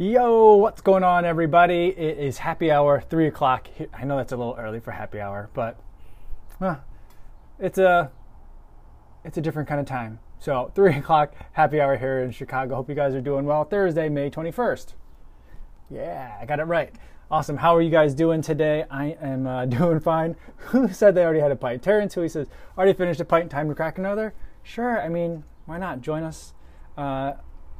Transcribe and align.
Yo, 0.00 0.54
what's 0.54 0.80
going 0.80 1.02
on, 1.02 1.24
everybody? 1.24 1.88
It 1.88 2.18
is 2.18 2.38
happy 2.38 2.70
hour, 2.70 3.00
three 3.00 3.26
o'clock. 3.26 3.66
I 3.92 4.04
know 4.04 4.16
that's 4.16 4.30
a 4.30 4.36
little 4.36 4.54
early 4.56 4.78
for 4.78 4.92
happy 4.92 5.20
hour, 5.20 5.50
but 5.54 5.76
uh, 6.60 6.76
it's 7.58 7.78
a 7.78 8.12
it's 9.24 9.38
a 9.38 9.40
different 9.40 9.68
kind 9.68 9.80
of 9.80 9.86
time. 9.86 10.20
So, 10.38 10.70
three 10.72 10.94
o'clock 10.98 11.34
happy 11.50 11.80
hour 11.80 11.96
here 11.96 12.20
in 12.20 12.30
Chicago. 12.30 12.76
Hope 12.76 12.88
you 12.88 12.94
guys 12.94 13.12
are 13.12 13.20
doing 13.20 13.44
well. 13.44 13.64
Thursday, 13.64 14.08
May 14.08 14.30
twenty 14.30 14.52
first. 14.52 14.94
Yeah, 15.90 16.38
I 16.40 16.46
got 16.46 16.60
it 16.60 16.66
right. 16.66 16.94
Awesome. 17.28 17.56
How 17.56 17.74
are 17.74 17.82
you 17.82 17.90
guys 17.90 18.14
doing 18.14 18.40
today? 18.40 18.84
I 18.88 19.16
am 19.20 19.48
uh, 19.48 19.66
doing 19.66 19.98
fine. 19.98 20.36
Who 20.58 20.86
said 20.92 21.16
they 21.16 21.24
already 21.24 21.40
had 21.40 21.50
a 21.50 21.56
pint? 21.56 21.82
Terrence, 21.82 22.14
who 22.14 22.20
he 22.20 22.28
says 22.28 22.46
already 22.76 22.92
finished 22.92 23.18
a 23.18 23.24
pint. 23.24 23.50
Time 23.50 23.68
to 23.68 23.74
crack 23.74 23.98
another. 23.98 24.32
Sure. 24.62 25.02
I 25.02 25.08
mean, 25.08 25.42
why 25.66 25.76
not? 25.76 26.02
Join 26.02 26.22
us. 26.22 26.54
Uh, 26.96 27.32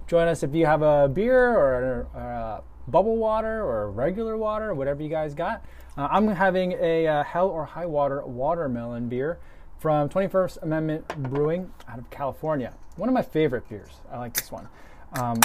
Join 0.09 0.27
us 0.27 0.43
if 0.43 0.55
you 0.55 0.65
have 0.65 0.81
a 0.81 1.07
beer 1.07 1.51
or, 1.51 2.09
or 2.15 2.23
a 2.23 2.63
bubble 2.89 3.19
water 3.19 3.63
or 3.63 3.91
regular 3.91 4.39
water, 4.39 4.73
whatever 4.73 5.03
you 5.03 5.11
guys 5.11 5.35
got. 5.35 5.63
Uh, 5.99 6.09
I'm 6.11 6.27
having 6.29 6.73
a 6.73 7.07
uh, 7.07 7.25
Hell 7.25 7.49
or 7.49 7.67
High 7.67 7.85
Water 7.85 8.23
watermelon 8.25 9.11
beer 9.11 9.39
from 9.79 10.09
21st 10.09 10.63
Amendment 10.63 11.07
Brewing 11.31 11.71
out 11.87 11.99
of 11.99 12.09
California. 12.09 12.73
One 12.97 13.11
of 13.11 13.15
my 13.15 13.21
favorite 13.21 13.69
beers. 13.69 14.01
I 14.11 14.19
like 14.19 14.33
this 14.33 14.51
one. 14.51 14.67
Um, 15.13 15.41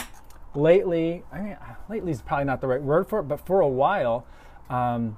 lately, 0.56 1.24
I 1.30 1.42
mean, 1.42 1.58
lately 1.90 2.14
is 2.14 2.22
probably 2.22 2.46
not 2.46 2.62
the 2.62 2.68
right 2.68 2.82
word 2.82 3.10
for 3.10 3.20
it, 3.20 3.24
but 3.24 3.46
for 3.46 3.60
a 3.60 3.68
while, 3.68 4.26
um, 4.70 5.18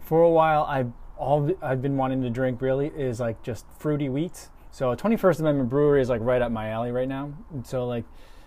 for 0.00 0.22
a 0.22 0.30
while, 0.30 0.64
I've 0.64 0.92
all 1.16 1.50
I've 1.62 1.80
been 1.80 1.96
wanting 1.96 2.20
to 2.22 2.30
drink 2.30 2.60
really 2.60 2.88
is 2.88 3.18
like 3.18 3.42
just 3.42 3.64
fruity 3.78 4.08
wheats. 4.08 4.50
So 4.80 4.96
21st 4.96 5.40
Amendment 5.40 5.68
Brewery 5.68 6.00
is 6.00 6.08
like 6.08 6.22
right 6.22 6.40
up 6.40 6.50
my 6.50 6.70
alley 6.70 6.90
right 6.90 7.06
now. 7.06 7.34
And 7.52 7.66
so 7.66 7.86
like 7.86 8.06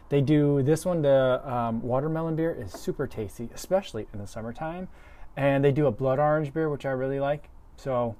they 0.09 0.19
do 0.19 0.63
this 0.63 0.83
one, 0.83 1.03
the 1.03 1.39
um, 1.47 1.79
watermelon 1.83 2.35
beer 2.35 2.51
is 2.51 2.71
super 2.71 3.05
tasty, 3.05 3.51
especially 3.53 4.07
in 4.11 4.17
the 4.17 4.25
summertime. 4.25 4.87
And 5.37 5.63
they 5.63 5.71
do 5.71 5.85
a 5.85 5.91
blood 5.91 6.17
orange 6.17 6.51
beer, 6.51 6.71
which 6.71 6.87
I 6.87 6.89
really 6.89 7.19
like. 7.19 7.49
So 7.77 8.15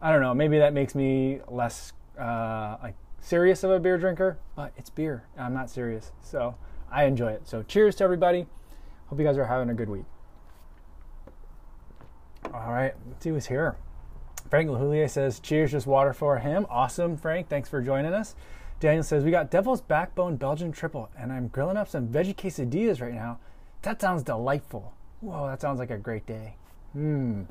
I 0.00 0.12
don't 0.12 0.20
know, 0.20 0.34
maybe 0.34 0.56
that 0.58 0.72
makes 0.72 0.94
me 0.94 1.40
less 1.48 1.94
uh, 2.16 2.76
like 2.80 2.94
serious 3.18 3.64
of 3.64 3.72
a 3.72 3.80
beer 3.80 3.98
drinker, 3.98 4.38
but 4.54 4.72
it's 4.76 4.88
beer. 4.88 5.24
I'm 5.36 5.52
not 5.52 5.68
serious, 5.68 6.12
so 6.22 6.54
I 6.92 7.06
enjoy 7.06 7.32
it. 7.32 7.48
So 7.48 7.64
cheers 7.64 7.96
to 7.96 8.04
everybody. 8.04 8.46
Hope 9.06 9.18
you 9.18 9.24
guys 9.24 9.36
are 9.36 9.46
having 9.46 9.68
a 9.68 9.74
good 9.74 9.88
week. 9.88 10.04
All 12.54 12.72
right, 12.72 12.94
let's 13.08 13.24
see 13.24 13.30
who's 13.30 13.46
here. 13.46 13.74
Frank 14.48 14.70
Lahulier 14.70 15.10
says, 15.10 15.40
cheers, 15.40 15.72
just 15.72 15.86
water 15.86 16.12
for 16.12 16.38
him. 16.38 16.66
Awesome, 16.70 17.16
Frank. 17.16 17.48
Thanks 17.48 17.68
for 17.68 17.82
joining 17.82 18.14
us. 18.14 18.34
Daniel 18.80 19.02
says, 19.02 19.24
we 19.24 19.30
got 19.30 19.50
Devil's 19.50 19.80
Backbone 19.80 20.36
Belgian 20.36 20.72
Triple, 20.72 21.10
and 21.18 21.32
I'm 21.32 21.48
grilling 21.48 21.76
up 21.76 21.88
some 21.88 22.08
veggie 22.08 22.34
quesadillas 22.34 23.02
right 23.02 23.12
now. 23.12 23.38
That 23.82 24.00
sounds 24.00 24.22
delightful. 24.22 24.94
Whoa, 25.20 25.48
that 25.48 25.60
sounds 25.60 25.78
like 25.78 25.90
a 25.90 25.98
great 25.98 26.26
day. 26.26 26.54
Mmm. 26.96 27.46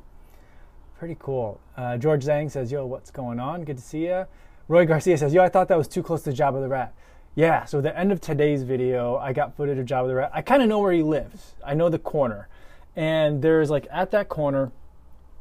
Pretty 0.98 1.18
cool. 1.20 1.60
Uh, 1.76 1.98
George 1.98 2.26
Zhang 2.26 2.50
says, 2.50 2.72
yo, 2.72 2.86
what's 2.86 3.12
going 3.12 3.40
on? 3.40 3.64
Good 3.64 3.78
to 3.78 3.84
see 3.84 4.08
you. 4.08 4.26
Roy 4.68 4.86
Garcia 4.86 5.18
says, 5.18 5.34
yo, 5.34 5.44
I 5.44 5.50
thought 5.50 5.68
that 5.68 5.78
was 5.78 5.88
too 5.88 6.02
close 6.02 6.24
to 6.24 6.32
Jabba 6.32 6.62
the 6.62 6.68
Rat. 6.68 6.94
Yeah, 7.36 7.66
so 7.66 7.80
the 7.80 7.96
end 7.96 8.12
of 8.12 8.20
today's 8.20 8.64
video, 8.64 9.18
I 9.18 9.34
got 9.34 9.56
footage 9.56 9.78
of 9.78 9.86
Jabba 9.86 10.08
the 10.08 10.16
Rat. 10.16 10.32
I 10.34 10.42
kind 10.42 10.64
of 10.64 10.70
know 10.70 10.80
where 10.80 10.94
he 10.94 11.04
lives. 11.04 11.54
I 11.64 11.76
know 11.76 11.90
the 11.90 12.00
corner. 12.00 12.48
And 12.96 13.44
there's 13.44 13.70
like 13.70 13.86
at 13.92 14.10
that 14.12 14.30
corner, 14.30 14.72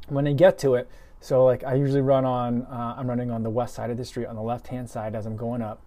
when 0.07 0.27
I 0.27 0.33
get 0.33 0.59
to 0.59 0.75
it, 0.75 0.87
so 1.19 1.45
like 1.45 1.63
I 1.63 1.73
usually 1.73 2.01
run 2.01 2.25
on, 2.25 2.63
uh, 2.63 2.95
I'm 2.97 3.09
running 3.09 3.31
on 3.31 3.43
the 3.43 3.49
west 3.49 3.75
side 3.75 3.89
of 3.89 3.97
the 3.97 4.05
street 4.05 4.27
on 4.27 4.35
the 4.35 4.41
left 4.41 4.67
hand 4.67 4.89
side 4.89 5.15
as 5.15 5.25
I'm 5.25 5.37
going 5.37 5.61
up, 5.61 5.81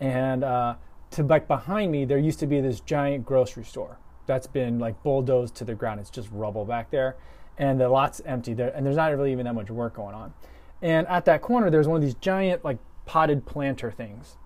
and 0.00 0.44
uh, 0.44 0.74
to 1.12 1.22
like 1.22 1.48
behind 1.48 1.92
me 1.92 2.04
there 2.04 2.18
used 2.18 2.38
to 2.40 2.46
be 2.46 2.60
this 2.60 2.80
giant 2.80 3.24
grocery 3.24 3.64
store 3.64 3.98
that's 4.26 4.46
been 4.46 4.78
like 4.78 5.02
bulldozed 5.02 5.54
to 5.56 5.64
the 5.64 5.74
ground. 5.74 6.00
It's 6.00 6.10
just 6.10 6.28
rubble 6.30 6.64
back 6.64 6.90
there, 6.90 7.16
and 7.58 7.80
the 7.80 7.88
lot's 7.88 8.20
empty 8.24 8.54
there, 8.54 8.72
and 8.74 8.84
there's 8.84 8.96
not 8.96 9.10
really 9.10 9.32
even 9.32 9.44
that 9.46 9.54
much 9.54 9.70
work 9.70 9.94
going 9.94 10.14
on. 10.14 10.34
And 10.82 11.06
at 11.08 11.24
that 11.24 11.42
corner 11.42 11.70
there's 11.70 11.88
one 11.88 11.96
of 11.96 12.02
these 12.02 12.14
giant 12.14 12.64
like 12.64 12.78
potted 13.06 13.46
planter 13.46 13.90
things 13.90 14.36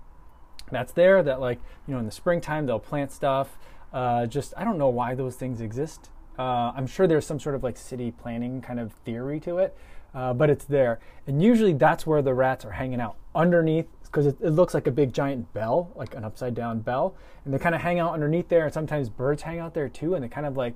that's 0.70 0.92
there 0.92 1.22
that 1.22 1.41
like 1.41 1.59
you 1.86 1.94
know 1.94 2.00
in 2.00 2.06
the 2.06 2.12
springtime 2.12 2.66
they'll 2.66 2.78
plant 2.78 3.12
stuff. 3.12 3.59
Uh, 3.92 4.26
just 4.26 4.54
I 4.56 4.65
don't 4.65 4.78
know 4.78 4.88
why 4.88 5.15
those 5.15 5.36
things 5.36 5.60
exist. 5.60 6.10
Uh, 6.38 6.72
I'm 6.75 6.86
sure 6.86 7.06
there's 7.06 7.26
some 7.26 7.41
sort 7.41 7.54
of 7.54 7.62
like 7.62 7.76
city 7.76 8.12
planning 8.12 8.62
kind 8.62 8.81
of 8.81 8.92
theory 8.92 9.41
to 9.41 9.59
it, 9.59 9.76
uh, 10.15 10.32
but 10.32 10.50
it's 10.50 10.65
there. 10.65 11.00
And 11.26 11.43
usually 11.43 11.72
that's 11.72 12.06
where 12.06 12.22
the 12.22 12.34
rats 12.34 12.65
are 12.65 12.72
hanging 12.72 13.00
out 13.00 13.16
underneath 13.34 13.87
because 14.03 14.26
it, 14.26 14.37
it, 14.41 14.50
looks 14.50 14.75
like 14.75 14.87
a 14.87 14.91
big 14.91 15.12
giant 15.12 15.53
bell, 15.53 15.93
like 15.94 16.15
an 16.16 16.25
upside 16.25 16.54
down 16.54 16.81
bell. 16.81 17.15
And 17.44 17.54
they 17.54 17.59
kind 17.59 17.75
of 17.75 17.81
hang 17.81 18.00
out 18.00 18.12
underneath 18.12 18.48
there. 18.48 18.65
And 18.65 18.75
sometimes 18.75 19.09
birds 19.09 19.43
hang 19.43 19.60
out 19.60 19.75
there 19.75 19.88
too. 19.88 20.15
And 20.15 20.25
they 20.25 20.28
kind 20.28 20.47
of 20.47 20.56
like, 20.56 20.75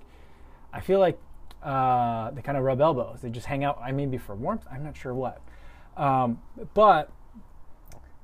I 0.72 0.80
feel 0.80 1.00
like 1.00 1.18
uh, 1.62 2.30
they 2.30 2.42
kind 2.42 2.56
of 2.56 2.64
rub 2.64 2.80
elbows. 2.80 3.20
They 3.22 3.30
just 3.30 3.46
hang 3.46 3.64
out, 3.64 3.80
I 3.82 3.90
maybe 3.90 4.18
for 4.18 4.34
warmth. 4.34 4.66
I'm 4.70 4.84
not 4.84 4.96
sure 4.96 5.14
what. 5.14 5.40
Um, 5.96 6.40
but 6.74 7.10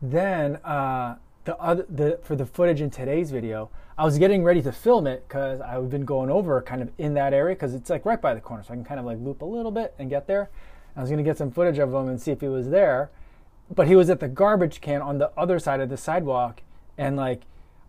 then 0.03 0.57
uh, 0.57 1.17
the 1.45 1.57
other 1.59 1.87
the, 1.89 2.19
for 2.23 2.37
the 2.37 2.47
footage 2.47 2.81
in 2.81 2.91
today's 2.91 3.31
video, 3.31 3.71
I 3.99 4.05
was 4.05 4.19
getting 4.19 4.45
ready 4.45 4.63
to 4.63 4.73
film 4.73 5.07
it 5.07 5.27
because 5.27 5.61
I've 5.61 5.91
been 5.91 6.05
going 6.05 6.31
over 6.31 6.61
kind 6.63 6.83
of 6.83 6.91
in 6.99 7.15
that 7.15 7.33
area 7.35 7.55
because 7.55 7.75
it's 7.75 7.91
like 7.91 8.05
right 8.05 8.21
by 8.21 8.35
the 8.35 8.41
corner, 8.41 8.63
so 8.63 8.73
I 8.73 8.77
can 8.77 8.85
kind 8.85 9.01
of 9.01 9.07
like 9.07 9.19
loop 9.21 9.43
a 9.43 9.45
little 9.45 9.71
bit 9.71 9.95
and 9.99 10.09
get 10.09 10.27
there. 10.27 10.51
I 10.97 11.01
was 11.01 11.11
going 11.11 11.19
to 11.19 11.29
get 11.29 11.39
some 11.39 11.51
footage 11.51 11.79
of 11.79 11.93
him 11.93 12.09
and 12.09 12.21
see 12.21 12.31
if 12.31 12.41
he 12.41 12.49
was 12.49 12.69
there, 12.69 13.11
but 13.75 13.87
he 13.87 13.95
was 13.95 14.11
at 14.11 14.21
the 14.21 14.29
garbage 14.29 14.81
can 14.81 15.01
on 15.01 15.19
the 15.19 15.31
other 15.37 15.59
side 15.59 15.81
of 15.81 15.89
the 15.89 15.97
sidewalk, 15.97 16.63
and 16.99 17.17
like 17.17 17.43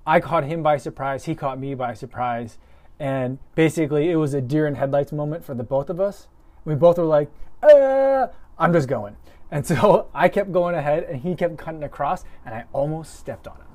I 0.06 0.20
caught 0.20 0.44
him 0.44 0.64
by 0.64 0.78
surprise, 0.78 1.26
he 1.26 1.36
caught 1.36 1.60
me 1.60 1.76
by 1.76 1.94
surprise, 1.94 2.58
and 3.00 3.40
basically 3.56 4.10
it 4.10 4.16
was 4.16 4.34
a 4.34 4.42
deer 4.42 4.68
in 4.68 4.76
headlights 4.76 5.12
moment 5.12 5.44
for 5.44 5.54
the 5.54 5.64
both 5.64 5.90
of 5.90 6.00
us. 6.00 6.28
We 6.66 6.76
both 6.76 6.98
were 6.98 7.06
like, 7.06 7.32
uh, 7.64 8.28
"I'm 8.58 8.74
just 8.74 8.88
going," 8.88 9.18
and 9.50 9.66
so 9.68 10.08
I 10.14 10.30
kept 10.30 10.52
going 10.52 10.76
ahead, 10.76 11.04
and 11.04 11.22
he 11.22 11.36
kept 11.36 11.58
cutting 11.58 11.84
across, 11.84 12.24
and 12.46 12.54
I 12.54 12.66
almost 12.74 13.16
stepped 13.16 13.48
on 13.48 13.58
him. 13.58 13.68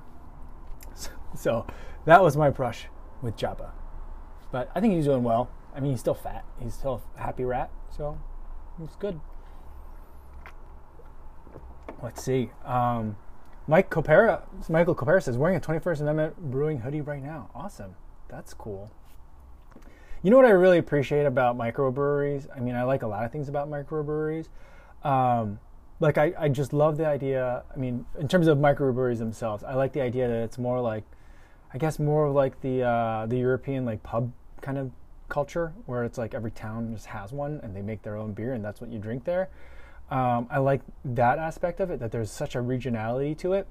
So, 0.95 1.11
so 1.37 1.67
that 2.05 2.23
was 2.23 2.37
my 2.37 2.51
brush 2.51 2.87
with 3.23 3.37
Jabba, 3.37 3.71
but 4.53 4.71
I 4.75 4.81
think 4.81 4.95
he's 4.95 5.07
doing 5.07 5.25
well. 5.25 5.51
I 5.75 5.81
mean, 5.81 5.91
he's 5.91 6.01
still 6.01 6.15
fat. 6.15 6.45
He's 6.59 6.75
still 6.75 7.03
a 7.17 7.21
happy 7.21 7.45
rat, 7.45 7.71
so 7.95 8.19
it's 8.83 8.97
good. 8.97 9.21
Let's 12.03 12.23
see. 12.23 12.51
Um, 12.65 13.17
Mike 13.67 13.91
Copera, 13.91 14.43
Michael 14.69 14.95
Copera 14.95 15.23
says 15.23 15.37
wearing 15.37 15.57
a 15.57 15.61
21st 15.61 16.01
Amendment 16.03 16.51
brewing 16.51 16.81
hoodie 16.81 17.01
right 17.01 17.23
now. 17.23 17.51
Awesome. 17.55 17.95
That's 18.29 18.55
cool. 18.55 18.91
You 20.23 20.31
know 20.31 20.37
what 20.37 20.47
I 20.47 20.51
really 20.51 20.79
appreciate 20.79 21.27
about 21.27 21.57
microbreweries? 21.57 22.49
I 22.55 22.61
mean, 22.61 22.75
I 22.75 22.83
like 22.83 23.03
a 23.03 23.07
lot 23.07 23.25
of 23.25 23.33
things 23.33 23.49
about 23.49 23.69
microbreweries. 23.69 24.49
Um, 25.05 25.59
like 26.01 26.19
I, 26.19 26.33
I 26.39 26.49
just 26.49 26.73
love 26.73 26.97
the 26.97 27.07
idea. 27.07 27.63
I 27.73 27.79
mean, 27.79 28.07
in 28.19 28.29
terms 28.29 28.47
of 28.47 28.59
microbreweries 28.59 29.19
themselves, 29.19 29.65
I 29.65 29.75
like 29.75 29.93
the 29.93 30.01
idea 30.01 30.29
that 30.29 30.43
it's 30.43 30.59
more 30.59 30.81
like, 30.81 31.05
I 31.73 31.79
guess, 31.79 31.99
more 31.99 32.27
of 32.27 32.35
like 32.35 32.61
the 32.61 32.83
uh, 32.83 33.27
the 33.27 33.39
European 33.39 33.85
like 33.85 34.03
pub 34.03 34.33
kind 34.61 34.79
of 34.79 34.91
culture 35.29 35.73
where 35.87 36.05
it's 36.05 36.19
like 36.19 36.35
every 36.35 36.51
town 36.51 36.93
just 36.95 37.07
has 37.07 37.33
one 37.33 37.61
and 37.63 37.75
they 37.75 37.83
make 37.83 38.03
their 38.03 38.17
own 38.17 38.33
beer 38.33 38.55
and 38.55 38.65
that's 38.65 38.81
what 38.81 38.91
you 38.91 38.99
drink 38.99 39.25
there. 39.25 39.49
Um, 40.11 40.47
I 40.51 40.59
like 40.59 40.83
that 41.05 41.39
aspect 41.39 41.81
of 41.81 41.91
it, 41.91 41.99
that 42.01 42.13
there's 42.13 42.31
such 42.31 42.55
a 42.55 42.59
regionality 42.59 43.37
to 43.39 43.55
it. 43.55 43.67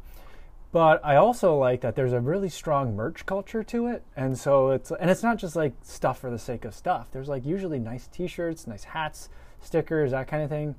But 0.71 0.99
I 1.05 1.15
also 1.15 1.55
like 1.55 1.79
that 1.81 1.95
there's 1.95 2.11
a 2.11 2.19
really 2.19 2.49
strong 2.49 2.97
merch 2.97 3.25
culture 3.25 3.63
to 3.63 3.87
it. 3.87 4.03
And 4.17 4.37
so 4.37 4.71
it's, 4.71 4.91
and 4.91 5.09
it's 5.09 5.23
not 5.23 5.37
just 5.37 5.55
like 5.55 5.73
stuff 5.81 6.19
for 6.19 6.29
the 6.29 6.37
sake 6.37 6.65
of 6.65 6.75
stuff. 6.75 7.07
There's 7.11 7.29
like 7.29 7.45
usually 7.45 7.79
nice 7.79 8.07
t 8.07 8.27
shirts, 8.27 8.67
nice 8.67 8.83
hats, 8.83 9.29
stickers, 9.61 10.11
that 10.11 10.27
kind 10.27 10.43
of 10.43 10.49
thing. 10.49 10.75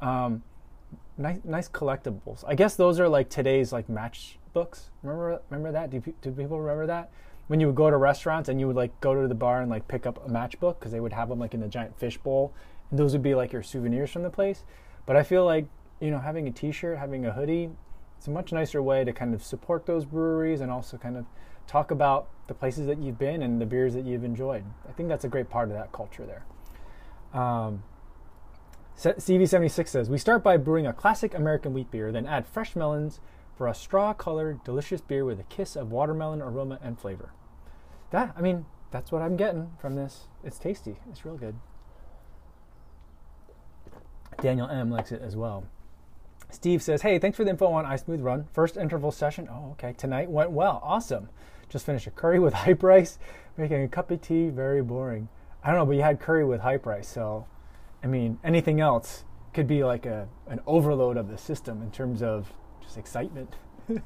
Um, 0.00 0.42
nice, 1.16 1.38
nice 1.44 1.68
collectibles. 1.68 2.42
I 2.44 2.56
guess 2.56 2.74
those 2.74 2.98
are 2.98 3.08
like 3.08 3.28
today's 3.28 3.72
like 3.72 3.86
matchbooks. 3.86 4.90
Remember, 5.04 5.40
remember 5.50 5.70
that? 5.72 5.90
Do, 5.90 6.02
do 6.20 6.32
people 6.32 6.58
remember 6.58 6.86
that? 6.88 7.12
When 7.48 7.60
you 7.60 7.66
would 7.66 7.76
go 7.76 7.90
to 7.90 7.96
restaurants 7.96 8.48
and 8.48 8.58
you 8.58 8.66
would 8.66 8.76
like 8.76 9.00
go 9.00 9.20
to 9.20 9.28
the 9.28 9.34
bar 9.34 9.60
and 9.60 9.70
like 9.70 9.86
pick 9.88 10.06
up 10.06 10.24
a 10.26 10.28
matchbook 10.28 10.78
because 10.78 10.92
they 10.92 11.00
would 11.00 11.12
have 11.12 11.28
them 11.28 11.38
like 11.38 11.54
in 11.54 11.60
the 11.60 11.68
giant 11.68 11.98
fish 11.98 12.18
bowl 12.18 12.52
and 12.90 12.98
those 12.98 13.12
would 13.12 13.22
be 13.22 13.34
like 13.34 13.52
your 13.52 13.62
souvenirs 13.62 14.10
from 14.10 14.22
the 14.22 14.30
place. 14.30 14.64
But 15.04 15.16
i 15.16 15.22
feel 15.22 15.44
like 15.44 15.66
you 16.00 16.10
know 16.10 16.18
having 16.18 16.48
a 16.48 16.50
t-shirt 16.50 16.98
having 16.98 17.24
a 17.24 17.32
hoodie 17.32 17.70
it's 18.18 18.26
a 18.26 18.30
much 18.30 18.52
nicer 18.52 18.82
way 18.82 19.04
to 19.04 19.12
kind 19.12 19.34
of 19.34 19.42
support 19.42 19.86
those 19.86 20.04
breweries 20.04 20.60
and 20.60 20.70
also 20.70 20.96
kind 20.96 21.16
of 21.16 21.26
talk 21.66 21.90
about 21.90 22.28
the 22.46 22.54
places 22.54 22.86
that 22.86 22.98
you've 22.98 23.18
been 23.18 23.42
and 23.42 23.60
the 23.60 23.66
beers 23.66 23.94
that 23.94 24.04
you've 24.04 24.24
enjoyed. 24.24 24.64
I 24.88 24.92
think 24.92 25.08
that's 25.08 25.24
a 25.24 25.28
great 25.28 25.50
part 25.50 25.68
of 25.68 25.74
that 25.74 25.92
culture 25.92 26.24
there. 26.24 26.44
Um, 27.38 27.82
cv76 28.96 29.88
says 29.88 30.08
we 30.08 30.16
start 30.16 30.42
by 30.42 30.56
brewing 30.56 30.86
a 30.86 30.92
classic 30.92 31.34
american 31.34 31.74
wheat 31.74 31.90
beer 31.90 32.10
then 32.10 32.26
add 32.26 32.46
fresh 32.46 32.74
melons 32.74 33.20
for 33.56 33.66
a 33.66 33.74
straw 33.74 34.12
colored, 34.12 34.62
delicious 34.64 35.00
beer 35.00 35.24
with 35.24 35.40
a 35.40 35.44
kiss 35.44 35.76
of 35.76 35.90
watermelon 35.90 36.42
aroma 36.42 36.78
and 36.82 36.98
flavor. 36.98 37.32
That, 38.10 38.34
I 38.36 38.40
mean, 38.40 38.66
that's 38.90 39.10
what 39.10 39.22
I'm 39.22 39.36
getting 39.36 39.72
from 39.78 39.94
this. 39.94 40.28
It's 40.44 40.58
tasty. 40.58 40.96
It's 41.10 41.24
real 41.24 41.36
good. 41.36 41.56
Daniel 44.40 44.68
M 44.68 44.90
likes 44.90 45.12
it 45.12 45.22
as 45.22 45.34
well. 45.34 45.64
Steve 46.50 46.82
says, 46.82 47.02
Hey, 47.02 47.18
thanks 47.18 47.36
for 47.36 47.44
the 47.44 47.50
info 47.50 47.66
on 47.72 47.84
iSmooth 47.84 48.22
Run. 48.22 48.46
First 48.52 48.76
interval 48.76 49.10
session. 49.10 49.48
Oh, 49.50 49.70
okay. 49.72 49.94
Tonight 49.94 50.30
went 50.30 50.50
well. 50.50 50.80
Awesome. 50.84 51.28
Just 51.68 51.86
finished 51.86 52.06
a 52.06 52.10
curry 52.10 52.38
with 52.38 52.52
hype 52.64 52.82
rice, 52.82 53.18
Making 53.56 53.82
a 53.82 53.88
cup 53.88 54.10
of 54.10 54.20
tea 54.20 54.50
very 54.50 54.82
boring. 54.82 55.28
I 55.64 55.70
don't 55.70 55.78
know, 55.78 55.86
but 55.86 55.96
you 55.96 56.02
had 56.02 56.20
curry 56.20 56.44
with 56.44 56.60
hype 56.60 56.86
rice, 56.86 57.08
so 57.08 57.46
I 58.04 58.06
mean, 58.06 58.38
anything 58.44 58.80
else 58.80 59.24
could 59.54 59.66
be 59.66 59.82
like 59.82 60.04
a 60.04 60.28
an 60.46 60.60
overload 60.66 61.16
of 61.16 61.28
the 61.28 61.38
system 61.38 61.82
in 61.82 61.90
terms 61.90 62.22
of 62.22 62.52
just 62.86 62.96
excitement. 62.96 63.54
but 63.88 64.02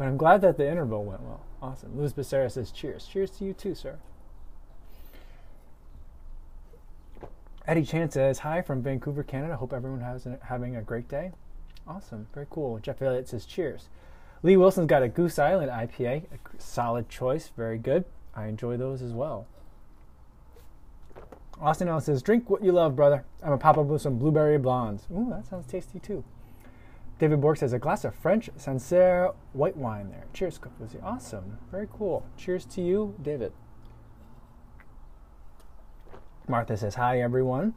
I'm 0.00 0.16
glad 0.16 0.40
that 0.42 0.56
the 0.58 0.68
interval 0.68 1.04
went 1.04 1.22
well. 1.22 1.40
Awesome. 1.62 1.96
Luis 1.96 2.12
Becerra 2.12 2.50
says, 2.50 2.70
"Cheers, 2.70 3.06
cheers 3.06 3.30
to 3.32 3.44
you 3.44 3.54
too, 3.54 3.74
sir." 3.74 3.98
Eddie 7.66 7.84
Chan 7.84 8.10
says, 8.10 8.40
"Hi 8.40 8.62
from 8.62 8.82
Vancouver, 8.82 9.22
Canada. 9.22 9.56
Hope 9.56 9.72
everyone 9.72 10.00
has 10.00 10.26
an, 10.26 10.38
having 10.42 10.76
a 10.76 10.82
great 10.82 11.08
day." 11.08 11.32
Awesome, 11.86 12.26
very 12.34 12.46
cool. 12.50 12.78
Jeff 12.78 13.00
Elliott 13.00 13.28
says, 13.28 13.46
"Cheers." 13.46 13.88
Lee 14.42 14.56
Wilson's 14.56 14.86
got 14.86 15.02
a 15.02 15.08
Goose 15.08 15.38
Island 15.38 15.70
IPA, 15.70 16.24
a 16.24 16.60
solid 16.60 17.08
choice, 17.08 17.48
very 17.56 17.78
good. 17.78 18.04
I 18.34 18.46
enjoy 18.46 18.76
those 18.76 19.00
as 19.00 19.12
well. 19.12 19.46
Austin 21.58 21.88
Ellis 21.88 22.04
says, 22.04 22.22
"Drink 22.22 22.50
what 22.50 22.62
you 22.62 22.70
love, 22.70 22.94
brother." 22.94 23.24
I'm 23.42 23.52
a 23.52 23.58
pop 23.58 23.78
up 23.78 23.86
with 23.86 24.02
some 24.02 24.18
blueberry 24.18 24.58
blondes. 24.58 25.06
Ooh, 25.10 25.30
that 25.30 25.46
sounds 25.46 25.66
tasty 25.66 25.98
too. 25.98 26.22
David 27.18 27.40
Borg 27.40 27.56
says, 27.56 27.72
"A 27.72 27.78
glass 27.78 28.04
of 28.04 28.14
French 28.14 28.50
Sancerre 28.56 29.34
white 29.52 29.76
wine 29.76 30.10
there." 30.10 30.26
Cheers, 30.32 30.58
Cook 30.58 30.72
Awesome, 31.02 31.58
very 31.70 31.88
cool. 31.90 32.26
Cheers 32.36 32.64
to 32.66 32.82
you, 32.82 33.14
David. 33.22 33.52
Martha 36.48 36.76
says, 36.76 36.94
Hi, 36.94 37.20
everyone. 37.20 37.74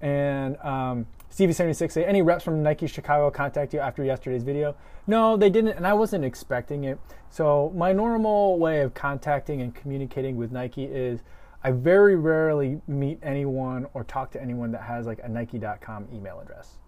And 0.00 0.56
um, 0.58 1.06
Stevie76 1.30 1.92
say, 1.92 2.04
Any 2.04 2.22
reps 2.22 2.44
from 2.44 2.62
Nike 2.62 2.86
Chicago 2.86 3.30
contact 3.30 3.74
you 3.74 3.80
after 3.80 4.04
yesterday's 4.04 4.42
video? 4.42 4.76
No, 5.06 5.36
they 5.36 5.50
didn't, 5.50 5.76
and 5.76 5.86
I 5.86 5.94
wasn't 5.94 6.24
expecting 6.24 6.84
it. 6.84 6.98
So, 7.30 7.72
my 7.74 7.92
normal 7.92 8.58
way 8.58 8.80
of 8.80 8.94
contacting 8.94 9.60
and 9.60 9.74
communicating 9.74 10.36
with 10.36 10.52
Nike 10.52 10.84
is 10.84 11.22
I 11.62 11.72
very 11.72 12.16
rarely 12.16 12.80
meet 12.86 13.18
anyone 13.22 13.86
or 13.94 14.04
talk 14.04 14.30
to 14.32 14.42
anyone 14.42 14.70
that 14.72 14.82
has 14.82 15.06
like 15.06 15.20
a 15.22 15.28
Nike.com 15.28 16.08
email 16.12 16.40
address. 16.40 16.78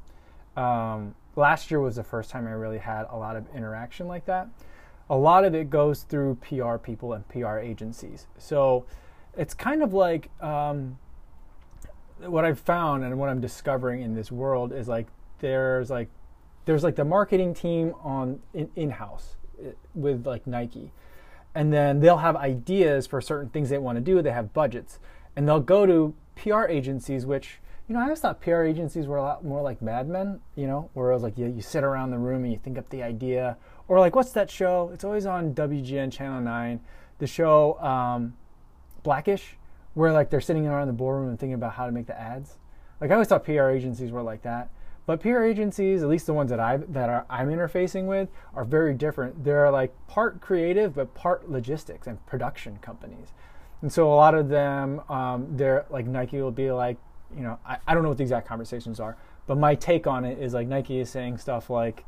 Um, 0.56 1.14
last 1.36 1.70
year 1.70 1.80
was 1.80 1.96
the 1.96 2.04
first 2.04 2.30
time 2.30 2.46
I 2.46 2.52
really 2.52 2.78
had 2.78 3.06
a 3.10 3.16
lot 3.16 3.36
of 3.36 3.44
interaction 3.54 4.08
like 4.08 4.26
that. 4.26 4.48
A 5.08 5.16
lot 5.16 5.44
of 5.44 5.54
it 5.54 5.70
goes 5.70 6.02
through 6.02 6.36
PR 6.36 6.76
people 6.76 7.12
and 7.12 7.26
PR 7.28 7.58
agencies. 7.58 8.26
So, 8.38 8.86
it's 9.36 9.54
kind 9.54 9.82
of 9.82 9.92
like, 9.92 10.30
um, 10.42 10.98
what 12.18 12.44
I've 12.44 12.58
found 12.58 13.04
and 13.04 13.18
what 13.18 13.28
I'm 13.28 13.40
discovering 13.40 14.02
in 14.02 14.14
this 14.14 14.32
world 14.32 14.72
is 14.72 14.88
like 14.88 15.06
there's 15.40 15.90
like 15.90 16.08
there's 16.64 16.82
like 16.82 16.96
the 16.96 17.04
marketing 17.04 17.54
team 17.54 17.94
on 18.02 18.40
in, 18.54 18.70
in-house 18.76 19.36
eh, 19.62 19.70
with 19.94 20.26
like 20.26 20.46
Nike. 20.46 20.92
And 21.54 21.72
then 21.72 22.00
they'll 22.00 22.18
have 22.18 22.36
ideas 22.36 23.06
for 23.06 23.20
certain 23.20 23.48
things 23.48 23.70
they 23.70 23.78
want 23.78 23.96
to 23.96 24.02
do. 24.02 24.20
They 24.20 24.32
have 24.32 24.52
budgets. 24.52 24.98
And 25.36 25.48
they'll 25.48 25.60
go 25.60 25.86
to 25.86 26.14
PR 26.34 26.64
agencies, 26.64 27.24
which, 27.24 27.60
you 27.88 27.94
know, 27.94 28.00
I 28.00 28.04
always 28.04 28.20
thought 28.20 28.40
PR 28.40 28.62
agencies 28.62 29.06
were 29.06 29.16
a 29.16 29.22
lot 29.22 29.44
more 29.44 29.62
like 29.62 29.80
Mad 29.80 30.08
Men, 30.08 30.40
you 30.56 30.66
know, 30.66 30.90
where 30.94 31.10
it 31.10 31.14
was 31.14 31.22
like 31.22 31.38
you, 31.38 31.46
you 31.46 31.62
sit 31.62 31.84
around 31.84 32.10
the 32.10 32.18
room 32.18 32.42
and 32.42 32.52
you 32.52 32.58
think 32.58 32.78
up 32.78 32.88
the 32.90 33.02
idea. 33.02 33.56
Or 33.88 34.00
like, 34.00 34.16
what's 34.16 34.32
that 34.32 34.50
show? 34.50 34.90
It's 34.92 35.04
always 35.04 35.26
on 35.26 35.54
WGN 35.54 36.12
Channel 36.12 36.40
9. 36.40 36.80
The 37.18 37.26
show 37.26 37.78
um, 37.80 38.34
Blackish 39.02 39.56
where 39.96 40.12
like 40.12 40.28
they're 40.28 40.42
sitting 40.42 40.66
around 40.66 40.88
the 40.88 40.92
boardroom 40.92 41.30
and 41.30 41.40
thinking 41.40 41.54
about 41.54 41.72
how 41.72 41.86
to 41.86 41.92
make 41.92 42.06
the 42.06 42.20
ads. 42.20 42.58
Like 43.00 43.10
I 43.10 43.14
always 43.14 43.28
thought 43.28 43.44
PR 43.44 43.70
agencies 43.70 44.10
were 44.10 44.22
like 44.22 44.42
that, 44.42 44.68
but 45.06 45.22
PR 45.22 45.42
agencies, 45.42 46.02
at 46.02 46.08
least 46.10 46.26
the 46.26 46.34
ones 46.34 46.50
that 46.50 46.60
I 46.60 46.76
that 46.76 47.08
are 47.08 47.24
I'm 47.30 47.48
interfacing 47.48 48.04
with, 48.04 48.28
are 48.54 48.66
very 48.66 48.92
different. 48.92 49.42
They're 49.42 49.70
like 49.70 49.94
part 50.06 50.42
creative 50.42 50.94
but 50.94 51.14
part 51.14 51.50
logistics 51.50 52.06
and 52.06 52.24
production 52.26 52.76
companies, 52.82 53.32
and 53.80 53.90
so 53.90 54.12
a 54.12 54.14
lot 54.14 54.34
of 54.34 54.50
them, 54.50 55.00
um, 55.08 55.46
they're 55.56 55.86
like 55.88 56.06
Nike 56.06 56.42
will 56.42 56.50
be 56.50 56.70
like, 56.70 56.98
you 57.34 57.42
know, 57.42 57.58
I, 57.66 57.78
I 57.86 57.94
don't 57.94 58.02
know 58.02 58.10
what 58.10 58.18
the 58.18 58.24
exact 58.24 58.46
conversations 58.46 59.00
are, 59.00 59.16
but 59.46 59.56
my 59.56 59.74
take 59.74 60.06
on 60.06 60.24
it 60.24 60.38
is 60.38 60.54
like 60.54 60.68
Nike 60.68 60.98
is 60.98 61.10
saying 61.10 61.38
stuff 61.38 61.70
like. 61.70 62.04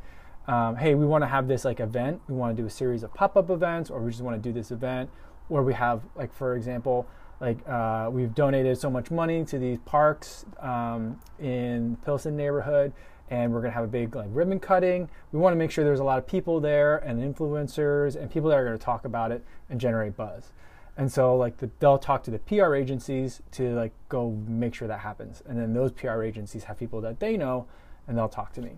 Um, 0.46 0.76
hey, 0.76 0.94
we 0.94 1.04
want 1.04 1.20
to 1.20 1.28
have 1.28 1.46
this 1.46 1.66
like 1.66 1.78
event. 1.78 2.22
We 2.26 2.34
want 2.34 2.56
to 2.56 2.62
do 2.62 2.66
a 2.66 2.70
series 2.70 3.02
of 3.02 3.12
pop-up 3.12 3.50
events, 3.50 3.90
or 3.90 4.00
we 4.00 4.10
just 4.10 4.22
want 4.22 4.42
to 4.42 4.48
do 4.48 4.50
this 4.50 4.70
event 4.70 5.10
where 5.48 5.62
we 5.62 5.74
have, 5.74 6.00
like, 6.16 6.32
for 6.32 6.56
example, 6.56 7.06
like 7.40 7.58
uh, 7.68 8.08
we've 8.10 8.34
donated 8.34 8.78
so 8.78 8.90
much 8.90 9.10
money 9.10 9.44
to 9.44 9.58
these 9.58 9.78
parks 9.84 10.44
um, 10.60 11.20
in 11.38 11.96
Pilsen 12.04 12.36
neighborhood 12.36 12.92
and 13.30 13.52
we're 13.52 13.60
going 13.60 13.70
to 13.70 13.74
have 13.74 13.84
a 13.84 13.88
big 13.88 14.14
like 14.16 14.28
ribbon 14.30 14.58
cutting 14.58 15.08
we 15.32 15.38
want 15.38 15.52
to 15.52 15.56
make 15.56 15.70
sure 15.70 15.84
there's 15.84 16.00
a 16.00 16.04
lot 16.04 16.18
of 16.18 16.26
people 16.26 16.60
there 16.60 16.98
and 16.98 17.20
influencers 17.20 18.16
and 18.16 18.30
people 18.30 18.48
that 18.48 18.58
are 18.58 18.64
going 18.64 18.76
to 18.76 18.82
talk 18.82 19.04
about 19.04 19.30
it 19.30 19.44
and 19.70 19.80
generate 19.80 20.16
buzz 20.16 20.52
and 20.98 21.10
so 21.10 21.34
like 21.34 21.56
the, 21.58 21.70
they'll 21.78 21.98
talk 21.98 22.22
to 22.22 22.30
the 22.30 22.38
pr 22.40 22.74
agencies 22.74 23.40
to 23.50 23.74
like 23.74 23.92
go 24.10 24.30
make 24.46 24.74
sure 24.74 24.86
that 24.86 25.00
happens 25.00 25.42
and 25.48 25.58
then 25.58 25.72
those 25.72 25.92
pr 25.92 26.22
agencies 26.22 26.64
have 26.64 26.78
people 26.78 27.00
that 27.00 27.18
they 27.20 27.36
know 27.36 27.66
and 28.06 28.18
they'll 28.18 28.28
talk 28.28 28.52
to 28.52 28.60
me 28.60 28.72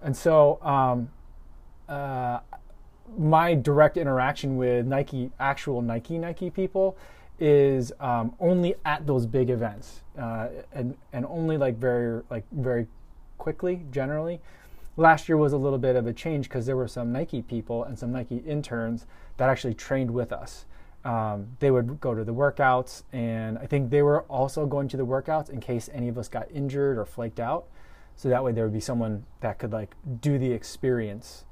and 0.00 0.16
so 0.16 0.58
um, 0.62 1.10
uh, 1.88 2.40
my 3.18 3.54
direct 3.54 3.98
interaction 3.98 4.56
with 4.56 4.86
nike 4.86 5.30
actual 5.38 5.82
nike 5.82 6.16
nike 6.16 6.48
people 6.48 6.96
is 7.38 7.92
um, 8.00 8.34
only 8.40 8.74
at 8.86 9.06
those 9.06 9.26
big 9.26 9.50
events 9.50 10.00
uh, 10.18 10.48
and 10.72 10.96
and 11.12 11.26
only 11.26 11.58
like 11.58 11.76
very 11.76 12.22
like 12.30 12.44
very 12.52 12.86
quickly 13.38 13.84
generally. 13.90 14.40
Last 14.96 15.28
year 15.28 15.36
was 15.36 15.52
a 15.52 15.58
little 15.58 15.78
bit 15.78 15.94
of 15.94 16.06
a 16.06 16.12
change 16.12 16.48
because 16.48 16.66
there 16.66 16.76
were 16.76 16.88
some 16.88 17.12
Nike 17.12 17.42
people 17.42 17.84
and 17.84 17.98
some 17.98 18.12
Nike 18.12 18.38
interns 18.38 19.06
that 19.36 19.48
actually 19.48 19.74
trained 19.74 20.10
with 20.10 20.32
us. 20.32 20.64
Um, 21.06 21.56
they 21.60 21.70
would 21.70 22.00
go 22.00 22.16
to 22.16 22.24
the 22.24 22.34
workouts, 22.34 23.04
and 23.12 23.58
I 23.58 23.66
think 23.66 23.90
they 23.90 24.02
were 24.02 24.22
also 24.22 24.66
going 24.66 24.88
to 24.88 24.96
the 24.96 25.06
workouts 25.06 25.50
in 25.50 25.60
case 25.60 25.88
any 25.92 26.08
of 26.08 26.18
us 26.18 26.26
got 26.28 26.50
injured 26.50 26.98
or 26.98 27.04
flaked 27.04 27.38
out. 27.38 27.66
So 28.16 28.28
that 28.28 28.42
way, 28.42 28.50
there 28.50 28.64
would 28.64 28.72
be 28.72 28.80
someone 28.80 29.24
that 29.40 29.60
could 29.60 29.72
like 29.72 29.94
do 30.20 30.36
the 30.36 30.50
experience 30.50 31.44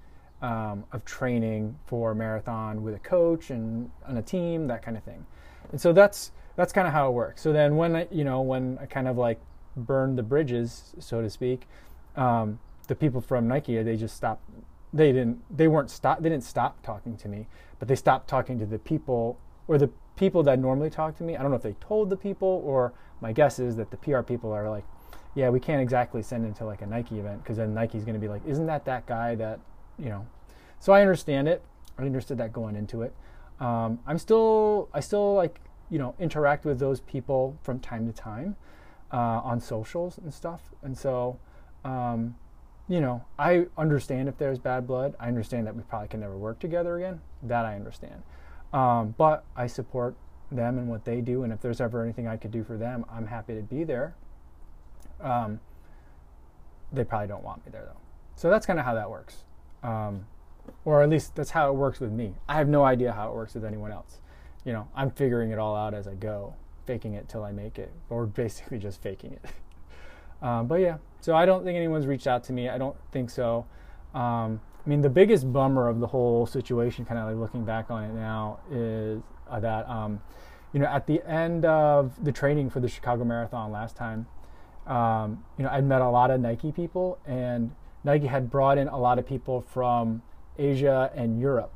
um, 0.42 0.84
of 0.90 1.04
training 1.04 1.78
for 1.86 2.10
a 2.10 2.14
marathon 2.16 2.82
with 2.82 2.96
a 2.96 2.98
coach 2.98 3.50
and 3.50 3.92
on 4.08 4.16
a 4.16 4.22
team, 4.22 4.66
that 4.66 4.82
kind 4.82 4.96
of 4.96 5.04
thing. 5.04 5.24
And 5.70 5.80
so 5.80 5.92
that's 5.92 6.32
that's 6.56 6.72
kind 6.72 6.88
of 6.88 6.92
how 6.92 7.08
it 7.08 7.12
works. 7.12 7.40
So 7.40 7.52
then 7.52 7.76
when 7.76 7.94
I, 7.94 8.08
you 8.10 8.24
know 8.24 8.40
when 8.40 8.76
I 8.80 8.86
kind 8.86 9.06
of 9.06 9.16
like 9.16 9.40
burned 9.76 10.18
the 10.18 10.24
bridges, 10.24 10.94
so 10.98 11.22
to 11.22 11.30
speak, 11.30 11.68
um, 12.16 12.58
the 12.88 12.96
people 12.96 13.20
from 13.20 13.46
Nike 13.46 13.80
they 13.84 13.96
just 13.96 14.16
stopped. 14.16 14.42
They 14.92 15.12
didn't. 15.12 15.42
They 15.56 15.68
weren't 15.68 15.90
stop. 15.90 16.22
They 16.22 16.28
didn't 16.28 16.44
stop 16.44 16.82
talking 16.82 17.16
to 17.18 17.28
me, 17.28 17.46
but 17.78 17.86
they 17.86 17.96
stopped 17.96 18.28
talking 18.28 18.58
to 18.58 18.66
the 18.66 18.78
people 18.78 19.38
or 19.68 19.78
the 19.78 19.90
people 20.16 20.42
that 20.44 20.58
normally 20.58 20.90
talk 20.90 21.16
to 21.18 21.24
me. 21.24 21.36
I 21.36 21.42
don't 21.42 21.50
know 21.50 21.56
if 21.56 21.62
they 21.62 21.76
told 21.80 22.10
the 22.10 22.16
people 22.16 22.62
or 22.64 22.92
my 23.20 23.32
guess 23.32 23.58
is 23.58 23.76
that 23.76 23.90
the 23.90 23.96
PR 23.96 24.20
people 24.20 24.52
are 24.52 24.68
like, 24.68 24.84
yeah, 25.34 25.48
we 25.48 25.58
can't 25.58 25.82
exactly 25.82 26.22
send 26.22 26.44
him 26.44 26.54
to 26.54 26.64
like 26.64 26.82
a 26.82 26.86
Nike 26.86 27.18
event 27.18 27.42
because 27.42 27.56
then 27.56 27.74
Nike's 27.74 28.04
going 28.04 28.14
to 28.14 28.20
be 28.20 28.28
like, 28.28 28.42
isn't 28.46 28.66
that 28.66 28.84
that 28.84 29.06
guy 29.06 29.34
that 29.36 29.58
you 29.98 30.08
know? 30.08 30.26
So 30.80 30.92
I 30.92 31.00
understand 31.00 31.48
it. 31.48 31.62
I 31.98 32.02
understood 32.02 32.38
that 32.38 32.52
going 32.52 32.76
into 32.76 33.02
it. 33.02 33.14
Um, 33.60 34.00
I'm 34.06 34.18
still, 34.18 34.88
I 34.92 35.00
still 35.00 35.34
like, 35.34 35.60
you 35.90 35.98
know, 35.98 36.14
interact 36.18 36.64
with 36.64 36.78
those 36.78 37.00
people 37.00 37.56
from 37.62 37.78
time 37.80 38.06
to 38.06 38.12
time 38.12 38.56
uh, 39.12 39.40
on 39.44 39.60
socials 39.60 40.18
and 40.18 40.32
stuff. 40.32 40.60
And 40.82 40.96
so, 40.96 41.38
um, 41.84 42.34
you 42.88 43.00
know, 43.00 43.24
I 43.38 43.66
understand 43.78 44.28
if 44.28 44.36
there's 44.36 44.58
bad 44.58 44.86
blood. 44.86 45.14
I 45.18 45.28
understand 45.28 45.66
that 45.66 45.76
we 45.76 45.82
probably 45.82 46.08
can 46.08 46.20
never 46.20 46.36
work 46.36 46.58
together 46.58 46.96
again. 46.96 47.20
That 47.42 47.64
I 47.64 47.76
understand. 47.76 48.22
Um, 48.74 49.14
but 49.16 49.44
I 49.56 49.68
support 49.68 50.16
them 50.50 50.78
and 50.78 50.88
what 50.88 51.04
they 51.04 51.20
do. 51.20 51.44
And 51.44 51.52
if 51.52 51.60
there's 51.60 51.80
ever 51.80 52.02
anything 52.02 52.26
I 52.26 52.36
could 52.36 52.50
do 52.50 52.64
for 52.64 52.76
them, 52.76 53.06
I'm 53.10 53.28
happy 53.28 53.54
to 53.54 53.62
be 53.62 53.84
there. 53.84 54.14
Um, 55.20 55.60
they 56.92 57.04
probably 57.04 57.28
don't 57.28 57.44
want 57.44 57.64
me 57.64 57.70
there 57.72 57.84
though. 57.84 58.00
So 58.34 58.50
that's 58.50 58.66
kind 58.66 58.78
of 58.78 58.84
how 58.84 58.94
that 58.94 59.08
works. 59.08 59.44
Um, 59.84 60.26
or 60.84 61.02
at 61.02 61.08
least 61.08 61.36
that's 61.36 61.50
how 61.50 61.70
it 61.70 61.74
works 61.74 62.00
with 62.00 62.10
me. 62.10 62.34
I 62.48 62.56
have 62.56 62.68
no 62.68 62.84
idea 62.84 63.12
how 63.12 63.30
it 63.30 63.34
works 63.34 63.54
with 63.54 63.64
anyone 63.64 63.92
else. 63.92 64.18
You 64.64 64.72
know, 64.72 64.88
I'm 64.96 65.10
figuring 65.10 65.50
it 65.50 65.58
all 65.58 65.76
out 65.76 65.94
as 65.94 66.08
I 66.08 66.14
go, 66.14 66.54
faking 66.84 67.14
it 67.14 67.28
till 67.28 67.44
I 67.44 67.52
make 67.52 67.78
it, 67.78 67.92
or 68.10 68.26
basically 68.42 68.78
just 68.78 69.00
faking 69.02 69.34
it. 69.34 69.44
um, 70.44 70.66
but 70.66 70.80
yeah, 70.80 70.96
so 71.20 71.36
I 71.36 71.46
don't 71.46 71.64
think 71.64 71.76
anyone's 71.76 72.06
reached 72.06 72.26
out 72.26 72.42
to 72.44 72.52
me. 72.52 72.68
I 72.68 72.78
don't 72.78 72.96
think 73.12 73.30
so. 73.30 73.66
Um, 74.14 74.60
I 74.84 74.88
mean, 74.88 75.00
the 75.00 75.10
biggest 75.10 75.50
bummer 75.52 75.88
of 75.88 76.00
the 76.00 76.06
whole 76.06 76.46
situation, 76.46 77.04
kind 77.04 77.18
of 77.18 77.28
like 77.28 77.36
looking 77.36 77.64
back 77.64 77.90
on 77.90 78.04
it 78.04 78.12
now, 78.12 78.58
is 78.70 79.22
uh, 79.48 79.60
that 79.60 79.88
um, 79.88 80.20
you 80.72 80.80
know 80.80 80.86
at 80.86 81.06
the 81.06 81.22
end 81.26 81.64
of 81.64 82.22
the 82.22 82.32
training 82.32 82.70
for 82.70 82.80
the 82.80 82.88
Chicago 82.88 83.24
Marathon 83.24 83.72
last 83.72 83.96
time, 83.96 84.26
um, 84.86 85.42
you 85.56 85.64
know 85.64 85.70
I'd 85.70 85.84
met 85.84 86.02
a 86.02 86.08
lot 86.08 86.30
of 86.30 86.40
Nike 86.40 86.70
people, 86.70 87.18
and 87.26 87.70
Nike 88.04 88.26
had 88.26 88.50
brought 88.50 88.76
in 88.76 88.88
a 88.88 88.98
lot 88.98 89.18
of 89.18 89.26
people 89.26 89.62
from 89.62 90.22
Asia, 90.58 91.10
and 91.14 91.40
Europe. 91.40 91.72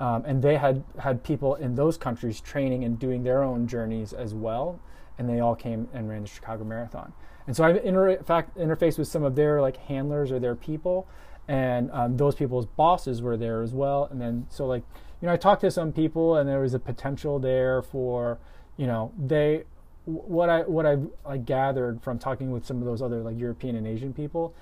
Um, 0.00 0.24
and 0.26 0.42
they 0.42 0.56
had 0.56 0.82
had 0.98 1.22
people 1.22 1.54
in 1.54 1.74
those 1.74 1.96
countries 1.96 2.40
training 2.40 2.84
and 2.84 2.98
doing 2.98 3.22
their 3.22 3.42
own 3.42 3.66
journeys 3.66 4.12
as 4.12 4.34
well. 4.34 4.80
And 5.18 5.28
they 5.28 5.40
all 5.40 5.54
came 5.54 5.88
and 5.92 6.08
ran 6.08 6.22
the 6.22 6.28
Chicago 6.28 6.64
Marathon. 6.64 7.12
And 7.46 7.54
so 7.54 7.64
I've 7.64 7.76
inter- 7.84 8.10
in 8.10 8.24
fact 8.24 8.56
interfaced 8.56 8.98
with 8.98 9.08
some 9.08 9.22
of 9.22 9.34
their 9.34 9.60
like 9.60 9.76
handlers 9.76 10.32
or 10.32 10.38
their 10.38 10.54
people, 10.54 11.06
and 11.52 11.90
um, 11.92 12.16
those 12.16 12.34
people's 12.34 12.64
bosses 12.64 13.20
were 13.20 13.36
there 13.36 13.60
as 13.60 13.74
well. 13.74 14.08
And 14.10 14.18
then 14.20 14.46
so 14.48 14.66
like 14.66 14.82
you 15.20 15.28
know, 15.28 15.34
I 15.34 15.36
talked 15.36 15.60
to 15.60 15.70
some 15.70 15.92
people, 15.92 16.36
and 16.36 16.48
there 16.48 16.60
was 16.60 16.74
a 16.74 16.80
potential 16.80 17.38
there 17.38 17.80
for, 17.80 18.38
you 18.76 18.88
know, 18.88 19.12
they 19.16 19.64
what 20.04 20.48
I 20.48 20.62
what 20.62 20.84
I 20.84 20.96
like 21.24 21.44
gathered 21.44 22.02
from 22.02 22.18
talking 22.18 22.50
with 22.50 22.66
some 22.66 22.78
of 22.78 22.86
those 22.86 23.00
other 23.00 23.20
like 23.20 23.38
European 23.38 23.76
and 23.76 23.86
Asian 23.86 24.12
people 24.12 24.52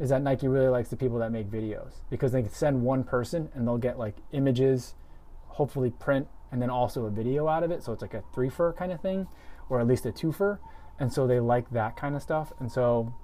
is 0.00 0.10
that 0.10 0.22
Nike 0.22 0.48
really 0.48 0.68
likes 0.68 0.88
the 0.88 0.96
people 0.96 1.18
that 1.18 1.30
make 1.30 1.48
videos 1.48 2.00
because 2.10 2.32
they 2.32 2.42
can 2.42 2.50
send 2.52 2.82
one 2.82 3.04
person 3.04 3.48
and 3.54 3.66
they'll 3.66 3.78
get 3.78 3.98
like 3.98 4.16
images, 4.32 4.94
hopefully 5.46 5.90
print, 5.90 6.26
and 6.50 6.60
then 6.60 6.70
also 6.70 7.04
a 7.04 7.10
video 7.10 7.46
out 7.46 7.62
of 7.62 7.70
it. 7.70 7.84
So 7.84 7.92
it's 7.92 8.02
like 8.02 8.14
a 8.14 8.24
three 8.34 8.48
fur 8.48 8.72
kind 8.72 8.90
of 8.90 9.00
thing, 9.00 9.28
or 9.68 9.80
at 9.80 9.86
least 9.86 10.06
a 10.06 10.10
two 10.10 10.32
fur. 10.32 10.58
And 10.98 11.12
so 11.12 11.28
they 11.28 11.38
like 11.38 11.70
that 11.70 11.96
kind 11.96 12.16
of 12.16 12.22
stuff. 12.22 12.52
And 12.58 12.72
so 12.72 13.14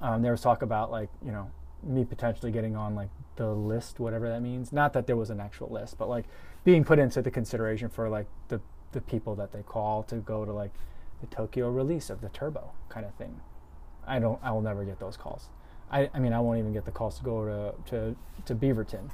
um, 0.00 0.22
there 0.22 0.30
was 0.30 0.42
talk 0.42 0.62
about 0.62 0.92
like 0.92 1.08
you 1.24 1.32
know 1.32 1.50
me 1.82 2.04
potentially 2.04 2.52
getting 2.52 2.76
on 2.76 2.94
like 2.94 3.08
the 3.36 3.48
list, 3.48 4.00
whatever 4.00 4.28
that 4.28 4.42
means. 4.42 4.72
Not 4.72 4.92
that 4.92 5.06
there 5.06 5.16
was 5.16 5.30
an 5.30 5.40
actual 5.40 5.68
list, 5.68 5.98
but 5.98 6.08
like 6.08 6.26
being 6.64 6.84
put 6.84 6.98
into 6.98 7.22
the 7.22 7.30
consideration 7.30 7.88
for 7.88 8.08
like 8.08 8.26
the 8.48 8.60
the 8.92 9.00
people 9.00 9.34
that 9.36 9.52
they 9.52 9.62
call 9.62 10.02
to 10.04 10.16
go 10.16 10.44
to 10.44 10.52
like 10.52 10.72
the 11.20 11.26
Tokyo 11.26 11.70
release 11.70 12.10
of 12.10 12.20
the 12.20 12.28
Turbo 12.30 12.72
kind 12.88 13.06
of 13.06 13.14
thing. 13.14 13.40
I 14.06 14.18
don't. 14.18 14.38
I 14.42 14.52
will 14.52 14.62
never 14.62 14.84
get 14.84 14.98
those 14.98 15.16
calls. 15.16 15.48
I, 15.90 16.10
I 16.14 16.18
mean, 16.18 16.32
I 16.32 16.40
won't 16.40 16.58
even 16.58 16.72
get 16.72 16.84
the 16.84 16.90
calls 16.90 17.18
to 17.18 17.24
go 17.24 17.44
to 17.44 17.90
to 17.90 18.16
to 18.46 18.54
Beaverton. 18.54 19.10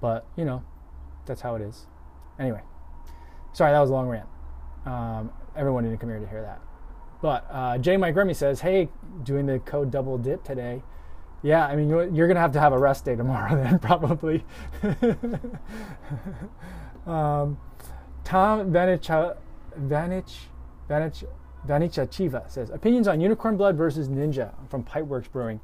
But 0.00 0.26
you 0.36 0.44
know, 0.44 0.62
that's 1.26 1.40
how 1.40 1.54
it 1.54 1.62
is. 1.62 1.86
Anyway, 2.38 2.60
sorry 3.52 3.72
that 3.72 3.80
was 3.80 3.90
a 3.90 3.92
long 3.92 4.08
rant. 4.08 4.28
Um, 4.86 5.32
everyone 5.56 5.84
didn't 5.84 5.98
come 5.98 6.08
here 6.08 6.20
to 6.20 6.28
hear 6.28 6.42
that. 6.42 6.60
But 7.20 7.46
uh, 7.50 7.78
J 7.78 7.96
Mike 7.96 8.14
Remy 8.14 8.34
says, 8.34 8.60
"Hey, 8.60 8.88
doing 9.22 9.46
the 9.46 9.58
code 9.60 9.90
double 9.90 10.18
dip 10.18 10.44
today." 10.44 10.82
Yeah, 11.42 11.66
I 11.66 11.76
mean, 11.76 11.88
you're, 11.88 12.08
you're 12.08 12.26
gonna 12.28 12.40
have 12.40 12.52
to 12.52 12.60
have 12.60 12.72
a 12.72 12.78
rest 12.78 13.04
day 13.04 13.14
tomorrow 13.16 13.54
then, 13.62 13.78
probably. 13.78 14.44
um, 17.06 17.58
Tom 18.24 18.70
Vanich 18.72 19.06
Vanich 20.88 21.24
Vanich 21.66 22.08
Chiva 22.08 22.50
says 22.50 22.70
opinions 22.70 23.08
on 23.08 23.20
Unicorn 23.20 23.56
Blood 23.56 23.76
versus 23.76 24.08
Ninja 24.08 24.52
from 24.68 24.82
Pipeworks 24.84 25.30
Brewing. 25.30 25.60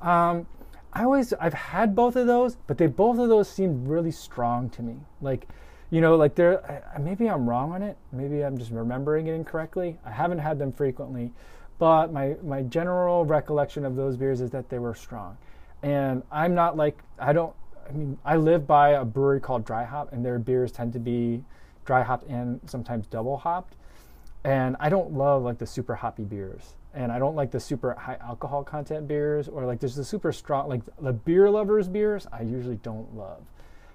Um, 0.00 0.46
I 0.92 1.04
always 1.04 1.32
I've 1.34 1.54
had 1.54 1.94
both 1.94 2.16
of 2.16 2.26
those, 2.26 2.56
but 2.66 2.76
they 2.76 2.86
both 2.86 3.18
of 3.18 3.28
those 3.28 3.48
seemed 3.48 3.88
really 3.88 4.10
strong 4.10 4.68
to 4.70 4.82
me. 4.82 4.96
Like, 5.20 5.48
you 5.90 6.00
know, 6.00 6.16
like 6.16 6.34
they're 6.34 6.84
maybe 7.00 7.28
I'm 7.28 7.48
wrong 7.48 7.72
on 7.72 7.82
it. 7.82 7.96
Maybe 8.12 8.42
I'm 8.44 8.58
just 8.58 8.70
remembering 8.70 9.26
it 9.26 9.34
incorrectly. 9.34 9.98
I 10.04 10.10
haven't 10.10 10.38
had 10.38 10.58
them 10.58 10.72
frequently, 10.72 11.32
but 11.82 12.12
my 12.12 12.36
my 12.44 12.62
general 12.62 13.24
recollection 13.24 13.84
of 13.84 13.96
those 13.96 14.16
beers 14.16 14.40
is 14.40 14.50
that 14.50 14.68
they 14.68 14.78
were 14.78 14.94
strong. 14.94 15.36
And 15.82 16.22
I'm 16.30 16.54
not 16.54 16.76
like 16.76 16.96
I 17.18 17.32
don't. 17.32 17.52
I 17.88 17.92
mean, 17.92 18.18
I 18.24 18.36
live 18.36 18.68
by 18.68 18.90
a 18.90 19.04
brewery 19.04 19.40
called 19.40 19.64
Dry 19.64 19.82
Hop, 19.82 20.12
and 20.12 20.24
their 20.24 20.38
beers 20.38 20.70
tend 20.70 20.92
to 20.92 21.00
be 21.00 21.42
dry 21.84 22.04
hopped 22.04 22.28
and 22.28 22.60
sometimes 22.66 23.08
double 23.08 23.36
hopped 23.36 23.74
and 24.44 24.76
I 24.80 24.88
don't 24.88 25.12
love 25.12 25.42
like 25.42 25.58
the 25.58 25.66
super 25.66 25.94
hoppy 25.94 26.24
beers, 26.24 26.74
and 26.94 27.12
I 27.12 27.18
don't 27.18 27.36
like 27.36 27.50
the 27.50 27.60
super 27.60 27.94
high 27.94 28.18
alcohol 28.20 28.64
content 28.64 29.06
beers, 29.06 29.48
or 29.48 29.64
like 29.64 29.80
there's 29.80 29.94
the 29.94 30.04
super 30.04 30.32
strong 30.32 30.68
like 30.68 30.82
the 31.00 31.12
beer 31.12 31.48
lovers 31.48 31.88
beers. 31.88 32.26
I 32.32 32.42
usually 32.42 32.76
don't 32.76 33.14
love. 33.16 33.42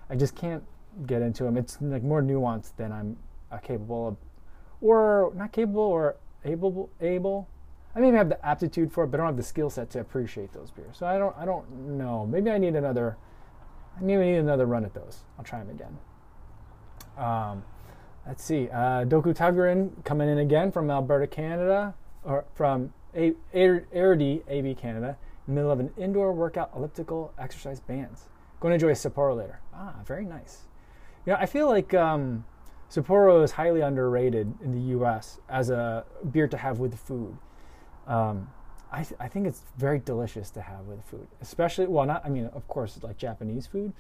I 0.09 0.15
just 0.15 0.35
can't 0.35 0.63
get 1.05 1.21
into 1.21 1.43
them. 1.43 1.57
It's 1.57 1.77
like 1.81 2.03
more 2.03 2.21
nuanced 2.21 2.71
than 2.77 2.91
I'm 2.91 3.17
uh, 3.51 3.57
capable 3.57 4.07
of, 4.09 4.17
or 4.81 5.33
not 5.35 5.51
capable 5.51 5.83
or 5.83 6.15
able 6.45 6.89
able. 7.01 7.47
I 7.97 7.99
maybe 7.99 8.15
have 8.15 8.29
the 8.29 8.45
aptitude 8.45 8.91
for 8.93 9.03
it, 9.03 9.07
but 9.07 9.19
I 9.19 9.23
don't 9.23 9.27
have 9.27 9.37
the 9.37 9.43
skill 9.43 9.69
set 9.69 9.89
to 9.91 9.99
appreciate 9.99 10.53
those 10.53 10.69
beers. 10.71 10.97
So 10.97 11.07
I 11.07 11.17
don't 11.17 11.35
I 11.37 11.45
don't 11.45 11.97
know. 11.97 12.25
Maybe 12.25 12.51
I 12.51 12.57
need 12.59 12.75
another. 12.75 13.17
I 13.97 14.01
maybe 14.01 14.23
need 14.25 14.37
another 14.37 14.67
run 14.67 14.85
at 14.85 14.93
those. 14.93 15.23
I'll 15.37 15.43
try 15.43 15.59
them 15.59 15.71
again. 15.71 15.97
Um, 17.17 17.63
Let's 18.27 18.43
see. 18.43 18.67
Uh, 18.69 19.05
Doku 19.05 19.33
Tagarin 19.33 20.03
coming 20.03 20.27
in 20.27 20.39
again 20.39 20.69
from 20.69 20.91
Alberta, 20.91 21.27
Canada, 21.27 21.95
or 22.25 22.43
from 22.55 22.91
A- 23.15 23.35
Airdrie, 23.55 24.41
AB 24.49 24.75
Canada, 24.75 25.17
in 25.47 25.53
the 25.53 25.61
middle 25.61 25.71
of 25.71 25.79
an 25.79 25.91
indoor 25.97 26.33
workout 26.33 26.71
elliptical 26.75 27.33
exercise 27.39 27.79
bands. 27.79 28.25
Going 28.59 28.77
to 28.77 28.85
enjoy 28.85 28.91
Sapporo 28.91 29.37
later. 29.37 29.61
Ah, 29.73 29.95
very 30.05 30.25
nice. 30.25 30.63
Yeah, 31.25 31.37
I 31.39 31.45
feel 31.45 31.67
like 31.67 31.93
um, 31.93 32.43
Sapporo 32.91 33.45
is 33.45 33.51
highly 33.51 33.79
underrated 33.79 34.53
in 34.61 34.73
the 34.73 34.81
U.S. 34.91 35.39
as 35.47 35.69
a 35.69 36.03
beer 36.29 36.49
to 36.49 36.57
have 36.57 36.79
with 36.79 36.99
food. 36.99 37.37
Um, 38.07 38.49
I, 38.91 39.03
th- 39.03 39.19
I 39.19 39.27
think 39.27 39.47
it's 39.47 39.63
very 39.77 39.99
delicious 39.99 40.49
to 40.51 40.61
have 40.61 40.85
with 40.85 41.03
food, 41.03 41.27
especially 41.41 41.87
well, 41.87 42.05
not 42.05 42.25
I 42.25 42.29
mean, 42.29 42.45
of 42.53 42.67
course, 42.67 42.97
like 43.03 43.17
Japanese 43.17 43.67
food, 43.67 43.93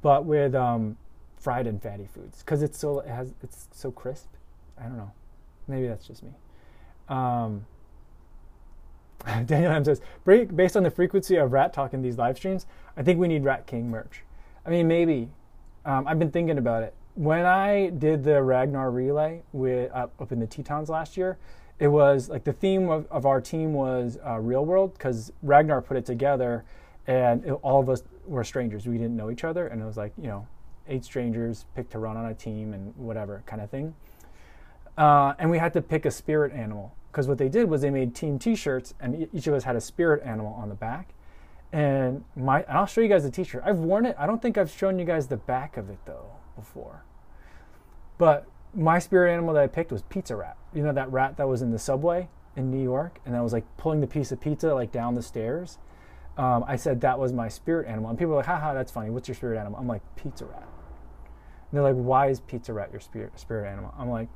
but 0.00 0.24
with 0.24 0.54
um, 0.54 0.96
fried 1.36 1.66
and 1.66 1.82
fatty 1.82 2.08
foods 2.14 2.38
because 2.38 2.62
it's 2.62 2.78
so 2.78 3.00
it 3.00 3.08
has 3.08 3.34
it's 3.42 3.68
so 3.72 3.90
crisp. 3.90 4.28
I 4.78 4.84
don't 4.84 4.96
know. 4.96 5.10
Maybe 5.66 5.88
that's 5.88 6.06
just 6.06 6.22
me. 6.22 6.30
Um, 7.08 7.66
Daniel 9.46 9.72
M 9.72 9.84
says, 9.84 10.00
based 10.24 10.76
on 10.76 10.82
the 10.82 10.90
frequency 10.90 11.36
of 11.36 11.52
Rat 11.52 11.72
Talk 11.72 11.94
in 11.94 12.02
these 12.02 12.18
live 12.18 12.36
streams, 12.36 12.66
I 12.96 13.02
think 13.02 13.18
we 13.18 13.28
need 13.28 13.44
Rat 13.44 13.66
King 13.66 13.90
merch. 13.90 14.22
I 14.66 14.70
mean, 14.70 14.88
maybe. 14.88 15.28
Um, 15.84 16.06
I've 16.06 16.18
been 16.18 16.30
thinking 16.30 16.58
about 16.58 16.84
it. 16.84 16.94
When 17.14 17.44
I 17.44 17.90
did 17.90 18.24
the 18.24 18.42
Ragnar 18.42 18.90
relay 18.90 19.42
with 19.52 19.90
uh, 19.92 20.06
up 20.20 20.32
in 20.32 20.38
the 20.38 20.46
Tetons 20.46 20.88
last 20.88 21.16
year, 21.16 21.38
it 21.82 21.88
was 21.88 22.28
like 22.28 22.44
the 22.44 22.52
theme 22.52 22.88
of, 22.88 23.08
of 23.10 23.26
our 23.26 23.40
team 23.40 23.72
was 23.72 24.16
uh, 24.24 24.38
real 24.38 24.64
world 24.64 24.92
because 24.92 25.32
Ragnar 25.42 25.82
put 25.82 25.96
it 25.96 26.06
together, 26.06 26.64
and 27.08 27.44
it, 27.44 27.50
all 27.54 27.80
of 27.80 27.90
us 27.90 28.04
were 28.24 28.44
strangers. 28.44 28.86
We 28.86 28.98
didn't 28.98 29.16
know 29.16 29.32
each 29.32 29.42
other, 29.42 29.66
and 29.66 29.82
it 29.82 29.84
was 29.84 29.96
like 29.96 30.12
you 30.16 30.28
know 30.28 30.46
eight 30.86 31.04
strangers 31.04 31.66
picked 31.74 31.90
to 31.90 31.98
run 31.98 32.16
on 32.16 32.26
a 32.26 32.34
team 32.34 32.72
and 32.72 32.94
whatever 32.96 33.42
kind 33.46 33.60
of 33.60 33.68
thing. 33.68 33.96
Uh, 34.96 35.34
and 35.40 35.50
we 35.50 35.58
had 35.58 35.72
to 35.72 35.82
pick 35.82 36.06
a 36.06 36.12
spirit 36.12 36.52
animal 36.52 36.94
because 37.10 37.26
what 37.26 37.38
they 37.38 37.48
did 37.48 37.68
was 37.68 37.80
they 37.80 37.90
made 37.90 38.14
team 38.14 38.38
T-shirts, 38.38 38.94
and 39.00 39.26
each 39.32 39.48
of 39.48 39.54
us 39.54 39.64
had 39.64 39.74
a 39.74 39.80
spirit 39.80 40.22
animal 40.24 40.54
on 40.54 40.68
the 40.68 40.76
back. 40.76 41.14
And 41.72 42.22
my, 42.36 42.62
and 42.62 42.78
I'll 42.78 42.86
show 42.86 43.00
you 43.00 43.08
guys 43.08 43.24
the 43.24 43.30
T-shirt. 43.30 43.64
I've 43.66 43.78
worn 43.78 44.06
it. 44.06 44.14
I 44.20 44.28
don't 44.28 44.40
think 44.40 44.56
I've 44.56 44.70
shown 44.70 45.00
you 45.00 45.04
guys 45.04 45.26
the 45.26 45.36
back 45.36 45.76
of 45.76 45.90
it 45.90 45.98
though 46.04 46.30
before. 46.54 47.02
But 48.18 48.46
my 48.74 48.98
spirit 48.98 49.32
animal 49.32 49.54
that 49.54 49.62
I 49.62 49.66
picked 49.66 49.92
was 49.92 50.02
Pizza 50.02 50.36
Rat. 50.36 50.56
You 50.74 50.82
know 50.82 50.92
that 50.92 51.10
rat 51.12 51.36
that 51.36 51.48
was 51.48 51.62
in 51.62 51.70
the 51.70 51.78
subway 51.78 52.28
in 52.56 52.70
New 52.70 52.82
York, 52.82 53.20
and 53.24 53.34
that 53.34 53.42
was 53.42 53.52
like 53.52 53.64
pulling 53.76 54.00
the 54.00 54.06
piece 54.06 54.32
of 54.32 54.40
pizza 54.40 54.74
like 54.74 54.92
down 54.92 55.14
the 55.14 55.22
stairs. 55.22 55.78
Um, 56.38 56.64
I 56.66 56.76
said 56.76 57.02
that 57.02 57.18
was 57.18 57.32
my 57.32 57.48
spirit 57.48 57.86
animal, 57.86 58.10
and 58.10 58.18
people 58.18 58.30
were 58.30 58.38
like, 58.38 58.46
"Haha, 58.46 58.74
that's 58.74 58.92
funny. 58.92 59.10
What's 59.10 59.28
your 59.28 59.34
spirit 59.34 59.58
animal?" 59.58 59.78
I'm 59.78 59.88
like, 59.88 60.02
"Pizza 60.16 60.46
Rat." 60.46 60.66
And 61.72 61.78
they're 61.78 61.94
like, 61.94 62.04
why 62.04 62.28
is 62.28 62.40
Pizza 62.40 62.74
Rat 62.74 62.90
your 62.92 63.00
spirit, 63.00 63.38
spirit 63.40 63.66
animal? 63.66 63.94
I'm 63.98 64.10
like, 64.10 64.28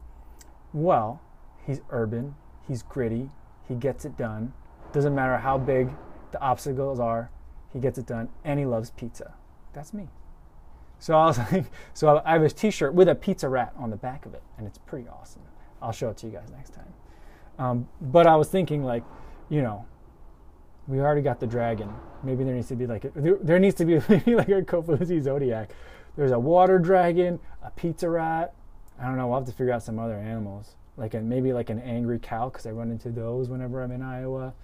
well, 0.72 1.20
he's 1.66 1.82
urban, 1.90 2.34
he's 2.66 2.82
gritty, 2.82 3.28
he 3.68 3.74
gets 3.74 4.06
it 4.06 4.16
done. 4.16 4.54
Doesn't 4.92 5.14
matter 5.14 5.36
how 5.36 5.58
big 5.58 5.90
the 6.32 6.40
obstacles 6.40 6.98
are, 6.98 7.30
he 7.74 7.78
gets 7.78 7.98
it 7.98 8.06
done, 8.06 8.30
and 8.42 8.58
he 8.58 8.64
loves 8.64 8.90
pizza. 8.90 9.34
That's 9.74 9.92
me. 9.92 10.08
So 10.98 11.14
I 11.14 11.26
was 11.26 11.38
like, 11.52 11.66
so 11.94 12.22
I 12.24 12.32
have 12.32 12.42
a 12.42 12.50
T-shirt 12.50 12.94
with 12.94 13.08
a 13.08 13.14
Pizza 13.14 13.48
Rat 13.48 13.72
on 13.76 13.90
the 13.90 13.96
back 13.96 14.26
of 14.26 14.34
it, 14.34 14.42
and 14.58 14.66
it's 14.66 14.78
pretty 14.78 15.08
awesome. 15.08 15.42
I'll 15.82 15.92
show 15.92 16.10
it 16.10 16.16
to 16.18 16.26
you 16.26 16.32
guys 16.32 16.50
next 16.50 16.74
time. 16.74 16.92
Um, 17.58 17.88
but 18.00 18.26
I 18.26 18.36
was 18.36 18.48
thinking, 18.48 18.84
like, 18.84 19.04
you 19.48 19.62
know, 19.62 19.86
we 20.88 21.00
already 21.00 21.22
got 21.22 21.40
the 21.40 21.46
dragon. 21.46 21.92
Maybe 22.22 22.44
there 22.44 22.54
needs 22.54 22.68
to 22.68 22.76
be 22.76 22.86
like 22.86 23.04
a, 23.04 23.12
there, 23.14 23.38
there 23.40 23.58
needs 23.58 23.74
to 23.76 23.84
be 23.84 24.00
maybe 24.08 24.34
like 24.34 24.48
a 24.48 24.62
Kofuzi 24.62 25.22
Zodiac 25.22 25.70
there's 26.16 26.32
a 26.32 26.38
water 26.38 26.78
dragon, 26.78 27.38
a 27.62 27.70
pizza 27.70 28.08
rat. 28.08 28.54
I 28.98 29.04
don't 29.04 29.18
know. 29.18 29.28
We'll 29.28 29.38
have 29.38 29.46
to 29.46 29.52
figure 29.52 29.72
out 29.72 29.82
some 29.82 29.98
other 29.98 30.14
animals, 30.14 30.74
like 30.96 31.14
a, 31.14 31.20
maybe 31.20 31.52
like 31.52 31.68
an 31.68 31.78
angry 31.80 32.18
cow, 32.18 32.48
because 32.48 32.66
I 32.66 32.70
run 32.70 32.90
into 32.90 33.10
those 33.10 33.50
whenever 33.50 33.82
I'm 33.82 33.92
in 33.92 34.02
Iowa. 34.02 34.54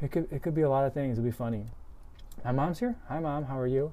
It 0.00 0.12
could 0.12 0.28
it 0.32 0.42
could 0.42 0.54
be 0.54 0.62
a 0.62 0.70
lot 0.70 0.84
of 0.84 0.94
things. 0.94 1.18
It'd 1.18 1.24
be 1.24 1.36
funny. 1.36 1.66
My 2.44 2.52
mom's 2.52 2.78
here. 2.78 2.96
Hi, 3.08 3.18
mom. 3.18 3.44
How 3.44 3.58
are 3.58 3.66
you? 3.66 3.92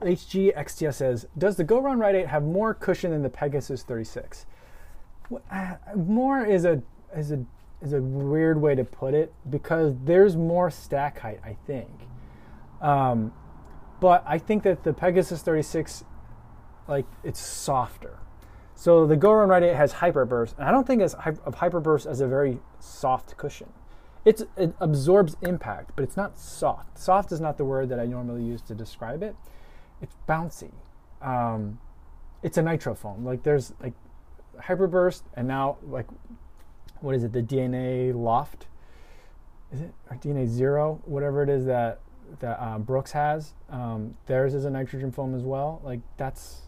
HGXTS 0.00 0.94
says, 0.94 1.26
does 1.36 1.56
the 1.56 1.64
Go 1.64 1.80
Run 1.80 1.98
Ride 1.98 2.14
8 2.14 2.26
have 2.26 2.42
more 2.42 2.74
cushion 2.74 3.10
than 3.10 3.22
the 3.22 3.30
Pegasus 3.30 3.82
36? 3.82 4.46
Uh, 5.50 5.74
more 5.96 6.44
is 6.44 6.64
a 6.64 6.82
is 7.16 7.32
a 7.32 7.44
is 7.82 7.92
a 7.92 8.00
weird 8.00 8.60
way 8.60 8.74
to 8.74 8.84
put 8.84 9.12
it 9.12 9.32
because 9.50 9.94
there's 10.04 10.36
more 10.36 10.70
stack 10.70 11.18
height. 11.18 11.40
I 11.44 11.56
think. 11.66 11.90
Um, 12.80 13.32
but 14.00 14.22
I 14.26 14.38
think 14.38 14.62
that 14.64 14.84
the 14.84 14.92
Pegasus 14.92 15.42
36, 15.42 16.04
like 16.86 17.06
it's 17.24 17.40
softer. 17.40 18.18
So 18.74 19.06
the 19.06 19.16
Go 19.16 19.32
Run 19.32 19.48
Ride 19.48 19.62
8 19.62 19.74
has 19.74 19.94
Hyperburst, 19.94 20.56
and 20.58 20.68
I 20.68 20.70
don't 20.70 20.86
think 20.86 21.00
of 21.00 21.14
Hyperburst 21.14 22.06
as 22.06 22.20
a 22.20 22.26
very 22.26 22.60
soft 22.78 23.36
cushion. 23.38 23.72
It's, 24.26 24.42
it 24.56 24.74
absorbs 24.80 25.36
impact, 25.40 25.92
but 25.96 26.02
it's 26.02 26.16
not 26.16 26.38
soft. 26.38 26.98
Soft 26.98 27.32
is 27.32 27.40
not 27.40 27.56
the 27.56 27.64
word 27.64 27.88
that 27.88 27.98
I 27.98 28.04
normally 28.04 28.42
use 28.42 28.60
to 28.62 28.74
describe 28.74 29.22
it. 29.22 29.34
It's 30.02 30.16
bouncy. 30.28 30.72
Um, 31.22 31.78
it's 32.42 32.58
a 32.58 32.62
nitro 32.62 32.94
foam. 32.94 33.24
Like 33.24 33.42
there's 33.42 33.72
like 33.80 33.94
Hyperburst, 34.60 35.22
and 35.34 35.48
now 35.48 35.78
like 35.82 36.06
what 37.00 37.14
is 37.14 37.24
it? 37.24 37.32
The 37.32 37.42
DNA 37.42 38.14
Loft. 38.14 38.66
Is 39.72 39.80
it 39.80 39.92
or 40.10 40.16
DNA 40.16 40.46
Zero? 40.46 41.00
Whatever 41.04 41.42
it 41.42 41.48
is 41.48 41.64
that 41.66 42.00
that 42.40 42.58
uh, 42.60 42.78
Brooks 42.78 43.12
has. 43.12 43.54
Um, 43.70 44.16
theirs 44.26 44.54
is 44.54 44.64
a 44.64 44.70
nitrogen 44.70 45.12
foam 45.12 45.34
as 45.34 45.42
well. 45.42 45.80
Like 45.84 46.00
that's, 46.16 46.62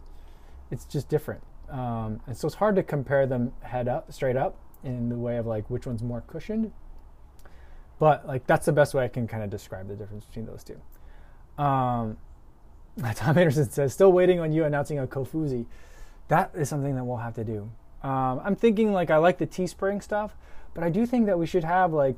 it's 0.71 0.85
just 0.85 1.09
different. 1.09 1.43
Um, 1.71 2.21
and 2.27 2.37
so 2.37 2.47
it's 2.47 2.57
hard 2.57 2.77
to 2.77 2.83
compare 2.83 3.27
them 3.27 3.53
head 3.61 3.89
up, 3.89 4.13
straight 4.13 4.37
up, 4.37 4.57
in 4.85 5.09
the 5.09 5.17
way 5.17 5.37
of 5.37 5.47
like 5.47 5.69
which 5.69 5.87
one's 5.87 6.03
more 6.03 6.23
cushioned. 6.23 6.73
But 7.99 8.27
like 8.27 8.47
that's 8.47 8.67
the 8.67 8.73
best 8.73 8.95
way 8.95 9.05
I 9.05 9.09
can 9.09 9.27
kind 9.27 9.43
of 9.43 9.51
describe 9.51 9.89
the 9.89 9.97
difference 9.97 10.25
between 10.25 10.47
those 10.47 10.65
two. 10.65 10.81
Um, 11.63 12.17
Tom 13.15 13.39
Anderson 13.39 13.71
says, 13.71 13.93
still 13.93 14.13
waiting 14.13 14.41
on 14.41 14.53
you 14.53 14.65
announcing 14.65 14.99
a 14.99 15.07
Kofuzi. 15.07 15.67
That 16.29 16.51
is 16.55 16.69
something 16.69 16.95
that 16.97 17.05
we'll 17.05 17.19
have 17.19 17.35
to 17.35 17.45
do. 17.45 17.71
Um, 18.03 18.41
I'm 18.45 18.57
thinking 18.57 18.93
like 18.93 19.11
I 19.11 19.17
like 19.17 19.39
the 19.39 19.47
Teespring 19.47 20.03
stuff, 20.03 20.37
but 20.75 20.85
I 20.85 20.91
do 20.91 21.07
think 21.07 21.27
that 21.27 21.39
we 21.39 21.47
should 21.47 21.65
have 21.65 21.93
like 21.93 22.17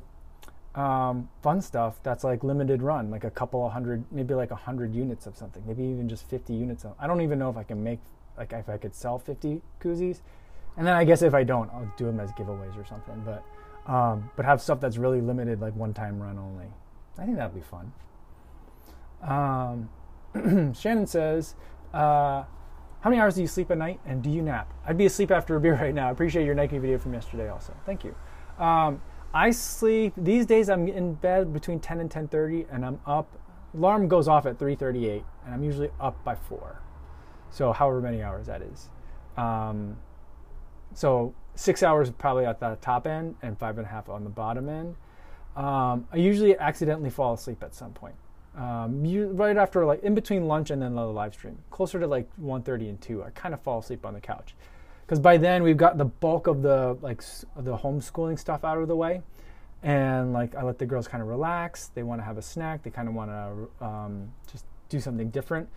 um, 0.75 1.29
fun 1.41 1.61
stuff 1.61 2.01
that's 2.03 2.23
like 2.23 2.43
limited 2.43 2.81
run, 2.81 3.11
like 3.11 3.23
a 3.23 3.31
couple 3.31 3.65
of 3.65 3.71
hundred, 3.71 4.03
maybe 4.11 4.33
like 4.33 4.51
a 4.51 4.55
hundred 4.55 4.93
units 4.93 5.27
of 5.27 5.37
something, 5.37 5.63
maybe 5.65 5.83
even 5.83 6.09
just 6.09 6.27
50 6.29 6.53
units. 6.53 6.83
Of, 6.83 6.93
I 6.99 7.07
don't 7.07 7.21
even 7.21 7.39
know 7.39 7.49
if 7.49 7.57
I 7.57 7.63
can 7.63 7.83
make 7.83 7.99
like 8.37 8.53
if 8.53 8.69
I 8.69 8.77
could 8.77 8.95
sell 8.95 9.19
50 9.19 9.61
koozies, 9.81 10.21
and 10.77 10.87
then 10.87 10.95
I 10.95 11.03
guess 11.03 11.21
if 11.21 11.33
I 11.33 11.43
don't, 11.43 11.69
I'll 11.71 11.91
do 11.97 12.05
them 12.05 12.19
as 12.19 12.31
giveaways 12.31 12.77
or 12.77 12.85
something. 12.85 13.23
But 13.25 13.43
um, 13.91 14.29
but 14.35 14.45
have 14.45 14.61
stuff 14.61 14.79
that's 14.79 14.97
really 14.97 15.21
limited, 15.21 15.61
like 15.61 15.75
one 15.75 15.93
time 15.93 16.21
run 16.21 16.37
only. 16.37 16.67
I 17.17 17.25
think 17.25 17.37
that'd 17.37 17.55
be 17.55 17.61
fun. 17.61 17.91
Um, 19.21 19.89
Shannon 20.73 21.07
says, 21.07 21.55
uh, 21.93 22.43
"How 23.01 23.09
many 23.09 23.19
hours 23.19 23.35
do 23.35 23.41
you 23.41 23.47
sleep 23.47 23.71
at 23.71 23.77
night, 23.77 23.99
and 24.05 24.21
do 24.21 24.29
you 24.29 24.41
nap?" 24.41 24.73
I'd 24.85 24.97
be 24.97 25.05
asleep 25.05 25.31
after 25.31 25.55
a 25.55 25.59
beer 25.59 25.75
right 25.81 25.93
now. 25.93 26.07
I 26.07 26.11
appreciate 26.11 26.45
your 26.45 26.55
Nike 26.55 26.77
video 26.77 26.97
from 26.97 27.13
yesterday, 27.13 27.49
also. 27.49 27.73
Thank 27.85 28.03
you. 28.03 28.15
Um, 28.57 29.01
I 29.33 29.51
sleep 29.51 30.13
these 30.17 30.45
days. 30.45 30.69
I'm 30.69 30.87
in 30.87 31.13
bed 31.15 31.53
between 31.53 31.79
10 31.79 31.99
and 31.99 32.09
10:30, 32.09 32.67
and 32.71 32.85
I'm 32.85 32.99
up. 33.05 33.37
Alarm 33.73 34.07
goes 34.07 34.27
off 34.27 34.45
at 34.45 34.57
3:38, 34.57 35.23
and 35.45 35.53
I'm 35.53 35.63
usually 35.63 35.89
up 35.99 36.21
by 36.23 36.35
four. 36.35 36.81
So 37.49 37.71
however 37.73 38.01
many 38.01 38.21
hours 38.21 38.47
that 38.47 38.61
is. 38.61 38.89
Um, 39.37 39.97
so 40.93 41.33
six 41.55 41.83
hours 41.83 42.09
probably 42.11 42.45
at 42.45 42.59
the 42.59 42.77
top 42.81 43.07
end, 43.07 43.35
and 43.41 43.57
five 43.57 43.77
and 43.77 43.87
a 43.87 43.89
half 43.89 44.09
on 44.09 44.23
the 44.23 44.29
bottom 44.29 44.69
end. 44.69 44.95
Um, 45.55 46.07
I 46.11 46.17
usually 46.17 46.57
accidentally 46.57 47.09
fall 47.09 47.33
asleep 47.33 47.61
at 47.63 47.75
some 47.75 47.91
point. 47.91 48.15
Um, 48.55 49.03
right 49.35 49.55
after 49.55 49.85
like 49.85 50.03
in 50.03 50.13
between 50.13 50.47
lunch 50.47 50.71
and 50.71 50.81
then 50.81 50.95
the 50.95 51.05
live 51.05 51.33
stream, 51.33 51.57
closer 51.69 51.99
to 51.99 52.07
like 52.07 52.29
1:30 52.37 52.89
and 52.89 53.01
2, 53.01 53.23
I 53.23 53.29
kind 53.29 53.53
of 53.53 53.61
fall 53.61 53.79
asleep 53.79 54.05
on 54.05 54.13
the 54.13 54.21
couch. 54.21 54.55
Because 55.05 55.19
by 55.19 55.37
then 55.37 55.63
we've 55.63 55.77
got 55.77 55.97
the 55.97 56.05
bulk 56.05 56.47
of 56.47 56.61
the 56.61 56.97
like 57.01 57.21
the 57.55 57.77
homeschooling 57.77 58.37
stuff 58.37 58.63
out 58.63 58.77
of 58.77 58.87
the 58.87 58.95
way. 58.95 59.21
And 59.83 60.31
like 60.31 60.53
i 60.55 60.61
let 60.61 60.77
the 60.77 60.85
girls 60.85 61.07
kind 61.07 61.21
of 61.21 61.27
relax. 61.27 61.87
They 61.87 62.03
want 62.03 62.21
to 62.21 62.25
have 62.25 62.37
a 62.37 62.41
snack. 62.41 62.83
They 62.83 62.91
kind 62.91 63.07
of 63.07 63.13
want 63.13 63.31
to 63.31 63.85
um, 63.85 64.31
just 64.51 64.65
do 64.89 64.99
something 64.99 65.29
different 65.29 65.69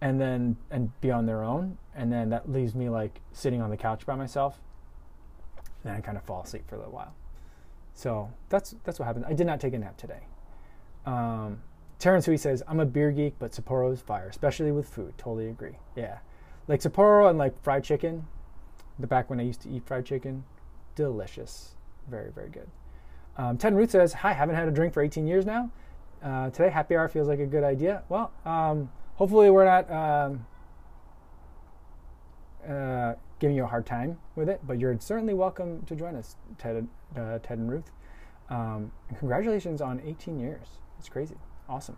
and 0.00 0.20
then 0.20 0.56
and 0.70 0.98
be 1.00 1.10
on 1.10 1.26
their 1.26 1.42
own. 1.42 1.78
And 1.94 2.12
then 2.12 2.30
that 2.30 2.50
leaves 2.50 2.74
me 2.74 2.88
like 2.88 3.20
sitting 3.32 3.60
on 3.60 3.70
the 3.70 3.76
couch 3.76 4.06
by 4.06 4.14
myself. 4.14 4.58
And 5.82 5.92
then 5.92 5.96
i 5.96 6.00
kind 6.00 6.16
of 6.16 6.24
fall 6.24 6.42
asleep 6.42 6.68
for 6.68 6.76
a 6.76 6.78
little 6.78 6.92
while. 6.92 7.14
So 7.94 8.30
that's 8.48 8.74
that's 8.84 8.98
what 8.98 9.06
happened. 9.06 9.26
I 9.28 9.34
did 9.34 9.46
not 9.46 9.60
take 9.60 9.74
a 9.74 9.78
nap 9.78 9.96
today. 9.96 10.22
Um, 11.06 11.62
terrence 12.00 12.26
he 12.26 12.36
says 12.36 12.62
i'm 12.66 12.80
a 12.80 12.86
beer 12.86 13.12
geek 13.12 13.34
but 13.38 13.52
sapporo 13.52 13.92
is 13.92 14.00
fire 14.00 14.28
especially 14.28 14.72
with 14.72 14.88
food 14.88 15.12
totally 15.16 15.48
agree 15.48 15.76
yeah 15.94 16.18
like 16.66 16.80
sapporo 16.80 17.28
and 17.28 17.38
like 17.38 17.60
fried 17.62 17.84
chicken 17.84 18.26
the 19.00 19.06
back 19.06 19.30
when 19.30 19.40
I 19.40 19.44
used 19.44 19.62
to 19.62 19.70
eat 19.70 19.84
fried 19.86 20.04
chicken. 20.04 20.44
Delicious. 20.94 21.74
Very, 22.08 22.30
very 22.30 22.50
good. 22.50 22.68
Um, 23.36 23.56
Ted 23.56 23.74
Root 23.74 23.90
says, 23.90 24.12
Hi, 24.12 24.32
haven't 24.32 24.54
had 24.54 24.68
a 24.68 24.70
drink 24.70 24.92
for 24.92 25.02
18 25.02 25.26
years 25.26 25.46
now. 25.46 25.70
Uh, 26.22 26.50
today, 26.50 26.68
happy 26.68 26.96
hour 26.96 27.08
feels 27.08 27.28
like 27.28 27.40
a 27.40 27.46
good 27.46 27.64
idea. 27.64 28.02
Well, 28.08 28.30
um, 28.44 28.90
hopefully, 29.14 29.48
we're 29.48 29.64
not 29.64 29.90
um, 29.90 30.46
uh, 32.68 33.14
giving 33.38 33.56
you 33.56 33.64
a 33.64 33.66
hard 33.66 33.86
time 33.86 34.18
with 34.36 34.48
it, 34.48 34.60
but 34.66 34.78
you're 34.78 34.96
certainly 35.00 35.32
welcome 35.32 35.82
to 35.86 35.96
join 35.96 36.14
us, 36.14 36.36
Ted, 36.58 36.86
uh, 37.16 37.38
Ted 37.38 37.58
and 37.58 37.70
Ruth. 37.70 37.90
Um, 38.50 38.92
and 39.08 39.18
congratulations 39.18 39.80
on 39.80 40.02
18 40.04 40.38
years. 40.38 40.66
It's 40.98 41.08
crazy. 41.08 41.36
Awesome. 41.70 41.96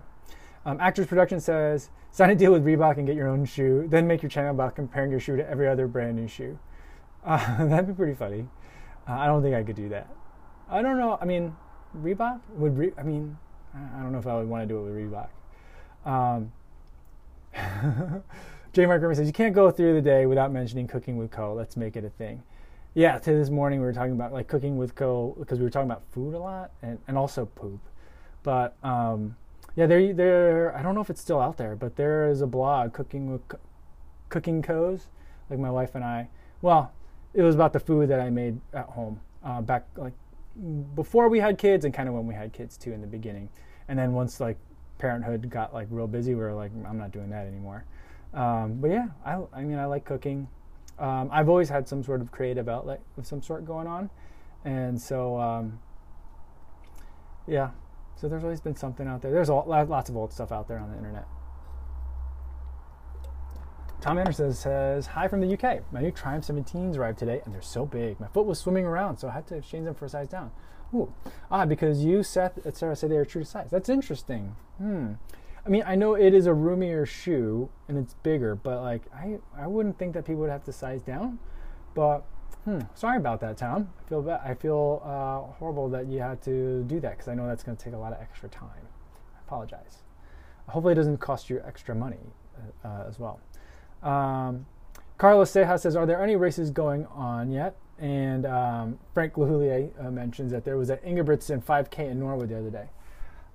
Um, 0.66 0.78
Actors 0.80 1.06
Production 1.06 1.40
says, 1.40 1.88
sign 2.10 2.28
a 2.28 2.34
deal 2.36 2.52
with 2.52 2.62
Reebok 2.62 2.98
and 2.98 3.06
get 3.06 3.16
your 3.16 3.26
own 3.26 3.46
shoe. 3.46 3.86
Then 3.88 4.06
make 4.06 4.22
your 4.22 4.28
channel 4.28 4.50
about 4.50 4.76
comparing 4.76 5.10
your 5.10 5.18
shoe 5.18 5.36
to 5.36 5.48
every 5.48 5.66
other 5.66 5.88
brand 5.88 6.16
new 6.16 6.28
shoe. 6.28 6.58
Uh, 7.24 7.66
that'd 7.66 7.86
be 7.86 7.92
pretty 7.92 8.14
funny. 8.14 8.48
Uh, 9.08 9.12
I 9.12 9.26
don't 9.26 9.42
think 9.42 9.54
I 9.54 9.62
could 9.62 9.76
do 9.76 9.88
that. 9.90 10.08
I 10.68 10.82
don't 10.82 10.98
know. 10.98 11.18
I 11.20 11.24
mean, 11.24 11.54
Reebok 11.96 12.40
would. 12.54 12.76
Re- 12.76 12.92
I 12.98 13.04
mean, 13.04 13.38
I 13.72 14.02
don't 14.02 14.10
know 14.10 14.18
if 14.18 14.26
I 14.26 14.36
would 14.36 14.48
want 14.48 14.64
to 14.64 14.66
do 14.66 14.80
it 14.80 14.90
with 14.90 14.96
Reebok. 14.96 15.28
Um, 16.04 16.52
J. 18.72 18.86
Mark 18.86 19.00
Remy 19.02 19.14
says 19.14 19.28
you 19.28 19.32
can't 19.32 19.54
go 19.54 19.70
through 19.70 19.94
the 19.94 20.02
day 20.02 20.26
without 20.26 20.50
mentioning 20.50 20.88
cooking 20.88 21.16
with 21.16 21.30
Co. 21.30 21.54
Let's 21.54 21.76
make 21.76 21.94
it 21.96 22.04
a 22.04 22.10
thing. 22.10 22.42
Yeah, 22.94 23.20
to 23.20 23.30
this 23.30 23.50
morning 23.50 23.78
we 23.78 23.86
were 23.86 23.92
talking 23.92 24.14
about 24.14 24.32
like 24.32 24.48
cooking 24.48 24.76
with 24.76 24.96
Co. 24.96 25.36
because 25.38 25.60
we 25.60 25.64
were 25.64 25.70
talking 25.70 25.88
about 25.88 26.02
food 26.10 26.34
a 26.34 26.40
lot 26.40 26.72
and, 26.82 26.98
and 27.06 27.16
also 27.16 27.46
poop. 27.46 27.78
But 28.42 28.76
um, 28.82 29.36
yeah, 29.76 29.86
there 29.86 30.12
there. 30.12 30.76
I 30.76 30.82
don't 30.82 30.94
know 30.94 31.00
if 31.00 31.10
it's 31.10 31.20
still 31.20 31.40
out 31.40 31.56
there, 31.56 31.76
but 31.76 31.96
there 31.96 32.28
is 32.28 32.40
a 32.40 32.46
blog 32.46 32.92
cooking 32.92 33.30
with 33.30 33.42
cooking 34.28 34.62
co's 34.62 35.08
like 35.50 35.58
my 35.58 35.70
wife 35.70 35.94
and 35.94 36.04
I. 36.04 36.28
Well, 36.60 36.92
it 37.34 37.42
was 37.42 37.54
about 37.54 37.72
the 37.72 37.80
food 37.80 38.08
that 38.08 38.20
I 38.20 38.30
made 38.30 38.60
at 38.72 38.86
home 38.86 39.20
uh, 39.44 39.60
back 39.60 39.86
like 39.96 40.14
before 40.94 41.28
we 41.28 41.40
had 41.40 41.58
kids 41.58 41.84
and 41.84 41.94
kind 41.94 42.08
of 42.08 42.14
when 42.14 42.26
we 42.26 42.34
had 42.34 42.52
kids 42.52 42.76
too 42.76 42.92
in 42.92 43.00
the 43.00 43.06
beginning. 43.06 43.48
And 43.88 43.98
then 43.98 44.12
once 44.12 44.40
like 44.40 44.58
parenthood 44.98 45.48
got 45.50 45.74
like 45.74 45.88
real 45.90 46.06
busy, 46.06 46.34
we 46.34 46.40
were 46.40 46.54
like, 46.54 46.70
I'm 46.86 46.98
not 46.98 47.10
doing 47.10 47.30
that 47.30 47.46
anymore. 47.46 47.84
Um, 48.34 48.74
but 48.80 48.90
yeah, 48.90 49.06
I, 49.24 49.40
I 49.52 49.62
mean, 49.62 49.78
I 49.78 49.86
like 49.86 50.04
cooking. 50.04 50.48
Um, 50.98 51.28
I've 51.32 51.48
always 51.48 51.68
had 51.68 51.88
some 51.88 52.02
sort 52.02 52.20
of 52.20 52.30
creative 52.30 52.68
outlet 52.68 53.00
of 53.18 53.26
some 53.26 53.42
sort 53.42 53.66
going 53.66 53.86
on, 53.86 54.10
and 54.64 55.00
so 55.00 55.38
um, 55.40 55.80
yeah. 57.46 57.70
So 58.16 58.28
there's 58.28 58.44
always 58.44 58.60
been 58.60 58.76
something 58.76 59.08
out 59.08 59.22
there. 59.22 59.32
There's 59.32 59.50
all, 59.50 59.64
lots 59.66 60.08
of 60.08 60.16
old 60.16 60.32
stuff 60.32 60.52
out 60.52 60.68
there 60.68 60.78
on 60.78 60.90
the 60.90 60.96
internet. 60.96 61.26
Tom 64.02 64.18
Anderson 64.18 64.52
says, 64.52 65.06
Hi 65.06 65.28
from 65.28 65.40
the 65.40 65.52
UK. 65.54 65.80
My 65.92 66.00
new 66.00 66.10
Triumph 66.10 66.44
17s 66.44 66.96
arrived 66.96 67.20
today 67.20 67.40
and 67.44 67.54
they're 67.54 67.62
so 67.62 67.86
big. 67.86 68.18
My 68.18 68.26
foot 68.26 68.46
was 68.46 68.58
swimming 68.58 68.84
around, 68.84 69.18
so 69.18 69.28
I 69.28 69.30
had 69.30 69.46
to 69.46 69.56
exchange 69.56 69.84
them 69.84 69.94
for 69.94 70.06
a 70.06 70.08
size 70.08 70.28
down. 70.28 70.50
Ooh. 70.92 71.12
Ah, 71.50 71.64
because 71.64 72.04
you, 72.04 72.24
Seth, 72.24 72.66
etc. 72.66 72.96
say 72.96 73.06
they 73.06 73.16
are 73.16 73.24
true 73.24 73.44
to 73.44 73.48
size. 73.48 73.68
That's 73.70 73.88
interesting. 73.88 74.56
Hmm. 74.78 75.12
I 75.64 75.68
mean, 75.68 75.84
I 75.86 75.94
know 75.94 76.14
it 76.14 76.34
is 76.34 76.46
a 76.46 76.52
roomier 76.52 77.06
shoe 77.06 77.70
and 77.86 77.96
it's 77.96 78.14
bigger, 78.14 78.56
but 78.56 78.82
like, 78.82 79.02
I, 79.14 79.38
I 79.56 79.68
wouldn't 79.68 79.98
think 79.98 80.14
that 80.14 80.24
people 80.24 80.40
would 80.40 80.50
have 80.50 80.64
to 80.64 80.72
size 80.72 81.02
down. 81.02 81.38
But, 81.94 82.24
hmm, 82.64 82.80
sorry 82.94 83.16
about 83.16 83.40
that, 83.40 83.56
Tom. 83.56 83.88
I 84.04 84.08
feel 84.08 84.22
bad. 84.22 84.40
I 84.44 84.54
feel 84.54 85.02
uh, 85.04 85.52
horrible 85.58 85.88
that 85.90 86.06
you 86.06 86.20
had 86.20 86.42
to 86.42 86.82
do 86.84 87.00
that 87.00 87.12
because 87.12 87.28
I 87.28 87.34
know 87.34 87.46
that's 87.46 87.62
going 87.62 87.76
to 87.76 87.84
take 87.84 87.94
a 87.94 87.98
lot 87.98 88.12
of 88.12 88.20
extra 88.20 88.48
time. 88.48 88.88
I 89.34 89.40
apologize. 89.46 89.98
Hopefully, 90.68 90.92
it 90.92 90.96
doesn't 90.96 91.18
cost 91.18 91.50
you 91.50 91.60
extra 91.66 91.94
money 91.94 92.20
uh, 92.84 92.88
uh 92.88 93.04
as 93.08 93.18
well. 93.18 93.40
Um, 94.02 94.66
Carlos 95.18 95.50
Seja 95.50 95.78
says, 95.78 95.94
Are 95.94 96.06
there 96.06 96.22
any 96.22 96.36
races 96.36 96.70
going 96.70 97.06
on 97.06 97.50
yet? 97.50 97.76
And 97.98 98.44
um, 98.46 98.98
Frank 99.14 99.34
Lahoulier 99.34 99.90
uh, 100.04 100.10
mentions 100.10 100.50
that 100.50 100.64
there 100.64 100.76
was 100.76 100.90
an 100.90 100.98
Ingebrigtsen 100.98 101.62
5K 101.62 102.10
in 102.10 102.18
Norwood 102.18 102.48
the 102.48 102.58
other 102.58 102.70
day. 102.70 102.88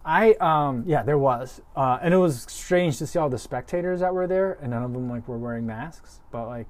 I, 0.06 0.36
um, 0.36 0.86
yeah, 0.88 1.04
there 1.04 1.18
was. 1.18 1.60
Uh, 1.76 2.00
and 2.02 2.14
it 2.14 2.18
was 2.18 2.46
strange 2.48 2.98
to 3.00 3.08
see 3.08 3.20
all 3.20 3.30
the 3.30 3.38
spectators 3.38 4.00
that 4.00 4.14
were 4.14 4.26
there, 4.28 4.58
and 4.62 4.72
none 4.72 4.84
of 4.84 4.94
them 4.94 5.10
like 5.10 5.28
were 5.28 5.38
wearing 5.38 5.66
masks. 5.68 6.22
But 6.32 6.48
like, 6.48 6.68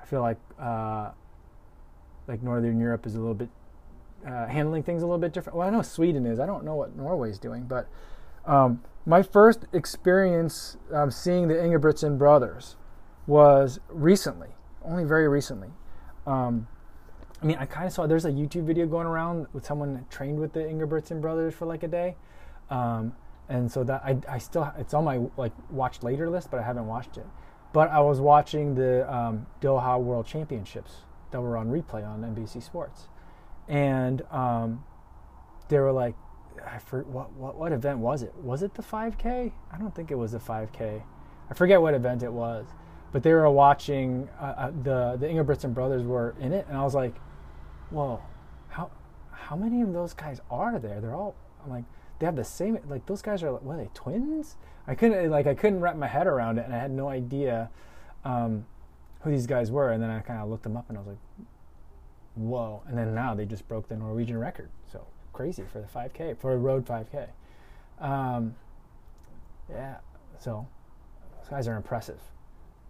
I 0.00 0.06
feel 0.06 0.22
like 0.22 0.38
uh, 0.58 1.10
like 2.28 2.42
Northern 2.42 2.78
Europe 2.78 3.06
is 3.06 3.14
a 3.14 3.18
little 3.18 3.34
bit 3.34 3.48
uh, 4.26 4.46
handling 4.46 4.82
things 4.82 5.02
a 5.02 5.06
little 5.06 5.18
bit 5.18 5.32
different. 5.32 5.58
Well, 5.58 5.66
I 5.66 5.70
know 5.70 5.82
Sweden 5.82 6.26
is. 6.26 6.38
I 6.38 6.46
don't 6.46 6.64
know 6.64 6.74
what 6.74 6.96
Norway's 6.96 7.38
doing, 7.38 7.64
but 7.64 7.88
um, 8.46 8.82
my 9.04 9.22
first 9.22 9.64
experience 9.72 10.76
um, 10.92 11.10
seeing 11.10 11.48
the 11.48 11.54
Ingebrigtsen 11.54 12.18
brothers 12.18 12.76
was 13.26 13.80
recently, 13.88 14.48
only 14.84 15.04
very 15.04 15.28
recently. 15.28 15.70
Um, 16.26 16.68
I 17.40 17.44
mean, 17.44 17.56
I 17.58 17.66
kind 17.66 17.86
of 17.86 17.92
saw 17.92 18.06
there's 18.06 18.24
a 18.24 18.30
YouTube 18.30 18.64
video 18.64 18.86
going 18.86 19.06
around 19.06 19.48
with 19.52 19.66
someone 19.66 20.06
trained 20.10 20.38
with 20.38 20.52
the 20.52 20.60
Ingebrigtsen 20.60 21.20
brothers 21.20 21.54
for 21.54 21.66
like 21.66 21.82
a 21.82 21.88
day, 21.88 22.14
um, 22.70 23.14
and 23.48 23.70
so 23.70 23.82
that 23.84 24.02
I, 24.04 24.18
I 24.28 24.38
still 24.38 24.72
it's 24.78 24.94
on 24.94 25.04
my 25.04 25.20
like 25.36 25.52
watch 25.70 26.02
later 26.04 26.30
list, 26.30 26.50
but 26.50 26.60
I 26.60 26.62
haven't 26.62 26.86
watched 26.86 27.16
it. 27.16 27.26
But 27.72 27.90
I 27.90 28.00
was 28.00 28.20
watching 28.20 28.74
the 28.74 29.12
um, 29.12 29.46
Doha 29.60 30.00
World 30.00 30.26
Championships 30.26 30.92
that 31.32 31.40
were 31.40 31.56
on 31.56 31.68
replay 31.68 32.06
on 32.06 32.22
NBC 32.22 32.62
Sports, 32.62 33.08
and 33.68 34.22
um, 34.30 34.84
they 35.68 35.78
were 35.78 35.92
like, 35.92 36.14
I 36.64 36.78
for, 36.78 37.02
what, 37.02 37.32
what 37.32 37.56
what 37.56 37.72
event 37.72 37.98
was 37.98 38.22
it? 38.22 38.34
Was 38.36 38.62
it 38.62 38.74
the 38.74 38.82
5K? 38.82 39.52
I 39.72 39.78
don't 39.78 39.94
think 39.94 40.10
it 40.10 40.16
was 40.16 40.32
the 40.32 40.38
5K. 40.38 41.02
I 41.50 41.54
forget 41.54 41.80
what 41.82 41.94
event 41.94 42.22
it 42.22 42.32
was 42.32 42.66
but 43.12 43.22
they 43.22 43.32
were 43.32 43.48
watching 43.50 44.28
uh, 44.40 44.44
uh, 44.44 44.70
the 44.82 45.16
the 45.20 45.26
Ingebrigtsen 45.26 45.74
brothers 45.74 46.02
were 46.02 46.34
in 46.40 46.52
it, 46.52 46.66
and 46.68 46.76
I 46.76 46.82
was 46.82 46.94
like, 46.94 47.14
"Whoa, 47.90 48.20
how 48.68 48.90
how 49.30 49.54
many 49.54 49.82
of 49.82 49.92
those 49.92 50.14
guys 50.14 50.40
are 50.50 50.78
there?" 50.78 51.00
They're 51.00 51.14
all 51.14 51.36
I'm 51.62 51.70
like 51.70 51.84
they 52.18 52.26
have 52.26 52.36
the 52.36 52.44
same 52.44 52.78
like 52.88 53.04
those 53.06 53.20
guys 53.20 53.42
are 53.42 53.52
what 53.52 53.74
are 53.74 53.76
they 53.76 53.90
twins? 53.92 54.56
I 54.86 54.94
couldn't 54.94 55.30
like 55.30 55.46
I 55.46 55.54
couldn't 55.54 55.80
wrap 55.80 55.96
my 55.96 56.08
head 56.08 56.26
around 56.26 56.58
it, 56.58 56.64
and 56.64 56.74
I 56.74 56.78
had 56.78 56.90
no 56.90 57.08
idea 57.08 57.70
um, 58.24 58.64
who 59.22 59.30
these 59.30 59.46
guys 59.46 59.70
were. 59.70 59.90
And 59.90 60.02
then 60.02 60.10
I 60.10 60.20
kind 60.20 60.40
of 60.40 60.48
looked 60.48 60.64
them 60.64 60.76
up, 60.76 60.88
and 60.88 60.98
I 60.98 61.00
was 61.00 61.08
like, 61.08 61.46
whoa! 62.34 62.82
And 62.86 62.96
then 62.96 63.14
now 63.14 63.34
they 63.34 63.44
just 63.44 63.66
broke 63.68 63.88
the 63.88 63.96
Norwegian 63.96 64.38
record, 64.38 64.70
so 64.90 65.06
crazy 65.32 65.64
for 65.70 65.80
the 65.80 65.86
5K 65.86 66.38
for 66.38 66.52
a 66.52 66.56
road 66.56 66.86
5K. 66.86 67.28
Um, 68.00 68.54
yeah, 69.70 69.96
so 70.38 70.66
those 71.38 71.48
guys 71.48 71.68
are 71.68 71.76
impressive. 71.76 72.20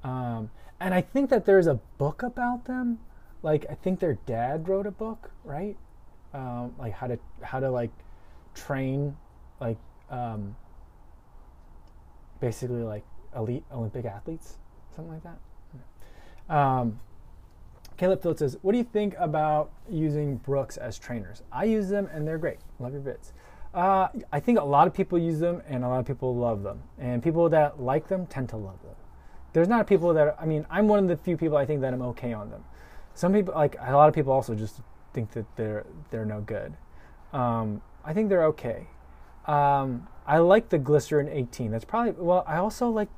Um, 0.03 0.51
and 0.81 0.95
I 0.95 1.01
think 1.01 1.31
that 1.31 1.45
there's 1.45 1.67
a 1.67 1.75
book 1.99 2.23
about 2.23 2.65
them. 2.65 2.99
Like 3.43 3.67
I 3.71 3.75
think 3.75 4.01
their 4.01 4.15
dad 4.27 4.69
wrote 4.69 4.87
a 4.87 4.91
book, 4.91 5.31
right? 5.45 5.77
Um, 6.35 6.75
like 6.79 6.93
how 6.93 7.07
to 7.09 7.19
how 7.43 7.61
to 7.61 7.71
like 7.71 7.91
train 8.55 9.17
like 9.61 9.79
um, 10.11 10.57
basically 12.41 12.83
like 12.83 13.05
elite 13.37 13.65
Olympic 13.73 14.05
athletes, 14.05 14.59
something 14.95 15.13
like 15.13 15.23
that. 15.25 15.39
Um, 16.49 17.01
Caleb 17.97 18.23
Field 18.23 18.39
says, 18.39 18.57
"What 18.63 18.73
do 18.73 18.79
you 18.79 18.85
think 18.85 19.15
about 19.19 19.71
using 19.89 20.37
Brooks 20.37 20.77
as 20.77 20.99
trainers? 20.99 21.43
I 21.53 21.65
use 21.65 21.89
them 21.89 22.09
and 22.13 22.27
they're 22.27 22.39
great. 22.39 22.59
Love 22.79 22.93
your 22.93 23.03
bits." 23.03 23.33
Uh, 23.75 24.09
I 24.31 24.41
think 24.41 24.59
a 24.59 24.65
lot 24.65 24.87
of 24.87 24.93
people 24.93 25.19
use 25.19 25.41
them 25.41 25.63
and 25.67 25.85
a 25.85 25.89
lot 25.89 26.01
of 26.01 26.07
people 26.07 26.35
love 26.37 26.63
them, 26.63 26.83
and 26.99 27.23
people 27.23 27.49
that 27.49 27.81
like 27.81 28.09
them 28.09 28.27
tend 28.27 28.49
to 28.51 28.57
love 28.57 28.83
them. 28.83 28.95
There's 29.53 29.69
not 29.69 29.87
people 29.87 30.13
that 30.15 30.37
I 30.41 30.47
mean, 30.47 30.67
I'm 30.71 30.89
one 30.89 30.99
of 30.99 31.09
the 31.09 31.17
few 31.17 31.37
people 31.37 31.57
I 31.57 31.67
think 31.67 31.81
that 31.83 31.93
I'm 31.93 32.03
okay 32.03 32.33
on 32.33 32.51
them. 32.51 32.65
Some 33.15 33.33
people, 33.33 33.55
like 33.55 33.77
a 33.81 33.93
lot 33.93 34.09
of 34.09 34.15
people, 34.15 34.33
also 34.33 34.55
just 34.55 34.81
think 35.13 35.33
that 35.33 35.45
they're 35.57 35.87
they're 36.11 36.25
no 36.25 36.41
good. 36.41 36.75
Um, 37.33 37.83
I 38.05 38.13
think 38.13 38.29
they're 38.29 38.45
okay. 38.47 38.87
Um, 39.47 40.09
I 40.27 40.39
like 40.39 40.69
the 40.69 40.79
Glycerin 40.79 41.29
18. 41.29 41.71
That's 41.71 41.85
probably 41.85 42.13
well. 42.13 42.45
I 42.47 42.57
also 42.57 42.89
like, 42.89 43.09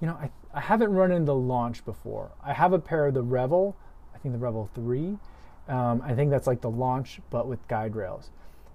you 0.00 0.06
know, 0.06 0.14
I 0.14 0.30
I 0.58 0.60
haven't 0.60 0.92
run 0.92 1.12
in 1.12 1.24
the 1.24 1.34
launch 1.34 1.84
before. 1.84 2.32
I 2.44 2.52
have 2.52 2.72
a 2.72 2.78
pair 2.78 3.06
of 3.06 3.14
the 3.14 3.22
Revel. 3.22 3.76
I 4.14 4.18
think 4.18 4.34
the 4.34 4.38
Revel 4.38 4.68
3. 4.74 5.16
Um, 5.68 6.02
I 6.04 6.14
think 6.14 6.30
that's 6.30 6.46
like 6.46 6.60
the 6.60 6.70
launch, 6.70 7.20
but 7.30 7.46
with 7.46 7.66
guide 7.68 7.94
rails 7.94 8.30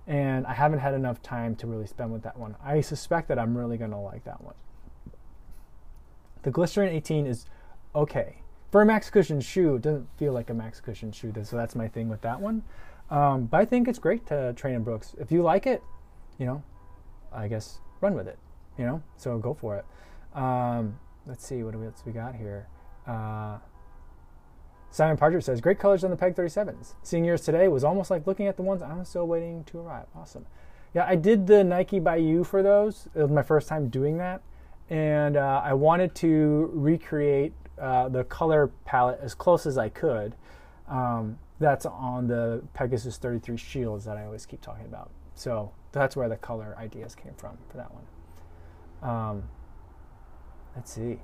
and 0.07 0.45
I 0.45 0.53
haven't 0.53 0.79
had 0.79 0.93
enough 0.93 1.21
time 1.21 1.55
to 1.57 1.67
really 1.67 1.87
spend 1.87 2.11
with 2.11 2.23
that 2.23 2.37
one. 2.37 2.55
I 2.63 2.81
suspect 2.81 3.29
that 3.29 3.39
I'm 3.39 3.57
really 3.57 3.77
going 3.77 3.91
to 3.91 3.97
like 3.97 4.25
that 4.25 4.43
one. 4.43 4.55
The 6.43 6.51
Glycerin 6.51 6.89
18 6.89 7.25
is 7.25 7.45
okay. 7.95 8.37
For 8.71 8.81
a 8.81 8.85
max 8.85 9.09
cushion 9.09 9.39
shoe, 9.39 9.75
it 9.75 9.83
doesn't 9.83 10.09
feel 10.17 10.33
like 10.33 10.49
a 10.49 10.53
max 10.53 10.81
cushion 10.81 11.11
shoe, 11.11 11.33
so 11.43 11.55
that's 11.55 11.75
my 11.75 11.87
thing 11.87 12.09
with 12.09 12.21
that 12.21 12.41
one. 12.41 12.63
Um, 13.09 13.45
but 13.45 13.61
I 13.61 13.65
think 13.65 13.87
it's 13.87 13.99
great 13.99 14.25
to 14.27 14.53
train 14.53 14.75
in 14.75 14.83
Brooks. 14.83 15.15
If 15.19 15.31
you 15.31 15.41
like 15.41 15.67
it, 15.67 15.81
you 16.37 16.45
know, 16.45 16.63
I 17.31 17.47
guess 17.47 17.79
run 18.01 18.15
with 18.15 18.27
it, 18.27 18.39
you 18.77 18.85
know, 18.85 19.01
so 19.15 19.37
go 19.37 19.53
for 19.53 19.77
it. 19.77 19.85
Um, 20.37 20.97
let's 21.25 21.45
see, 21.45 21.63
what 21.63 21.75
else 21.75 22.03
we 22.05 22.11
got 22.11 22.35
here? 22.35 22.67
Uh, 23.07 23.57
Simon 24.89 25.17
Partridge 25.17 25.43
says, 25.43 25.59
great 25.59 25.79
colors 25.79 26.03
on 26.03 26.11
the 26.11 26.15
Peg 26.15 26.35
37s. 26.35 26.93
Seeing 27.01 27.25
yours 27.25 27.41
today 27.41 27.67
was 27.67 27.83
almost 27.83 28.11
like 28.11 28.27
looking 28.27 28.47
at 28.47 28.57
the 28.57 28.63
ones 28.63 28.81
I'm 28.81 29.03
still 29.05 29.27
waiting 29.27 29.63
to 29.65 29.79
arrive. 29.79 30.05
Awesome. 30.15 30.45
Yeah, 30.93 31.05
I 31.07 31.15
did 31.15 31.47
the 31.47 31.63
Nike 31.63 31.99
by 31.99 32.17
You 32.17 32.43
for 32.43 32.61
those. 32.61 33.07
It 33.15 33.21
was 33.21 33.31
my 33.31 33.41
first 33.41 33.67
time 33.67 33.89
doing 33.89 34.17
that. 34.17 34.43
And 34.89 35.35
uh, 35.37 35.61
I 35.63 35.73
wanted 35.73 36.13
to 36.15 36.69
recreate 36.73 37.53
uh, 37.81 38.09
the 38.09 38.23
color 38.25 38.67
palette 38.85 39.19
as 39.21 39.33
close 39.33 39.65
as 39.65 39.77
I 39.77 39.89
could. 39.89 40.35
Um, 40.87 41.39
that's 41.59 41.85
on 41.85 42.27
the 42.27 42.61
Pegasus 42.73 43.17
33 43.17 43.57
shields 43.57 44.05
that 44.05 44.17
I 44.17 44.25
always 44.25 44.45
keep 44.45 44.61
talking 44.61 44.85
about. 44.85 45.09
So 45.33 45.71
that's 45.91 46.15
where 46.15 46.29
the 46.29 46.35
color 46.35 46.75
ideas 46.77 47.15
came 47.15 47.33
from 47.35 47.57
for 47.69 47.77
that 47.77 47.89
one. 47.91 49.09
Um, 49.09 49.43
let's 50.75 50.91
see. 50.91 51.19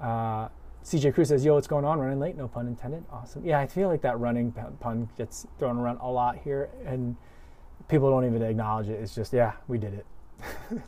Uh, 0.00 0.48
CJ 0.84 1.14
Cruz 1.14 1.28
says, 1.28 1.44
"Yo, 1.44 1.54
what's 1.54 1.68
going 1.68 1.84
on? 1.84 2.00
Running 2.00 2.18
late? 2.18 2.36
No 2.36 2.48
pun 2.48 2.66
intended. 2.66 3.04
Awesome. 3.10 3.44
Yeah, 3.44 3.60
I 3.60 3.66
feel 3.66 3.88
like 3.88 4.02
that 4.02 4.18
running 4.18 4.52
pun 4.80 5.08
gets 5.16 5.46
thrown 5.58 5.78
around 5.78 5.98
a 5.98 6.10
lot 6.10 6.38
here, 6.38 6.70
and 6.84 7.16
people 7.88 8.10
don't 8.10 8.24
even 8.24 8.42
acknowledge 8.42 8.88
it. 8.88 9.00
It's 9.00 9.14
just, 9.14 9.32
yeah, 9.32 9.52
we 9.68 9.78
did 9.78 9.94
it." 9.94 10.06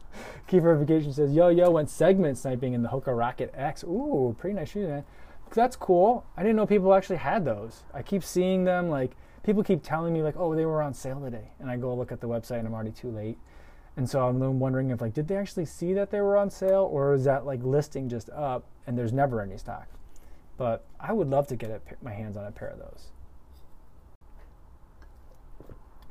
Key 0.49 0.59
verification 0.59 1.13
says, 1.13 1.33
"Yo, 1.33 1.49
yo, 1.49 1.71
went 1.71 1.91
segment 1.91 2.39
sniping 2.39 2.75
in 2.75 2.83
the 2.83 2.89
Hoka 2.89 3.17
Rocket 3.17 3.53
X. 3.55 3.85
Ooh, 3.85 4.35
pretty 4.39 4.55
nice 4.55 4.71
shoes, 4.71 4.89
man. 4.89 5.05
That's 5.53 5.77
cool. 5.77 6.25
I 6.37 6.43
didn't 6.43 6.57
know 6.57 6.67
people 6.67 6.93
actually 6.93 7.19
had 7.19 7.45
those. 7.45 7.85
I 7.93 8.03
keep 8.03 8.25
seeing 8.25 8.65
them. 8.65 8.89
Like 8.89 9.13
people 9.45 9.63
keep 9.63 9.83
telling 9.83 10.13
me, 10.13 10.23
like, 10.23 10.35
oh, 10.37 10.57
they 10.57 10.65
were 10.65 10.83
on 10.83 10.93
sale 10.93 11.21
today, 11.21 11.53
and 11.61 11.71
I 11.71 11.77
go 11.77 11.95
look 11.95 12.11
at 12.11 12.21
the 12.21 12.27
website, 12.27 12.59
and 12.59 12.67
I'm 12.67 12.75
already 12.75 12.91
too 12.91 13.11
late." 13.11 13.39
And 13.97 14.09
so 14.09 14.27
I'm 14.27 14.59
wondering 14.59 14.91
if 14.91 15.01
like, 15.01 15.15
did 15.15 15.29
they 15.29 15.37
actually 15.37 15.67
see 15.67 15.93
that 15.95 16.11
they 16.11 16.21
were 16.21 16.37
on 16.37 16.51
sale, 16.51 16.89
or 16.91 17.15
is 17.15 17.25
that 17.25 17.47
like 17.47 17.63
listing 17.63 18.09
just 18.09 18.29
up 18.31 18.65
and 18.87 18.99
there's 18.99 19.13
never 19.13 19.41
any 19.41 19.57
stock? 19.57 19.87
But 20.57 20.85
I 20.99 21.13
would 21.13 21.29
love 21.29 21.47
to 21.49 21.57
get 21.57 21.71
a, 21.71 21.81
my 22.03 22.13
hands 22.13 22.37
on 22.37 22.45
a 22.45 22.53
pair 22.53 22.69
of 22.69 22.79
those. 22.79 23.11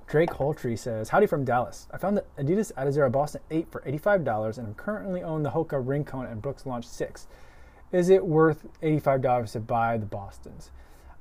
Drake 0.08 0.30
Holtree 0.30 0.78
says, 0.78 1.10
Howdy 1.10 1.26
from 1.26 1.43
Dallas. 1.43 1.88
I 1.91 1.98
found 1.98 2.15
the 2.15 2.24
Adidas 2.38 2.72
Adizero 2.74 3.12
Boston 3.12 3.41
8 3.50 3.72
for 3.72 3.82
$85 3.82 4.60
and 4.60 4.67
I'm 4.67 4.76
currently 4.76 5.24
own 5.24 5.41
the 5.41 5.50
Hoka 5.50 5.82
Rincon 5.84 6.28
and 6.28 6.41
Brooks 6.41 6.65
Launch 6.65 6.86
6. 6.86 7.28
Is 7.91 8.10
it 8.10 8.24
worth 8.24 8.67
$85 8.82 9.54
to 9.54 9.60
buy 9.60 9.98
the 9.98 10.06
Bostons? 10.06 10.72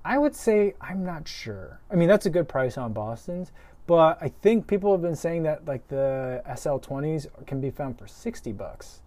I 0.05 0.19
would 0.19 0.35
say 0.35 0.75
I'm 0.81 1.05
not 1.05 1.29
sure. 1.29 1.81
I 1.91 1.95
mean, 1.95 2.09
that's 2.09 2.27
a 2.27 2.31
good 2.31 2.49
price 2.49 2.77
on 2.77 2.93
Bostons, 2.93 3.53
but 3.87 4.19
I 4.21 4.29
think 4.29 4.67
people 4.67 4.93
have 4.93 5.03
been 5.03 5.17
saying 5.17 5.43
that 5.45 5.67
like 5.67 5.89
the 5.89 6.43
SL20s 6.49 7.27
can 7.47 7.61
be 7.61 7.71
found 7.71 7.99
for 7.99 8.07
60 8.07 8.53
bucks 8.53 9.03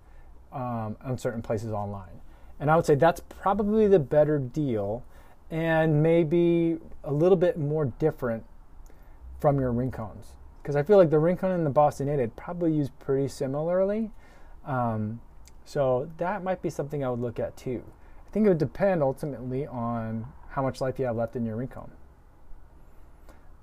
um, 0.52 0.98
on 1.04 1.18
certain 1.18 1.42
places 1.42 1.72
online. 1.72 2.22
And 2.60 2.72
I 2.72 2.76
would 2.76 2.86
say 2.86 2.96
that's 2.96 3.22
probably 3.22 3.88
the 3.88 4.00
better 4.00 4.40
deal 4.40 5.04
and 5.52 6.02
maybe 6.02 6.78
a 7.04 7.14
little 7.14 7.38
bit 7.38 7.58
more 7.58 7.86
different 7.86 8.44
from 9.40 9.60
your 9.60 9.72
Rincons. 9.72 10.28
Because 10.62 10.76
I 10.76 10.84
feel 10.84 10.98
like 10.98 11.10
the 11.10 11.20
Rincon 11.20 11.52
and 11.52 11.66
the 11.66 11.70
Boston 11.70 12.10
8 12.10 12.36
probably 12.36 12.74
use 12.74 12.90
pretty 13.00 13.28
similarly. 13.28 14.12
Um, 14.66 15.22
so 15.64 16.10
that 16.18 16.44
might 16.44 16.62
be 16.62 16.70
something 16.70 17.04
I 17.04 17.10
would 17.10 17.20
look 17.20 17.40
at 17.40 17.56
too. 17.56 17.84
I 18.28 18.32
think 18.32 18.46
it 18.46 18.50
would 18.50 18.58
depend 18.58 19.04
ultimately 19.04 19.68
on 19.68 20.26
how 20.50 20.64
much 20.64 20.82
life 20.82 20.98
you 20.98 21.06
have 21.06 21.16
left 21.16 21.36
in 21.36 21.46
your 21.46 21.56
Rincon. 21.56 21.92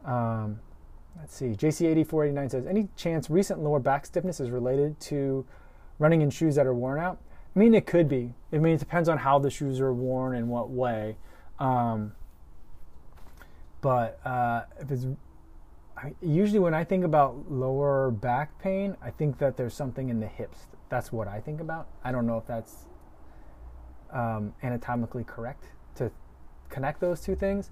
Um, 0.05 0.61
Let's 1.19 1.35
see. 1.35 1.51
JC8489 1.51 2.51
says, 2.51 2.67
any 2.67 2.89
chance 2.97 3.31
recent 3.31 3.61
lower 3.61 3.79
back 3.79 4.07
stiffness 4.07 4.41
is 4.41 4.51
related 4.51 4.99
to 5.01 5.47
running 5.99 6.23
in 6.23 6.31
shoes 6.31 6.55
that 6.57 6.67
are 6.67 6.75
worn 6.75 6.99
out? 6.99 7.19
I 7.55 7.59
mean, 7.59 7.75
it 7.75 7.87
could 7.87 8.09
be. 8.09 8.35
I 8.53 8.59
mean, 8.59 8.75
it 8.75 8.79
depends 8.79 9.09
on 9.09 9.19
how 9.19 9.39
the 9.39 9.51
shoes 9.51 9.81
are 9.81 9.93
worn 9.93 10.35
and 10.35 10.49
what 10.49 10.71
way. 10.71 11.17
Um, 11.59 12.13
but 13.83 14.25
uh, 14.25 14.63
if 14.81 14.91
it's 14.91 15.07
I, 15.97 16.15
usually 16.23 16.59
when 16.59 16.75
I 16.75 16.85
think 16.85 17.05
about 17.05 17.51
lower 17.51 18.11
back 18.11 18.59
pain, 18.59 18.97
I 19.03 19.11
think 19.11 19.39
that 19.39 19.57
there's 19.57 19.75
something 19.75 20.09
in 20.09 20.19
the 20.21 20.27
hips. 20.27 20.67
That's 20.89 21.13
what 21.13 21.29
I 21.29 21.41
think 21.41 21.61
about. 21.61 21.89
I 22.03 22.11
don't 22.11 22.27
know 22.27 22.39
if 22.39 22.47
that's 22.47 22.87
um, 24.13 24.55
anatomically 24.63 25.25
correct 25.25 25.67
to 25.97 26.11
connect 26.71 27.01
those 27.01 27.21
two 27.21 27.37
things. 27.37 27.71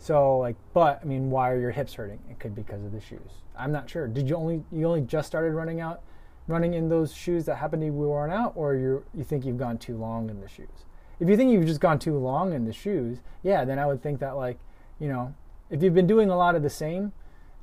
So 0.00 0.38
like, 0.38 0.56
but 0.72 0.98
I 1.02 1.04
mean, 1.04 1.30
why 1.30 1.50
are 1.50 1.60
your 1.60 1.70
hips 1.70 1.92
hurting? 1.92 2.18
It 2.30 2.40
could 2.40 2.54
be 2.54 2.62
because 2.62 2.82
of 2.82 2.90
the 2.90 3.00
shoes. 3.00 3.42
I'm 3.56 3.70
not 3.70 3.88
sure. 3.88 4.08
Did 4.08 4.28
you 4.28 4.34
only 4.34 4.64
you 4.72 4.86
only 4.86 5.02
just 5.02 5.28
started 5.28 5.52
running 5.52 5.80
out, 5.82 6.00
running 6.48 6.72
in 6.72 6.88
those 6.88 7.14
shoes 7.14 7.44
that 7.44 7.56
happen 7.56 7.80
to 7.80 7.86
be 7.86 7.90
worn 7.90 8.30
out, 8.30 8.54
or 8.56 8.74
you 8.74 9.04
you 9.14 9.24
think 9.24 9.44
you've 9.44 9.58
gone 9.58 9.76
too 9.76 9.98
long 9.98 10.30
in 10.30 10.40
the 10.40 10.48
shoes? 10.48 10.86
If 11.20 11.28
you 11.28 11.36
think 11.36 11.52
you've 11.52 11.66
just 11.66 11.80
gone 11.80 11.98
too 11.98 12.16
long 12.16 12.54
in 12.54 12.64
the 12.64 12.72
shoes, 12.72 13.18
yeah, 13.42 13.66
then 13.66 13.78
I 13.78 13.86
would 13.86 14.02
think 14.02 14.20
that 14.20 14.36
like, 14.36 14.58
you 14.98 15.08
know, 15.08 15.34
if 15.68 15.82
you've 15.82 15.94
been 15.94 16.06
doing 16.06 16.30
a 16.30 16.36
lot 16.36 16.54
of 16.54 16.62
the 16.62 16.70
same, 16.70 17.12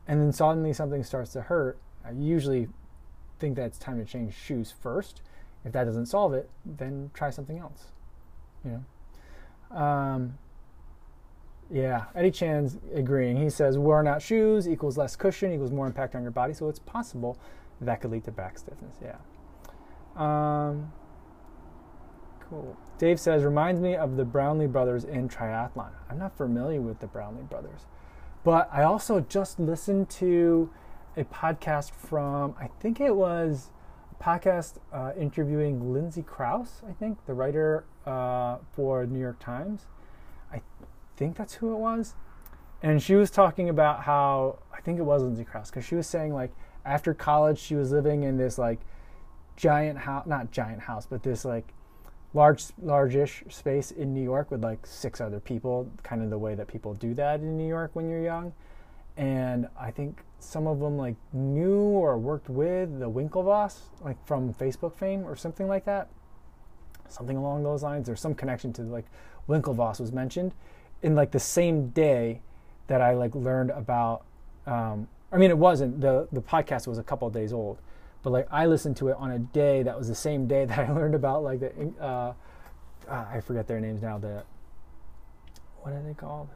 and 0.08 0.21
then 0.21 0.32
suddenly 0.32 0.73
something 0.73 1.04
starts 1.04 1.34
to 1.34 1.41
hurt, 1.41 1.80
I 2.06 2.12
usually 2.12 2.67
think 3.39 3.56
that 3.56 3.65
it's 3.65 3.80
time 3.80 3.97
to 3.97 4.06
change 4.06 4.36
shoes 4.36 4.71
first. 4.80 5.23
If 5.65 5.71
that 5.71 5.86
doesn't 5.86 6.06
solve 6.06 6.36
it, 6.36 6.52
then 6.63 7.10
try 7.15 7.32
something 7.32 7.58
else. 7.58 7.86
You 8.63 8.84
know. 9.71 9.76
Um, 9.76 10.38
yeah, 11.69 12.06
Eddie 12.15 12.32
Chan's 12.32 12.77
agreeing. 12.93 13.38
He 13.38 13.49
says 13.49 13.77
worn 13.77 14.08
out 14.08 14.21
shoes 14.21 14.67
equals 14.67 14.97
less 14.97 15.15
cushion 15.15 15.51
equals 15.51 15.71
more 15.71 15.86
impact 15.86 16.15
on 16.15 16.21
your 16.21 16.32
body, 16.32 16.53
so 16.53 16.69
it's 16.69 16.80
possible 16.80 17.38
that 17.82 18.01
could 18.01 18.12
lead 18.12 18.23
to 18.23 18.32
back 18.32 18.58
stiffness. 18.58 18.95
Yeah. 19.01 19.17
Um, 20.15 20.91
cool. 22.49 22.77
Dave 22.97 23.19
says 23.19 23.43
reminds 23.43 23.82
me 23.82 23.95
of 23.95 24.15
the 24.15 24.25
Brownlee 24.25 24.67
brothers 24.67 25.03
in 25.03 25.30
triathlon. 25.30 25.89
I'm 26.10 26.17
not 26.17 26.36
familiar 26.38 26.82
with 26.82 26.99
the 26.99 27.08
Brownlee 27.08 27.43
brothers, 27.43 27.86
but 28.43 28.69
I 28.71 28.84
also 28.84 29.19
just 29.19 29.60
listened 29.60 30.10
to 30.12 30.71
a 31.17 31.25
podcast 31.25 31.91
from 31.91 32.56
I 32.60 32.67
think 32.80 33.01
it 33.01 33.15
was 33.15 33.71
a 34.17 34.23
podcast 34.23 34.77
uh, 34.93 35.12
interviewing 35.19 35.93
Lindsay 35.93 36.23
Crouse. 36.23 36.82
I 36.88 36.93
think 36.93 37.25
the 37.25 37.34
writer 37.34 37.86
uh, 38.06 38.58
for 38.71 39.06
New 39.06 39.19
York 39.19 39.39
Times 39.39 39.88
think 41.17 41.36
that's 41.36 41.56
who 41.56 41.73
it 41.73 41.77
was. 41.77 42.15
And 42.82 43.01
she 43.01 43.15
was 43.15 43.32
talking 43.32 43.69
about 43.69 44.03
how 44.03 44.60
I 44.73 44.82
think 44.82 44.99
it 44.99 45.03
was 45.03 45.23
Lindsay 45.23 45.43
Crouse 45.43 45.69
because 45.69 45.84
she 45.84 45.95
was 45.95 46.08
saying 46.08 46.34
like 46.34 46.51
after 46.86 47.13
college, 47.13 47.60
she 47.60 47.75
was 47.75 47.91
living 47.91 48.23
in 48.23 48.38
this 48.38 48.58
like 48.58 48.80
giant 49.56 49.97
house, 49.97 50.25
not 50.27 50.51
giant 50.51 50.82
house, 50.82 51.06
but 51.06 51.23
this 51.23 51.43
like 51.43 51.73
large, 52.34 52.65
large-ish 52.82 53.43
space 53.49 53.91
in 53.91 54.13
New 54.13 54.23
York 54.23 54.51
with 54.51 54.63
like 54.63 54.86
six 54.86 55.19
other 55.19 55.39
people, 55.39 55.91
kind 56.03 56.21
of 56.21 56.30
the 56.30 56.38
way 56.38 56.56
that 56.56 56.67
people 56.67 56.93
do 56.93 57.13
that 57.15 57.39
in 57.39 57.58
New 57.58 57.67
York 57.67 57.91
when 57.93 58.10
you're 58.10 58.21
young. 58.21 58.53
And 59.17 59.67
I 59.77 59.89
think 59.89 60.19
some 60.39 60.67
of 60.67 60.80
them 60.80 60.97
like 60.97 61.15
knew 61.34 61.80
or 61.80 62.17
worked 62.19 62.49
with 62.49 62.99
the 62.99 63.10
Winklevoss, 63.10 63.80
like 64.01 64.23
from 64.27 64.53
Facebook 64.53 64.95
fame 64.95 65.25
or 65.25 65.36
something 65.36 65.67
like 65.67 65.86
that. 65.86 66.10
Something 67.10 67.38
along 67.38 67.63
those 67.63 67.82
lines. 67.82 68.06
There's 68.06 68.21
some 68.21 68.36
connection 68.36 68.71
to 68.73 68.84
like 68.84 69.06
Winklevoss 69.49 69.99
was 69.99 70.12
mentioned 70.12 70.53
in 71.01 71.15
like 71.15 71.31
the 71.31 71.39
same 71.39 71.89
day 71.89 72.41
that 72.88 73.01
I 73.01 73.13
like 73.13 73.36
learned 73.36 73.71
about. 73.71 74.23
Um, 74.65 75.07
I 75.31 75.38
mean, 75.38 75.49
it 75.49 75.57
wasn't 75.57 76.01
the 76.01 76.27
the 76.31 76.41
podcast 76.41 76.88
was 76.88 76.97
a 76.97 77.03
couple 77.03 77.29
days 77.29 77.53
old, 77.53 77.79
but 78.23 78.31
like 78.31 78.47
I 78.51 78.65
listened 78.65 78.97
to 78.97 79.10
it 79.10 79.17
on 79.17 79.31
a 79.31 79.39
day 79.39 79.83
that 79.83 79.97
was 79.97 80.07
the 80.07 80.15
same 80.15 80.47
day 80.47 80.65
that 80.65 80.79
I 80.79 80.91
learned 80.93 81.15
about 81.15 81.43
like 81.43 81.60
the 81.60 81.93
uh, 82.01 82.33
uh, 83.10 83.25
I 83.31 83.41
forget 83.41 83.67
their 83.67 83.79
names 83.79 84.01
now. 84.01 84.17
The 84.17 84.43
what 85.81 85.93
are 85.93 86.03
they 86.03 86.13
called? 86.13 86.49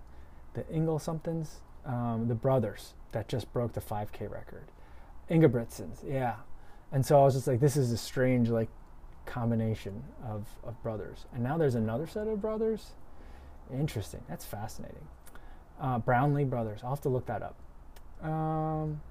The 0.53 0.67
Ingle 0.69 0.99
somethings, 0.99 1.61
um, 1.85 2.27
the 2.27 2.35
brothers 2.35 2.93
that 3.11 3.27
just 3.27 3.51
broke 3.53 3.73
the 3.73 3.81
5K 3.81 4.29
record. 4.29 4.65
Ingebrigtsens, 5.29 5.99
yeah. 6.05 6.35
And 6.91 7.05
so 7.05 7.21
I 7.21 7.23
was 7.23 7.35
just 7.35 7.47
like, 7.47 7.59
this 7.59 7.77
is 7.77 7.91
a 7.91 7.97
strange 7.97 8.49
like 8.49 8.69
combination 9.25 10.03
of, 10.27 10.47
of 10.63 10.81
brothers. 10.83 11.25
And 11.33 11.43
now 11.43 11.57
there's 11.57 11.75
another 11.75 12.07
set 12.07 12.27
of 12.27 12.41
brothers. 12.41 12.91
Interesting. 13.73 14.21
That's 14.27 14.45
fascinating. 14.45 15.07
Uh, 15.79 15.99
Brownlee 15.99 16.45
brothers. 16.45 16.81
I'll 16.83 16.91
have 16.91 17.01
to 17.01 17.09
look 17.09 17.25
that 17.25 17.41
up. 17.41 17.55
Um, 18.27 19.01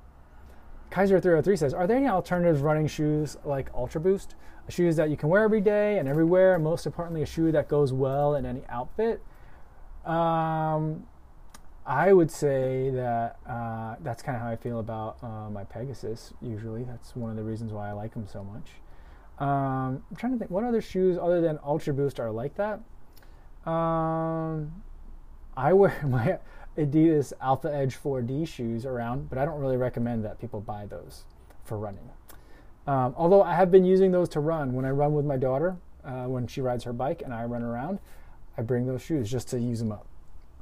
Kaiser303 0.91 1.59
says, 1.59 1.75
Are 1.75 1.87
there 1.87 1.97
any 1.97 2.09
alternative 2.09 2.63
running 2.63 2.87
shoes 2.87 3.37
like 3.45 3.71
Ultra 3.75 4.01
Boost? 4.01 4.35
Shoes 4.69 4.97
that 4.97 5.11
you 5.11 5.17
can 5.17 5.29
wear 5.29 5.43
every 5.43 5.61
day 5.61 5.99
and 5.99 6.09
everywhere, 6.09 6.55
and 6.55 6.63
most 6.63 6.87
importantly, 6.87 7.23
a 7.23 7.27
shoe 7.27 7.51
that 7.53 7.69
goes 7.69 7.93
well 7.93 8.37
in 8.37 8.47
any 8.47 8.63
outfit? 8.69 9.21
Um, 10.05 11.07
I 11.87 12.13
would 12.13 12.31
say 12.31 12.91
that 12.91 13.39
uh, 13.49 13.97
that's 14.01 14.23
kind 14.23 14.37
of 14.37 14.43
how 14.43 14.49
I 14.49 14.57
feel 14.57 14.79
about 14.79 15.17
uh, 15.23 15.51
my 15.51 15.65
Pegasus. 15.65 16.33
Usually, 16.41 16.85
that's 16.85 17.17
one 17.17 17.31
of 17.31 17.37
the 17.37 17.43
reasons 17.43 17.73
why 17.73 17.89
I 17.89 17.93
like 17.93 18.15
them 18.15 18.29
so 18.29 18.45
much. 18.45 18.71
Um, 19.41 20.05
I'm 20.11 20.17
trying 20.17 20.33
to 20.33 20.39
think 20.39 20.51
what 20.51 20.65
other 20.65 20.81
shoes 20.81 21.19
other 21.21 21.41
than 21.41 21.59
Ultra 21.65 21.95
Boost 21.95 22.21
are 22.21 22.31
like 22.31 22.55
that. 22.57 22.81
Um, 23.67 24.83
I 25.57 25.73
wear 25.73 25.95
my 26.07 26.39
Adidas 26.79 27.33
Alpha 27.41 27.73
Edge 27.73 27.97
4D 27.97 28.47
shoes 28.47 28.87
around, 28.87 29.29
but 29.29 29.39
I 29.39 29.45
don't 29.45 29.61
really 29.61 29.77
recommend 29.77 30.25
that 30.25 30.41
people 30.41 30.61
buy 30.61 30.87
those 30.87 31.25
for 31.65 31.79
running. 31.79 32.11
Um, 32.87 33.15
although 33.17 33.43
I 33.43 33.55
have 33.55 33.71
been 33.71 33.85
using 33.85 34.11
those 34.11 34.29
to 34.31 34.41
run 34.41 34.73
when 34.73 34.85
I 34.85 34.91
run 34.91 35.13
with 35.13 35.25
my 35.25 35.37
daughter, 35.37 35.77
uh, 36.05 36.25
when 36.25 36.47
she 36.47 36.61
rides 36.61 36.85
her 36.85 36.93
bike 36.93 37.23
and 37.23 37.35
I 37.35 37.45
run 37.45 37.63
around, 37.63 37.99
I 38.57 38.63
bring 38.63 38.87
those 38.87 39.03
shoes 39.03 39.31
just 39.31 39.49
to 39.49 39.61
use 39.61 39.79
them 39.79 39.93
up. 39.93 40.07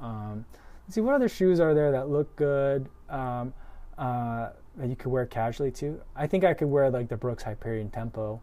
Um, 0.00 0.44
let's 0.86 0.94
see 0.94 1.00
what 1.00 1.14
other 1.14 1.28
shoes 1.28 1.60
are 1.60 1.74
there 1.74 1.92
that 1.92 2.08
look 2.08 2.34
good 2.36 2.88
um, 3.08 3.52
uh, 3.96 4.50
that 4.76 4.88
you 4.88 4.96
could 4.96 5.10
wear 5.10 5.26
casually 5.26 5.70
too. 5.70 6.00
I 6.16 6.26
think 6.26 6.44
I 6.44 6.54
could 6.54 6.68
wear 6.68 6.90
like 6.90 7.08
the 7.08 7.16
Brooks 7.16 7.42
Hyperion 7.42 7.90
Tempo. 7.90 8.40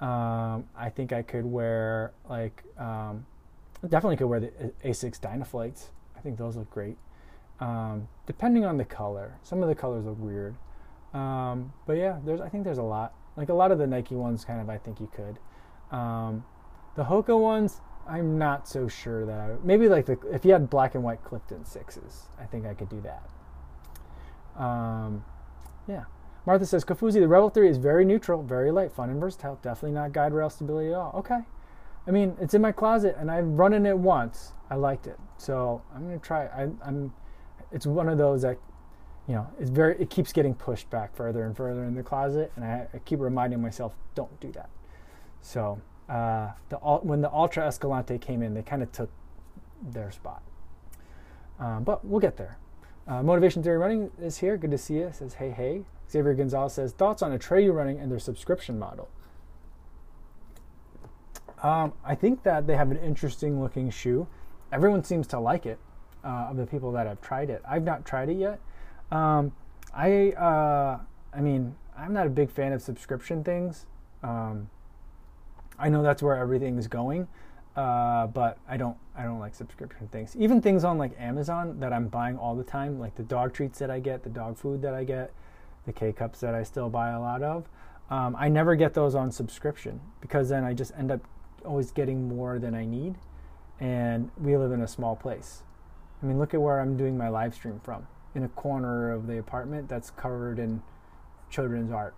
Um, 0.00 0.64
I 0.76 0.90
think 0.94 1.12
I 1.12 1.22
could 1.22 1.44
wear 1.44 2.12
like 2.28 2.62
um, 2.78 3.24
definitely 3.88 4.16
could 4.16 4.26
wear 4.26 4.40
the 4.40 4.52
Asics 4.84 5.18
DynaFlytes. 5.20 5.90
I 6.16 6.20
think 6.20 6.38
those 6.38 6.56
look 6.56 6.70
great. 6.70 6.96
Um, 7.60 8.08
depending 8.26 8.64
on 8.64 8.76
the 8.76 8.84
color, 8.84 9.38
some 9.42 9.62
of 9.62 9.68
the 9.68 9.74
colors 9.74 10.04
look 10.04 10.18
weird, 10.18 10.56
um, 11.14 11.72
but 11.86 11.94
yeah, 11.94 12.18
there's 12.24 12.40
I 12.40 12.48
think 12.48 12.64
there's 12.64 12.78
a 12.78 12.82
lot. 12.82 13.14
Like 13.36 13.48
a 13.48 13.54
lot 13.54 13.72
of 13.72 13.78
the 13.78 13.86
Nike 13.86 14.14
ones, 14.14 14.44
kind 14.44 14.60
of 14.60 14.68
I 14.68 14.78
think 14.78 15.00
you 15.00 15.10
could. 15.14 15.38
Um, 15.96 16.44
the 16.96 17.04
Hoka 17.04 17.38
ones, 17.38 17.80
I'm 18.06 18.38
not 18.38 18.68
so 18.68 18.88
sure 18.88 19.24
that 19.26 19.38
I 19.38 19.54
maybe 19.62 19.88
like 19.88 20.06
the 20.06 20.18
if 20.32 20.44
you 20.44 20.52
had 20.52 20.68
black 20.68 20.94
and 20.94 21.04
white 21.04 21.22
Clifton 21.24 21.64
sixes, 21.64 22.28
I 22.40 22.44
think 22.44 22.66
I 22.66 22.74
could 22.74 22.88
do 22.88 23.02
that. 23.02 24.62
Um, 24.62 25.24
yeah. 25.88 26.04
Martha 26.44 26.66
says 26.66 26.84
Kofuzi, 26.84 27.20
the 27.20 27.28
Revel 27.28 27.50
3 27.50 27.68
is 27.68 27.76
very 27.76 28.04
neutral, 28.04 28.42
very 28.42 28.72
light, 28.72 28.90
fun, 28.90 29.10
and 29.10 29.20
versatile. 29.20 29.60
Definitely 29.62 29.92
not 29.92 30.12
guide 30.12 30.32
rail 30.32 30.50
stability 30.50 30.88
at 30.88 30.94
all. 30.94 31.12
Okay. 31.14 31.38
I 32.06 32.10
mean, 32.10 32.36
it's 32.40 32.54
in 32.54 32.62
my 32.62 32.72
closet, 32.72 33.16
and 33.18 33.30
I've 33.30 33.46
run 33.46 33.72
in 33.72 33.86
it 33.86 33.96
once. 33.96 34.52
I 34.70 34.74
liked 34.74 35.06
it, 35.06 35.18
so 35.36 35.82
I'm 35.94 36.02
gonna 36.02 36.18
try. 36.18 36.46
I, 36.46 36.62
am 36.86 37.12
It's 37.70 37.86
one 37.86 38.08
of 38.08 38.18
those 38.18 38.42
that, 38.42 38.58
you 39.28 39.34
know, 39.34 39.46
it's 39.60 39.70
very. 39.70 40.00
It 40.00 40.10
keeps 40.10 40.32
getting 40.32 40.54
pushed 40.54 40.90
back 40.90 41.14
further 41.14 41.44
and 41.44 41.56
further 41.56 41.84
in 41.84 41.94
the 41.94 42.02
closet, 42.02 42.52
and 42.56 42.64
I, 42.64 42.88
I 42.92 42.98
keep 42.98 43.20
reminding 43.20 43.60
myself, 43.62 43.94
don't 44.14 44.40
do 44.40 44.50
that. 44.52 44.70
So 45.42 45.80
uh, 46.08 46.52
the 46.70 46.76
when 46.78 47.20
the 47.20 47.28
Altra 47.28 47.66
Escalante 47.66 48.18
came 48.18 48.42
in, 48.42 48.54
they 48.54 48.62
kind 48.62 48.82
of 48.82 48.90
took 48.92 49.10
their 49.82 50.10
spot. 50.10 50.42
Um, 51.60 51.84
but 51.84 52.04
we'll 52.04 52.20
get 52.20 52.36
there. 52.36 52.58
Uh, 53.06 53.22
Motivation 53.22 53.62
Theory 53.62 53.78
Running 53.78 54.10
is 54.20 54.38
here. 54.38 54.56
Good 54.56 54.70
to 54.72 54.78
see 54.78 54.94
you. 54.94 55.10
Says 55.12 55.34
hey 55.34 55.50
hey. 55.50 55.84
Xavier 56.10 56.34
Gonzalez 56.34 56.74
says 56.74 56.92
thoughts 56.92 57.22
on 57.22 57.36
Atreyu 57.36 57.72
running 57.72 57.98
and 57.98 58.12
their 58.12 58.18
subscription 58.18 58.78
model. 58.78 59.08
Um, 61.62 61.92
I 62.04 62.14
think 62.14 62.42
that 62.42 62.66
they 62.66 62.76
have 62.76 62.90
an 62.90 62.98
interesting 62.98 63.62
looking 63.62 63.90
shoe. 63.90 64.26
Everyone 64.72 65.04
seems 65.04 65.26
to 65.28 65.38
like 65.38 65.66
it. 65.66 65.78
Uh, 66.24 66.50
of 66.50 66.56
the 66.56 66.64
people 66.64 66.92
that 66.92 67.04
have 67.04 67.20
tried 67.20 67.50
it, 67.50 67.60
I've 67.68 67.82
not 67.82 68.04
tried 68.06 68.28
it 68.28 68.36
yet. 68.36 68.60
Um, 69.10 69.50
I 69.92 70.30
uh, 70.30 71.00
I 71.34 71.40
mean, 71.40 71.74
I'm 71.98 72.12
not 72.12 72.28
a 72.28 72.30
big 72.30 72.48
fan 72.48 72.72
of 72.72 72.80
subscription 72.80 73.42
things. 73.42 73.86
Um, 74.22 74.70
I 75.80 75.88
know 75.88 76.02
that's 76.04 76.22
where 76.22 76.36
everything 76.36 76.78
is 76.78 76.86
going, 76.86 77.26
uh, 77.74 78.28
but 78.28 78.58
I 78.68 78.76
don't 78.76 78.96
I 79.16 79.24
don't 79.24 79.40
like 79.40 79.56
subscription 79.56 80.06
things. 80.08 80.36
Even 80.36 80.62
things 80.62 80.84
on 80.84 80.96
like 80.96 81.10
Amazon 81.18 81.80
that 81.80 81.92
I'm 81.92 82.06
buying 82.06 82.38
all 82.38 82.54
the 82.54 82.62
time, 82.62 83.00
like 83.00 83.16
the 83.16 83.24
dog 83.24 83.52
treats 83.52 83.80
that 83.80 83.90
I 83.90 83.98
get, 83.98 84.22
the 84.22 84.30
dog 84.30 84.56
food 84.56 84.80
that 84.82 84.94
I 84.94 85.02
get, 85.02 85.32
the 85.86 85.92
K 85.92 86.12
cups 86.12 86.38
that 86.38 86.54
I 86.54 86.62
still 86.62 86.88
buy 86.88 87.10
a 87.10 87.20
lot 87.20 87.42
of. 87.42 87.68
Um, 88.10 88.36
I 88.38 88.48
never 88.48 88.76
get 88.76 88.94
those 88.94 89.14
on 89.14 89.32
subscription 89.32 90.00
because 90.20 90.50
then 90.50 90.62
I 90.64 90.72
just 90.74 90.92
end 90.96 91.10
up 91.10 91.20
always 91.64 91.90
getting 91.90 92.28
more 92.28 92.58
than 92.58 92.74
I 92.74 92.84
need. 92.84 93.16
And 93.80 94.30
we 94.40 94.56
live 94.56 94.72
in 94.72 94.80
a 94.82 94.88
small 94.88 95.16
place. 95.16 95.62
I 96.22 96.26
mean, 96.26 96.38
look 96.38 96.54
at 96.54 96.60
where 96.60 96.80
I'm 96.80 96.96
doing 96.96 97.16
my 97.16 97.28
live 97.28 97.54
stream 97.54 97.80
from 97.82 98.06
in 98.34 98.44
a 98.44 98.48
corner 98.48 99.10
of 99.10 99.26
the 99.26 99.38
apartment 99.38 99.88
that's 99.88 100.10
covered 100.10 100.58
in 100.58 100.82
children's 101.50 101.92
art. 101.92 102.14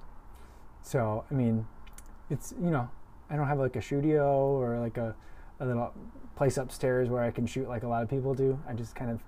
So, 0.83 1.25
I 1.31 1.35
mean, 1.35 1.67
it's, 2.31 2.53
you 2.63 2.71
know, 2.71 2.89
I 3.31 3.37
don't 3.37 3.49
have 3.49 3.59
like 3.59 3.77
a 3.77 3.83
studio 3.83 4.59
or 4.61 4.79
like 4.79 4.97
a, 4.99 5.15
a 5.61 5.67
little 5.67 5.93
place 6.37 6.57
upstairs 6.59 7.09
where 7.09 7.23
I 7.23 7.31
can 7.31 7.47
shoot 7.47 7.69
like 7.69 7.83
a 7.83 7.89
lot 7.89 8.03
of 8.03 8.11
people 8.11 8.35
do. 8.35 8.59
I 8.69 8.75
just 8.75 8.95
kind 8.95 9.11
of 9.11 9.23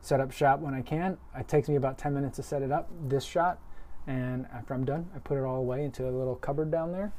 set 0.00 0.20
up 0.20 0.30
shop 0.30 0.60
when 0.60 0.74
I 0.74 0.82
can. 0.82 1.18
It 1.36 1.48
takes 1.48 1.68
me 1.68 1.76
about 1.76 1.98
10 1.98 2.14
minutes 2.14 2.36
to 2.36 2.42
set 2.42 2.62
it 2.62 2.70
up, 2.70 2.88
this 3.08 3.24
shot. 3.24 3.58
And 4.06 4.46
after 4.52 4.74
I'm 4.74 4.84
done, 4.84 5.10
I 5.14 5.18
put 5.18 5.36
it 5.36 5.44
all 5.44 5.58
away 5.58 5.84
into 5.84 6.08
a 6.08 6.10
little 6.10 6.36
cupboard 6.36 6.70
down 6.70 6.92
there. 6.92 7.12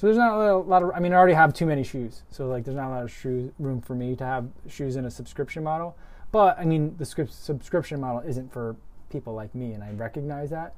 So 0.00 0.06
there's 0.06 0.16
not 0.16 0.32
a 0.32 0.56
lot 0.56 0.82
of, 0.82 0.92
I 0.94 0.98
mean, 0.98 1.12
I 1.12 1.16
already 1.16 1.34
have 1.34 1.52
too 1.52 1.66
many 1.66 1.84
shoes. 1.84 2.22
So 2.30 2.46
like 2.46 2.64
there's 2.64 2.78
not 2.78 2.88
a 2.88 2.94
lot 2.94 3.02
of 3.02 3.12
shoes, 3.12 3.52
room 3.58 3.82
for 3.82 3.94
me 3.94 4.16
to 4.16 4.24
have 4.24 4.48
shoes 4.66 4.96
in 4.96 5.04
a 5.04 5.10
subscription 5.10 5.62
model. 5.62 5.94
But 6.32 6.58
I 6.58 6.64
mean, 6.64 6.96
the 6.96 7.04
subscription 7.04 8.00
model 8.00 8.22
isn't 8.26 8.50
for 8.50 8.76
people 9.10 9.34
like 9.34 9.54
me, 9.54 9.72
and 9.72 9.84
I 9.84 9.90
recognize 9.90 10.48
that. 10.48 10.74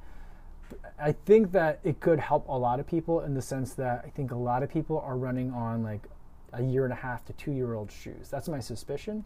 I 0.98 1.12
think 1.12 1.52
that 1.52 1.78
it 1.84 2.00
could 2.00 2.18
help 2.18 2.48
a 2.48 2.58
lot 2.58 2.80
of 2.80 2.86
people 2.88 3.20
in 3.20 3.34
the 3.34 3.42
sense 3.42 3.74
that 3.74 4.02
I 4.04 4.10
think 4.10 4.32
a 4.32 4.36
lot 4.36 4.64
of 4.64 4.70
people 4.70 4.98
are 5.06 5.16
running 5.16 5.52
on 5.52 5.84
like 5.84 6.02
a 6.52 6.62
year 6.64 6.82
and 6.82 6.92
a 6.92 6.96
half 6.96 7.24
to 7.26 7.32
two 7.34 7.52
year 7.52 7.74
old 7.74 7.92
shoes. 7.92 8.28
That's 8.28 8.48
my 8.48 8.58
suspicion. 8.58 9.24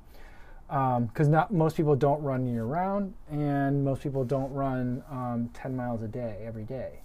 Because 0.68 1.26
um, 1.26 1.30
not 1.30 1.54
most 1.54 1.74
people 1.74 1.96
don't 1.96 2.20
run 2.20 2.46
year 2.46 2.64
round, 2.64 3.14
and 3.30 3.82
most 3.82 4.02
people 4.02 4.26
don't 4.26 4.52
run 4.52 5.02
um, 5.10 5.48
10 5.54 5.74
miles 5.74 6.02
a 6.02 6.08
day 6.08 6.42
every 6.46 6.64
day. 6.64 7.00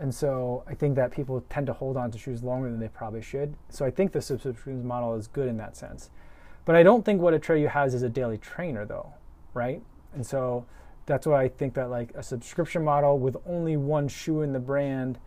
And 0.00 0.14
so 0.14 0.62
I 0.66 0.74
think 0.74 0.94
that 0.96 1.10
people 1.10 1.44
tend 1.48 1.66
to 1.66 1.72
hold 1.72 1.96
on 1.96 2.10
to 2.12 2.18
shoes 2.18 2.42
longer 2.44 2.70
than 2.70 2.78
they 2.78 2.88
probably 2.88 3.22
should. 3.22 3.54
So 3.68 3.84
I 3.84 3.90
think 3.90 4.12
the 4.12 4.20
subscriptions 4.20 4.84
model 4.84 5.14
is 5.14 5.26
good 5.26 5.48
in 5.48 5.56
that 5.56 5.76
sense. 5.76 6.10
But 6.64 6.76
I 6.76 6.82
don't 6.82 7.04
think 7.04 7.20
what 7.20 7.34
Atreyu 7.34 7.68
has 7.68 7.94
is 7.94 8.02
a 8.02 8.08
daily 8.08 8.38
trainer 8.38 8.84
though, 8.84 9.12
right? 9.54 9.82
And 10.14 10.24
so 10.24 10.66
that's 11.06 11.26
why 11.26 11.42
I 11.42 11.48
think 11.48 11.74
that 11.74 11.90
like 11.90 12.12
a 12.14 12.22
subscription 12.22 12.84
model 12.84 13.18
with 13.18 13.36
only 13.46 13.76
one 13.76 14.06
shoe 14.06 14.42
in 14.42 14.52
the 14.52 14.60
brand 14.60 15.18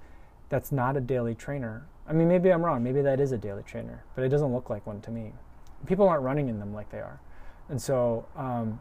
that's 0.49 0.71
not 0.71 0.95
a 0.95 1.01
daily 1.01 1.35
trainer. 1.35 1.87
I 2.07 2.13
mean, 2.13 2.27
maybe 2.27 2.51
I'm 2.51 2.63
wrong. 2.63 2.83
Maybe 2.83 3.01
that 3.01 3.19
is 3.19 3.31
a 3.31 3.37
daily 3.37 3.63
trainer, 3.63 4.03
but 4.15 4.23
it 4.23 4.29
doesn't 4.29 4.53
look 4.53 4.69
like 4.69 4.85
one 4.85 5.01
to 5.01 5.11
me. 5.11 5.33
People 5.85 6.07
aren't 6.07 6.23
running 6.23 6.47
in 6.47 6.59
them 6.59 6.73
like 6.73 6.91
they 6.91 6.99
are. 6.99 7.19
And 7.69 7.81
so 7.81 8.25
um, 8.35 8.79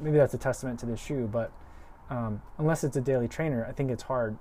maybe 0.00 0.16
that's 0.16 0.34
a 0.34 0.38
testament 0.38 0.80
to 0.80 0.86
this 0.86 1.00
shoe, 1.00 1.28
but 1.30 1.52
um, 2.08 2.42
unless 2.58 2.84
it's 2.84 2.96
a 2.96 3.00
daily 3.00 3.28
trainer, 3.28 3.64
I 3.68 3.72
think 3.72 3.90
it's 3.90 4.02
hard 4.02 4.36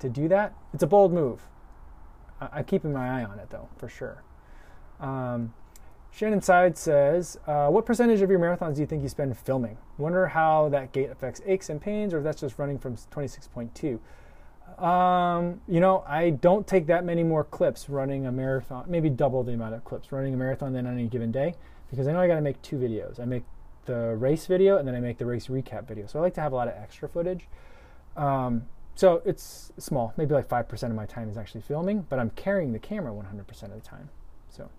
to 0.00 0.08
do 0.08 0.28
that. 0.28 0.54
It's 0.72 0.82
a 0.82 0.86
bold 0.86 1.12
move. 1.12 1.48
I- 2.40 2.60
am 2.60 2.64
keeping 2.64 2.92
my 2.92 3.20
eye 3.20 3.24
on 3.24 3.38
it 3.38 3.50
though, 3.50 3.68
for 3.76 3.88
sure. 3.88 4.22
Um, 5.00 5.54
Shannon 6.10 6.42
Side 6.42 6.78
says, 6.78 7.38
uh, 7.46 7.68
"What 7.70 7.86
percentage 7.86 8.22
of 8.22 8.30
your 8.30 8.38
marathons 8.38 8.76
do 8.76 8.80
you 8.80 8.86
think 8.86 9.02
you 9.02 9.08
spend 9.08 9.36
filming? 9.36 9.78
Wonder 9.98 10.28
how 10.28 10.68
that 10.68 10.92
gait 10.92 11.10
affects 11.10 11.40
aches 11.44 11.68
and 11.68 11.80
pains, 11.80 12.14
or 12.14 12.18
if 12.18 12.24
that's 12.24 12.40
just 12.40 12.58
running 12.58 12.78
from 12.78 12.96
26.2." 13.10 14.00
Uh, 14.78 14.84
Um, 14.84 15.60
you 15.68 15.80
know, 15.80 16.04
I 16.06 16.30
don't 16.30 16.66
take 16.66 16.86
that 16.86 17.04
many 17.04 17.22
more 17.22 17.44
clips 17.44 17.88
running 17.88 18.26
a 18.26 18.32
marathon, 18.32 18.84
maybe 18.88 19.10
double 19.10 19.42
the 19.42 19.52
amount 19.52 19.74
of 19.74 19.84
clips 19.84 20.10
running 20.10 20.34
a 20.34 20.36
marathon 20.36 20.72
than 20.72 20.86
on 20.86 20.94
any 20.94 21.06
given 21.06 21.30
day, 21.30 21.54
because 21.90 22.08
I 22.08 22.12
know 22.12 22.20
I 22.20 22.26
got 22.26 22.36
to 22.36 22.40
make 22.40 22.60
two 22.62 22.76
videos. 22.76 23.20
I 23.20 23.24
make 23.24 23.44
the 23.86 24.16
race 24.16 24.46
video 24.46 24.78
and 24.78 24.88
then 24.88 24.94
I 24.94 25.00
make 25.00 25.18
the 25.18 25.26
race 25.26 25.48
recap 25.48 25.86
video. 25.86 26.06
So 26.06 26.18
I 26.18 26.22
like 26.22 26.34
to 26.34 26.40
have 26.40 26.52
a 26.52 26.56
lot 26.56 26.68
of 26.68 26.74
extra 26.74 27.08
footage. 27.08 27.48
Um, 28.16 28.66
so 28.94 29.22
it's 29.24 29.72
small, 29.78 30.12
maybe 30.16 30.34
like 30.34 30.48
5% 30.48 30.82
of 30.84 30.94
my 30.94 31.06
time 31.06 31.28
is 31.28 31.36
actually 31.36 31.62
filming, 31.62 32.06
but 32.08 32.18
I'm 32.18 32.30
carrying 32.30 32.72
the 32.72 32.78
camera 32.78 33.12
100% 33.12 33.62
of 33.64 33.74
the 33.74 33.80
time. 33.80 34.08
So 34.48 34.70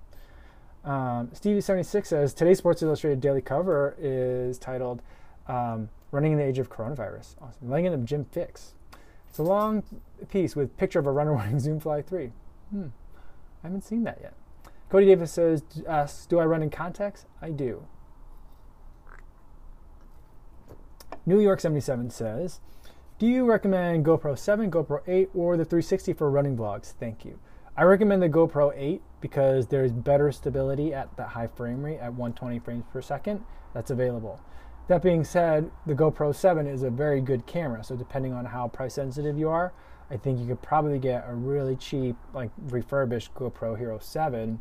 um, 0.90 1.28
Stevie76 1.30 2.06
says 2.06 2.34
today's 2.34 2.60
Sports 2.60 2.82
Illustrated 2.82 3.20
daily 3.20 3.42
cover 3.42 3.96
is 4.00 4.58
titled 4.58 5.02
um, 5.48 5.90
Running 6.12 6.34
in 6.34 6.38
the 6.38 6.46
Age 6.46 6.60
of 6.60 6.70
Coronavirus. 6.70 7.36
Awesome. 7.42 7.70
Laying 7.70 7.86
in 7.86 7.94
a 7.94 7.98
Jim 7.98 8.26
fix. 8.32 8.74
It's 9.28 9.40
a 9.40 9.44
long 9.44 9.84
piece 10.30 10.56
with 10.56 10.78
picture 10.78 11.00
of 11.00 11.08
a 11.08 11.12
runner 11.12 11.34
wearing 11.36 11.60
Zoom 11.60 11.80
Fly 11.80 12.02
3. 12.02 12.32
Hmm. 12.72 12.88
I 13.64 13.68
haven't 13.68 13.84
seen 13.84 14.04
that 14.04 14.20
yet. 14.22 14.34
Cody 14.90 15.08
Davis 15.08 15.32
says, 15.32 15.64
asks, 15.88 16.26
do 16.26 16.40
I 16.40 16.46
run 16.46 16.62
in 16.62 16.70
contacts? 16.70 17.26
I 17.42 17.50
do. 17.50 17.86
New 21.26 21.40
York 21.40 21.60
77 21.60 22.12
says, 22.12 22.60
do 23.18 23.28
you 23.28 23.46
recommend 23.46 24.06
GoPro 24.06 24.38
7, 24.38 24.70
GoPro 24.70 25.02
8, 25.08 25.30
or 25.34 25.56
the 25.56 25.64
360 25.64 26.12
for 26.14 26.30
running 26.30 26.58
vlogs? 26.58 26.94
Thank 27.00 27.24
you. 27.24 27.40
I 27.78 27.84
recommend 27.84 28.22
the 28.22 28.30
GoPro 28.30 28.74
8 28.76 29.02
because 29.22 29.68
there's 29.68 29.94
better 29.94 30.34
stability 30.34 30.94
at 30.94 31.16
that 31.16 31.30
high 31.30 31.48
frame 31.48 31.82
rate 31.82 32.00
at 32.00 32.14
120 32.14 32.60
frames 32.60 32.84
per 32.92 33.02
second 33.02 33.44
that's 33.74 33.90
available. 33.90 34.42
That 34.90 35.02
being 35.02 35.24
said, 35.24 35.72
the 35.86 35.94
GoPro 35.94 36.36
7 36.36 36.68
is 36.68 36.84
a 36.84 36.90
very 36.90 37.22
good 37.22 37.46
camera, 37.46 37.86
so 37.86 37.96
depending 37.96 38.34
on 38.34 38.46
how 38.46 38.68
price 38.68 38.96
sensitive 38.96 39.38
you 39.38 39.50
are, 39.50 39.72
I 40.12 40.18
think 40.18 40.40
you 40.40 40.46
could 40.46 40.62
probably 40.62 41.00
get 41.00 41.26
a 41.28 41.34
really 41.34 41.78
cheap, 41.78 42.18
like 42.34 42.52
refurbished 42.68 43.34
GoPro 43.34 43.78
Hero 43.78 43.98
7 43.98 44.60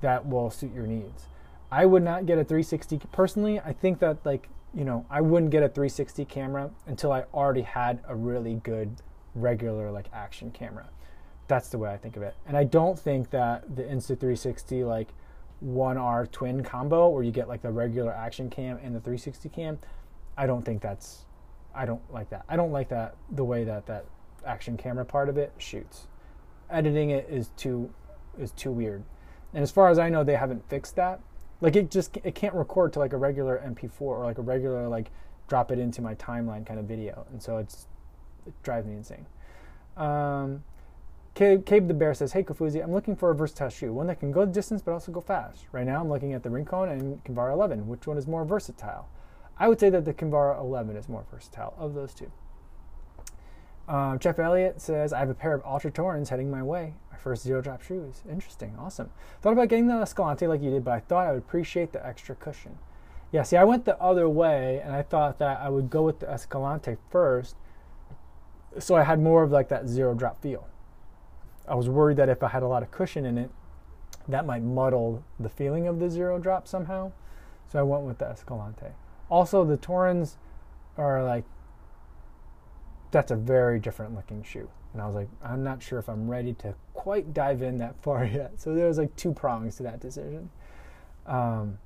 that 0.00 0.26
will 0.26 0.48
suit 0.48 0.72
your 0.72 0.86
needs. 0.86 1.26
I 1.72 1.86
would 1.86 2.02
not 2.04 2.24
get 2.26 2.38
a 2.38 2.44
360 2.44 3.00
personally. 3.12 3.60
I 3.60 3.72
think 3.72 3.98
that 3.98 4.24
like 4.24 4.48
you 4.74 4.84
know 4.84 5.06
I 5.10 5.20
wouldn't 5.20 5.50
get 5.50 5.62
a 5.62 5.68
360 5.68 6.24
camera 6.26 6.70
until 6.86 7.12
I 7.12 7.24
already 7.34 7.62
had 7.62 8.00
a 8.08 8.14
really 8.14 8.54
good 8.54 8.96
regular 9.34 9.90
like 9.90 10.06
action 10.12 10.50
camera. 10.50 10.88
That's 11.48 11.68
the 11.68 11.78
way 11.78 11.92
I 11.92 11.96
think 11.96 12.16
of 12.16 12.22
it. 12.22 12.34
And 12.46 12.56
I 12.56 12.64
don't 12.64 12.98
think 12.98 13.30
that 13.30 13.74
the 13.74 13.82
Insta360 13.82 14.86
like 14.86 15.08
one 15.60 15.98
R 15.98 16.26
twin 16.26 16.62
combo 16.62 17.08
where 17.08 17.22
you 17.22 17.32
get 17.32 17.48
like 17.48 17.62
the 17.62 17.70
regular 17.70 18.12
action 18.12 18.48
cam 18.48 18.78
and 18.82 18.94
the 18.94 19.00
360 19.00 19.48
cam, 19.48 19.78
I 20.36 20.46
don't 20.46 20.64
think 20.64 20.80
that's 20.80 21.24
I 21.74 21.86
don't 21.86 22.02
like 22.12 22.30
that. 22.30 22.44
I 22.48 22.56
don't 22.56 22.72
like 22.72 22.88
that 22.88 23.16
the 23.30 23.44
way 23.44 23.64
that 23.64 23.86
that 23.86 24.06
action 24.46 24.76
camera 24.76 25.04
part 25.04 25.28
of 25.28 25.36
it 25.36 25.52
shoots. 25.58 26.06
Editing 26.70 27.10
it 27.10 27.28
is 27.28 27.48
too 27.56 27.90
is 28.38 28.52
too 28.52 28.72
weird. 28.72 29.02
And 29.52 29.62
as 29.62 29.70
far 29.70 29.88
as 29.88 29.98
I 29.98 30.08
know 30.08 30.24
they 30.24 30.36
haven't 30.36 30.68
fixed 30.68 30.96
that. 30.96 31.20
Like 31.60 31.76
it 31.76 31.90
just 31.90 32.16
it 32.24 32.34
can't 32.34 32.54
record 32.54 32.92
to 32.94 32.98
like 32.98 33.12
a 33.12 33.16
regular 33.16 33.62
MP4 33.64 34.00
or 34.00 34.24
like 34.24 34.38
a 34.38 34.42
regular 34.42 34.88
like 34.88 35.10
drop 35.48 35.70
it 35.70 35.78
into 35.78 36.00
my 36.00 36.14
timeline 36.14 36.64
kind 36.64 36.80
of 36.80 36.86
video. 36.86 37.26
And 37.30 37.42
so 37.42 37.58
it's 37.58 37.86
it 38.46 38.54
drives 38.62 38.86
me 38.86 38.94
insane. 38.94 39.26
Um, 39.96 40.62
Cabe, 41.34 41.86
the 41.86 41.94
Bear 41.94 42.12
says, 42.12 42.32
Hey 42.32 42.42
Kofuzi, 42.42 42.82
I'm 42.82 42.92
looking 42.92 43.16
for 43.16 43.30
a 43.30 43.34
versatile 43.34 43.70
shoe, 43.70 43.92
one 43.92 44.06
that 44.08 44.20
can 44.20 44.32
go 44.32 44.44
the 44.44 44.52
distance 44.52 44.82
but 44.82 44.92
also 44.92 45.12
go 45.12 45.20
fast. 45.20 45.66
Right 45.72 45.86
now 45.86 46.00
I'm 46.00 46.08
looking 46.08 46.32
at 46.32 46.42
the 46.42 46.50
Rincon 46.50 46.88
and 46.88 47.24
Kinvara 47.24 47.52
11. 47.52 47.86
Which 47.86 48.06
one 48.06 48.18
is 48.18 48.26
more 48.26 48.44
versatile? 48.44 49.08
I 49.58 49.68
would 49.68 49.78
say 49.78 49.90
that 49.90 50.04
the 50.04 50.14
Kinvara 50.14 50.58
11 50.58 50.96
is 50.96 51.08
more 51.08 51.24
versatile 51.30 51.74
of 51.78 51.94
those 51.94 52.14
two. 52.14 52.30
Um, 53.88 54.18
Jeff 54.18 54.38
Elliott 54.38 54.80
says, 54.80 55.12
I 55.12 55.18
have 55.18 55.30
a 55.30 55.34
pair 55.34 55.52
of 55.54 55.62
Altra 55.64 55.90
Torins 55.90 56.28
heading 56.28 56.50
my 56.50 56.62
way. 56.62 56.94
First 57.22 57.42
zero 57.42 57.60
drop 57.60 57.82
shoes. 57.82 58.22
Interesting. 58.28 58.74
Awesome. 58.78 59.10
Thought 59.42 59.52
about 59.52 59.68
getting 59.68 59.88
the 59.88 60.00
Escalante 60.00 60.46
like 60.46 60.62
you 60.62 60.70
did, 60.70 60.84
but 60.84 60.92
I 60.92 61.00
thought 61.00 61.26
I 61.26 61.32
would 61.32 61.38
appreciate 61.38 61.92
the 61.92 62.04
extra 62.04 62.34
cushion. 62.34 62.78
Yeah, 63.32 63.42
see, 63.42 63.56
I 63.56 63.64
went 63.64 63.84
the 63.84 64.00
other 64.00 64.28
way 64.28 64.80
and 64.82 64.94
I 64.94 65.02
thought 65.02 65.38
that 65.38 65.60
I 65.60 65.68
would 65.68 65.90
go 65.90 66.02
with 66.02 66.20
the 66.20 66.28
Escalante 66.28 66.96
first 67.10 67.54
so 68.78 68.94
I 68.94 69.02
had 69.02 69.20
more 69.20 69.42
of 69.42 69.50
like 69.50 69.68
that 69.68 69.88
zero 69.88 70.14
drop 70.14 70.40
feel. 70.40 70.68
I 71.68 71.74
was 71.74 71.88
worried 71.88 72.16
that 72.18 72.28
if 72.28 72.42
I 72.42 72.48
had 72.48 72.62
a 72.62 72.68
lot 72.68 72.82
of 72.82 72.90
cushion 72.90 73.24
in 73.24 73.38
it, 73.38 73.50
that 74.28 74.46
might 74.46 74.62
muddle 74.62 75.24
the 75.38 75.48
feeling 75.48 75.86
of 75.86 75.98
the 75.98 76.10
zero 76.10 76.38
drop 76.38 76.68
somehow. 76.68 77.12
So 77.70 77.78
I 77.78 77.82
went 77.82 78.04
with 78.04 78.18
the 78.18 78.26
Escalante. 78.26 78.92
Also, 79.28 79.64
the 79.64 79.76
Torins 79.76 80.34
are 80.96 81.22
like, 81.24 81.44
that's 83.10 83.30
a 83.30 83.36
very 83.36 83.78
different 83.78 84.14
looking 84.14 84.42
shoe. 84.42 84.68
And 84.92 85.02
I 85.02 85.06
was 85.06 85.14
like, 85.14 85.28
I'm 85.42 85.62
not 85.62 85.82
sure 85.82 85.98
if 85.98 86.08
I'm 86.08 86.28
ready 86.28 86.52
to 86.54 86.74
quite 86.94 87.32
dive 87.32 87.62
in 87.62 87.78
that 87.78 87.94
far 88.02 88.24
yet. 88.24 88.60
So 88.60 88.74
there 88.74 88.86
was 88.86 88.98
like 88.98 89.14
two 89.16 89.32
prongs 89.32 89.76
to 89.76 89.82
that 89.84 90.00
decision. 90.00 90.50
Um, 91.26 91.78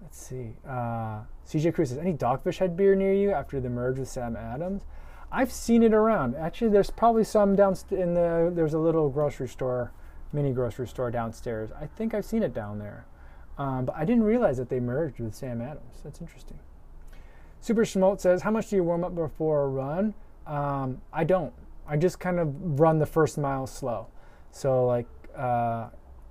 let's 0.00 0.18
see. 0.18 0.54
Uh, 0.66 1.20
CJ 1.46 1.74
Cruz 1.74 1.88
says, 1.90 1.98
any 1.98 2.12
Dogfish 2.12 2.58
Head 2.58 2.76
beer 2.76 2.94
near 2.94 3.12
you 3.12 3.32
after 3.32 3.60
the 3.60 3.68
merge 3.68 3.98
with 3.98 4.08
Sam 4.08 4.36
Adams? 4.36 4.82
I've 5.30 5.50
seen 5.50 5.82
it 5.82 5.94
around. 5.94 6.36
Actually, 6.36 6.70
there's 6.70 6.90
probably 6.90 7.24
some 7.24 7.56
down 7.56 7.74
in 7.90 8.12
the. 8.12 8.52
There's 8.54 8.74
a 8.74 8.78
little 8.78 9.08
grocery 9.08 9.48
store, 9.48 9.90
mini 10.30 10.52
grocery 10.52 10.86
store 10.86 11.10
downstairs. 11.10 11.70
I 11.80 11.86
think 11.86 12.12
I've 12.12 12.26
seen 12.26 12.42
it 12.42 12.52
down 12.52 12.78
there, 12.78 13.06
um, 13.56 13.86
but 13.86 13.96
I 13.96 14.04
didn't 14.04 14.24
realize 14.24 14.58
that 14.58 14.68
they 14.68 14.78
merged 14.78 15.20
with 15.20 15.34
Sam 15.34 15.62
Adams. 15.62 16.00
That's 16.04 16.20
interesting. 16.20 16.58
Super 17.62 17.82
Schmolt 17.82 18.20
says, 18.20 18.42
"How 18.42 18.50
much 18.50 18.70
do 18.70 18.76
you 18.76 18.82
warm 18.82 19.04
up 19.04 19.14
before 19.14 19.62
a 19.62 19.68
run?" 19.68 20.14
Um, 20.48 21.00
I 21.12 21.22
don't. 21.22 21.52
I 21.86 21.96
just 21.96 22.18
kind 22.18 22.40
of 22.40 22.80
run 22.80 22.98
the 22.98 23.06
first 23.06 23.38
mile 23.38 23.68
slow. 23.68 24.08
So 24.50 24.84
like, 24.84 25.06
uh, 25.36 25.90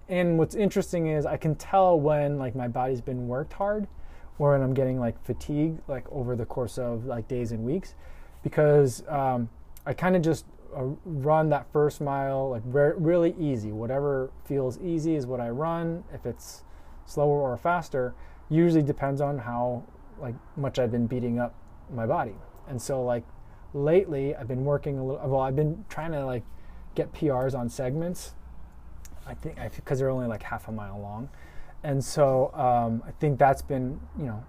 and 0.09 0.37
what's 0.37 0.55
interesting 0.55 1.07
is 1.07 1.25
I 1.25 1.37
can 1.37 1.55
tell 1.55 1.97
when 1.97 2.37
like 2.37 2.53
my 2.53 2.67
body's 2.67 2.99
been 2.99 3.29
worked 3.29 3.53
hard, 3.53 3.87
or 4.39 4.51
when 4.51 4.61
I'm 4.61 4.73
getting 4.73 4.99
like 4.99 5.23
fatigue 5.23 5.77
like 5.87 6.03
over 6.11 6.35
the 6.35 6.45
course 6.45 6.77
of 6.77 7.05
like 7.05 7.29
days 7.29 7.53
and 7.53 7.63
weeks 7.63 7.95
because 8.43 9.03
um, 9.07 9.49
I 9.85 9.93
kind 9.93 10.17
of 10.17 10.21
just 10.21 10.45
uh, 10.75 10.83
run 11.05 11.47
that 11.49 11.65
first 11.71 12.01
mile 12.01 12.49
like 12.49 12.63
re- 12.65 12.93
really 12.97 13.35
easy. 13.39 13.71
Whatever 13.71 14.31
feels 14.43 14.77
easy 14.79 15.15
is 15.15 15.25
what 15.25 15.39
I 15.39 15.49
run. 15.49 16.03
If 16.13 16.25
it's 16.25 16.65
slower 17.05 17.39
or 17.39 17.55
faster, 17.55 18.13
usually 18.49 18.83
depends 18.83 19.21
on 19.21 19.37
how 19.37 19.83
like 20.21 20.35
much 20.55 20.79
I've 20.79 20.91
been 20.91 21.07
beating 21.07 21.39
up 21.39 21.55
my 21.91 22.05
body. 22.05 22.35
And 22.67 22.81
so 22.81 23.03
like 23.03 23.23
lately, 23.73 24.35
I've 24.35 24.47
been 24.47 24.65
working 24.65 24.97
a 24.97 25.05
little. 25.05 25.29
Well, 25.29 25.41
I've 25.41 25.55
been 25.55 25.85
trying 25.89 26.11
to 26.11 26.25
like 26.25 26.43
get 26.95 27.11
PRs 27.13 27.57
on 27.57 27.69
segments. 27.69 28.33
I 29.25 29.33
think 29.33 29.57
because 29.75 29.99
they're 29.99 30.09
only 30.09 30.27
like 30.27 30.43
half 30.43 30.67
a 30.67 30.71
mile 30.71 30.99
long, 30.99 31.29
and 31.83 32.03
so 32.03 32.51
um, 32.53 33.03
I 33.07 33.11
think 33.11 33.37
that's 33.37 33.61
been 33.61 33.99
you 34.17 34.25
know 34.25 34.43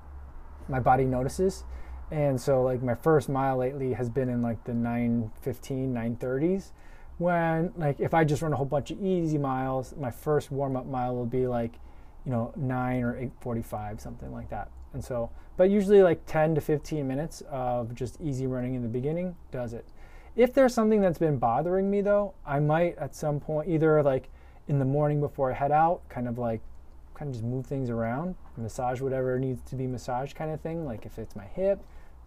my 0.69 0.81
body 0.81 1.05
notices 1.05 1.65
and 2.13 2.39
so 2.39 2.63
like 2.63 2.83
my 2.83 2.95
first 2.95 3.31
mile 3.31 3.57
lately 3.57 3.95
has 3.95 4.11
been 4.11 4.29
in 4.29 4.43
like 4.43 4.63
the 4.65 4.75
915, 4.75 5.95
930s. 5.95 6.73
When 7.17 7.73
like 7.75 8.01
if 8.01 8.13
I 8.13 8.23
just 8.23 8.43
run 8.43 8.53
a 8.53 8.57
whole 8.57 8.67
bunch 8.67 8.91
of 8.91 9.03
easy 9.03 9.39
miles, 9.39 9.95
my 9.99 10.11
first 10.11 10.51
warm 10.51 10.77
up 10.77 10.85
mile 10.85 11.17
will 11.17 11.25
be 11.25 11.47
like, 11.47 11.73
you 12.27 12.31
know, 12.31 12.53
9 12.55 13.03
or 13.03 13.17
845, 13.17 14.01
something 14.01 14.31
like 14.31 14.51
that. 14.51 14.71
And 14.93 15.03
so 15.03 15.31
but 15.57 15.71
usually 15.71 16.03
like 16.03 16.25
10 16.27 16.55
to 16.55 16.61
15 16.61 17.07
minutes 17.07 17.43
of 17.51 17.95
just 17.95 18.21
easy 18.21 18.47
running 18.47 18.75
in 18.75 18.83
the 18.83 18.89
beginning 18.89 19.37
does 19.51 19.73
it. 19.73 19.85
If 20.35 20.55
there's 20.55 20.73
something 20.73 21.01
that's 21.01 21.19
been 21.19 21.37
bothering 21.37 21.91
me 21.91 22.01
though, 22.01 22.35
I 22.47 22.59
might 22.59 22.97
at 22.97 23.15
some 23.15 23.39
point 23.39 23.69
either 23.69 24.03
like 24.03 24.31
in 24.69 24.79
the 24.79 24.85
morning 24.85 25.21
before 25.21 25.51
I 25.51 25.55
head 25.55 25.73
out, 25.73 26.09
kind 26.09 26.27
of 26.27 26.39
like 26.39 26.61
kind 27.15 27.29
of 27.29 27.35
just 27.35 27.45
move 27.45 27.67
things 27.67 27.91
around, 27.91 28.35
massage 28.57 29.01
whatever 29.01 29.39
needs 29.39 29.61
to 29.71 29.77
be 29.77 29.87
massaged 29.87 30.35
kind 30.35 30.51
of 30.51 30.61
thing, 30.61 30.87
like 30.87 31.05
if 31.05 31.19
it's 31.19 31.37
my 31.37 31.45
hip, 31.45 31.81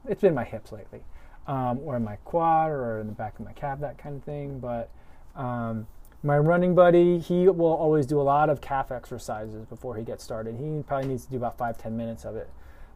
it's 0.08 0.22
been 0.22 0.36
my 0.36 0.44
hips 0.44 0.72
lately, 0.72 1.02
um, 1.48 1.80
or 1.84 2.00
my 2.00 2.18
quad, 2.18 2.70
or 2.70 3.00
in 3.00 3.08
the 3.08 3.14
back 3.14 3.40
of 3.40 3.46
my 3.46 3.54
calf, 3.54 3.80
that 3.80 3.98
kind 3.98 4.16
of 4.16 4.24
thing. 4.24 4.60
But 4.60 4.92
um, 5.36 5.88
my 6.22 6.38
running 6.38 6.76
buddy, 6.76 7.18
he 7.18 7.48
will 7.50 7.74
always 7.74 8.06
do 8.06 8.22
a 8.22 8.24
lot 8.24 8.52
of 8.52 8.62
calf 8.62 8.92
exercises 8.92 9.66
before 9.66 9.96
he 9.96 10.04
gets 10.04 10.24
started. 10.24 10.58
He 10.58 10.84
probably 10.84 11.08
needs 11.08 11.26
to 11.26 11.32
do 11.32 11.38
about 11.38 11.58
five, 11.58 11.80
ten 11.80 11.98
minutes 11.98 12.24
of 12.24 12.36
it 12.36 12.50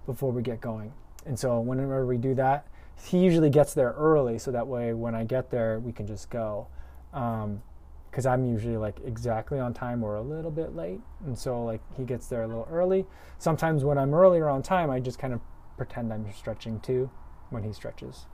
before 0.06 0.32
we 0.32 0.42
get 0.42 0.62
going. 0.62 0.94
And 1.26 1.38
so 1.38 1.60
whenever 1.60 2.06
we 2.06 2.18
do 2.18 2.34
that, 2.36 2.66
he 3.04 3.20
usually 3.20 3.50
gets 3.50 3.74
there 3.74 3.94
early, 3.98 4.40
so 4.40 4.52
that 4.52 4.68
way 4.68 4.94
when 4.94 5.16
I 5.16 5.24
get 5.24 5.50
there, 5.50 5.80
we 5.80 5.92
can 5.92 6.06
just 6.06 6.30
go. 6.30 6.68
because 7.12 8.26
um, 8.26 8.32
I'm 8.32 8.46
usually 8.46 8.78
like 8.78 8.98
exactly 9.06 9.60
on 9.60 9.74
time 9.74 10.04
or 10.04 10.16
a 10.16 10.22
little 10.22 10.52
bit 10.52 10.76
late, 10.76 11.00
and 11.26 11.38
so 11.38 11.64
like 11.64 11.82
he 11.96 12.04
gets 12.04 12.28
there 12.28 12.44
a 12.44 12.48
little 12.48 12.68
early. 12.70 13.06
Sometimes 13.38 13.84
when 13.84 13.98
I'm 13.98 14.14
earlier 14.14 14.50
on 14.50 14.62
time, 14.62 14.90
I 14.90 15.00
just 15.00 15.20
kind 15.20 15.34
of 15.34 15.40
pretend 15.78 16.12
I'm 16.12 16.32
stretching 16.34 16.80
too 16.82 17.10
when 17.50 17.64
he 17.64 17.72
stretches. 17.72 18.26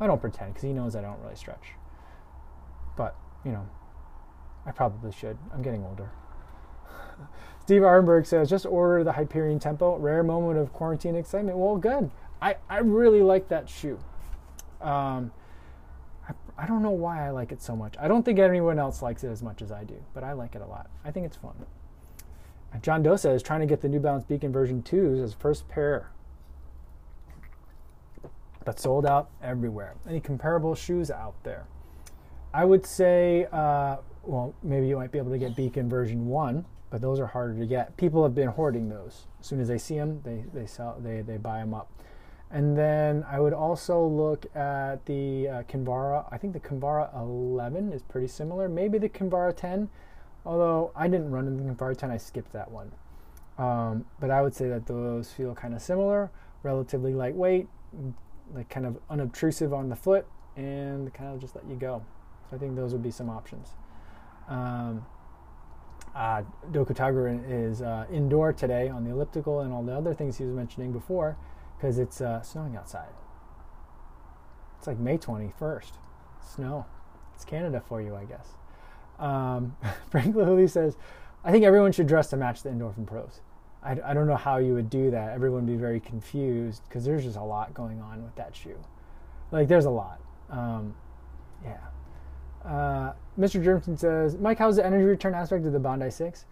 I 0.00 0.06
don't 0.06 0.20
pretend 0.20 0.54
because 0.54 0.64
he 0.64 0.72
knows 0.72 0.96
I 0.96 1.02
don't 1.02 1.20
really 1.20 1.36
stretch. 1.36 1.74
But, 2.96 3.14
you 3.44 3.52
know, 3.52 3.68
I 4.66 4.72
probably 4.72 5.12
should. 5.12 5.38
I'm 5.52 5.62
getting 5.62 5.84
older. 5.84 6.10
Steve 7.62 7.82
Arnberg 7.82 8.26
says, 8.26 8.50
just 8.50 8.66
order 8.66 9.04
the 9.04 9.12
Hyperion 9.12 9.58
Tempo. 9.60 9.96
Rare 9.96 10.22
moment 10.24 10.58
of 10.58 10.72
quarantine 10.72 11.14
excitement. 11.14 11.56
Well, 11.56 11.76
good. 11.76 12.10
I, 12.42 12.56
I 12.68 12.78
really 12.78 13.22
like 13.22 13.48
that 13.48 13.68
shoe. 13.68 13.98
Um, 14.80 15.30
I, 16.28 16.32
I 16.58 16.66
don't 16.66 16.82
know 16.82 16.90
why 16.90 17.26
I 17.26 17.30
like 17.30 17.52
it 17.52 17.62
so 17.62 17.76
much. 17.76 17.94
I 18.00 18.08
don't 18.08 18.24
think 18.24 18.38
anyone 18.38 18.78
else 18.78 19.02
likes 19.02 19.22
it 19.24 19.28
as 19.28 19.42
much 19.42 19.62
as 19.62 19.70
I 19.70 19.84
do, 19.84 20.02
but 20.14 20.24
I 20.24 20.32
like 20.32 20.54
it 20.54 20.62
a 20.62 20.66
lot. 20.66 20.90
I 21.04 21.10
think 21.10 21.26
it's 21.26 21.36
fun. 21.36 21.54
John 22.82 23.02
Dosa 23.02 23.34
is 23.34 23.42
trying 23.42 23.60
to 23.60 23.66
get 23.66 23.80
the 23.80 23.88
New 23.88 24.00
Balance 24.00 24.24
Beacon 24.24 24.52
version 24.52 24.82
2s 24.82 25.22
as 25.22 25.34
first 25.34 25.68
pair. 25.68 26.10
But 28.64 28.78
sold 28.78 29.04
out 29.06 29.30
everywhere. 29.42 29.94
Any 30.08 30.20
comparable 30.20 30.74
shoes 30.74 31.10
out 31.10 31.34
there? 31.42 31.66
I 32.54 32.64
would 32.64 32.86
say, 32.86 33.46
uh, 33.52 33.98
well, 34.22 34.54
maybe 34.62 34.88
you 34.88 34.96
might 34.96 35.12
be 35.12 35.18
able 35.18 35.30
to 35.30 35.38
get 35.38 35.56
Beacon 35.56 35.88
version 35.88 36.26
1, 36.26 36.64
but 36.90 37.00
those 37.00 37.20
are 37.20 37.26
harder 37.26 37.58
to 37.58 37.66
get. 37.66 37.96
People 37.96 38.22
have 38.24 38.34
been 38.34 38.48
hoarding 38.48 38.88
those. 38.88 39.26
As 39.40 39.46
soon 39.46 39.60
as 39.60 39.68
they 39.68 39.78
see 39.78 39.96
them, 39.96 40.20
they, 40.24 40.44
they, 40.52 40.66
sell, 40.66 40.96
they, 41.00 41.22
they 41.22 41.36
buy 41.36 41.58
them 41.60 41.72
up. 41.72 41.88
And 42.50 42.76
then 42.76 43.24
I 43.30 43.38
would 43.38 43.52
also 43.52 44.04
look 44.04 44.44
at 44.56 45.06
the 45.06 45.48
uh, 45.48 45.62
Kinvara. 45.62 46.26
I 46.32 46.36
think 46.36 46.52
the 46.52 46.60
Kinvara 46.60 47.14
11 47.14 47.92
is 47.92 48.02
pretty 48.02 48.26
similar. 48.26 48.68
Maybe 48.68 48.98
the 48.98 49.08
Kinvara 49.08 49.56
10, 49.56 49.88
although 50.44 50.90
I 50.96 51.06
didn't 51.06 51.30
run 51.30 51.46
in 51.46 51.56
the 51.56 51.72
Kinvara 51.72 51.96
10, 51.96 52.10
I 52.10 52.16
skipped 52.16 52.52
that 52.52 52.70
one. 52.70 52.90
Um, 53.56 54.04
but 54.18 54.30
I 54.30 54.42
would 54.42 54.54
say 54.54 54.68
that 54.68 54.86
those 54.86 55.30
feel 55.30 55.54
kind 55.54 55.74
of 55.74 55.82
similar, 55.82 56.30
relatively 56.64 57.14
lightweight, 57.14 57.68
like 58.52 58.68
kind 58.68 58.86
of 58.86 58.98
unobtrusive 59.08 59.72
on 59.72 59.88
the 59.88 59.96
foot, 59.96 60.26
and 60.56 61.12
kind 61.14 61.32
of 61.32 61.40
just 61.40 61.54
let 61.54 61.64
you 61.66 61.76
go. 61.76 62.02
So 62.48 62.56
I 62.56 62.58
think 62.58 62.74
those 62.74 62.92
would 62.92 63.02
be 63.02 63.12
some 63.12 63.30
options. 63.30 63.68
Um, 64.48 65.06
uh, 66.14 66.42
is 67.48 67.82
uh, 67.82 68.06
indoor 68.12 68.52
today 68.52 68.88
on 68.88 69.04
the 69.04 69.10
elliptical 69.10 69.60
and 69.60 69.72
all 69.72 69.82
the 69.82 69.94
other 69.94 70.14
things 70.14 70.38
he 70.38 70.44
was 70.44 70.54
mentioning 70.54 70.92
before 70.92 71.36
because 71.76 71.98
it's 71.98 72.20
uh, 72.20 72.42
snowing 72.42 72.76
outside. 72.76 73.08
It's 74.78 74.86
like 74.86 74.98
May 74.98 75.18
21st. 75.18 75.92
Snow. 76.54 76.86
It's 77.34 77.44
Canada 77.44 77.82
for 77.86 78.00
you, 78.00 78.16
I 78.16 78.24
guess. 78.24 78.48
Um, 79.18 79.76
Frank 80.10 80.34
Lilly 80.34 80.66
says, 80.66 80.96
I 81.44 81.52
think 81.52 81.64
everyone 81.64 81.92
should 81.92 82.06
dress 82.06 82.28
to 82.30 82.36
match 82.36 82.62
the 82.62 82.70
Endorphin 82.70 83.06
Pros. 83.06 83.40
I, 83.82 83.96
I 84.04 84.14
don't 84.14 84.26
know 84.26 84.36
how 84.36 84.58
you 84.58 84.74
would 84.74 84.90
do 84.90 85.10
that. 85.10 85.32
Everyone 85.32 85.66
would 85.66 85.72
be 85.72 85.78
very 85.78 86.00
confused 86.00 86.82
because 86.88 87.04
there's 87.04 87.24
just 87.24 87.36
a 87.36 87.42
lot 87.42 87.72
going 87.72 88.00
on 88.00 88.22
with 88.22 88.34
that 88.36 88.54
shoe. 88.54 88.78
Like, 89.50 89.68
there's 89.68 89.86
a 89.86 89.90
lot. 89.90 90.20
Um, 90.50 90.94
yeah. 91.64 91.78
Uh, 92.64 93.12
Mr. 93.38 93.62
Jermson 93.62 93.98
says, 93.98 94.36
Mike, 94.36 94.58
how's 94.58 94.76
the 94.76 94.84
energy 94.84 95.04
return 95.04 95.34
aspect 95.34 95.64
of 95.66 95.72
the 95.72 95.78
Bondi 95.78 96.10
6? 96.10 96.44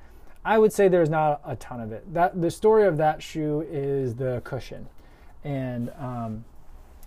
I 0.45 0.59
would 0.59 0.73
say 0.73 0.89
there's 0.89 1.11
not 1.11 1.41
a 1.45 1.57
ton 1.57 1.81
of 1.81 1.93
it. 1.93 2.13
That 2.15 2.41
the 2.41 2.51
story 2.51 2.87
of 2.87 2.97
that 2.97 3.23
shoe 3.23 3.67
is 3.71 4.15
the 4.15 4.41
cushion 4.45 4.89
and 5.45 5.91
um, 5.99 6.45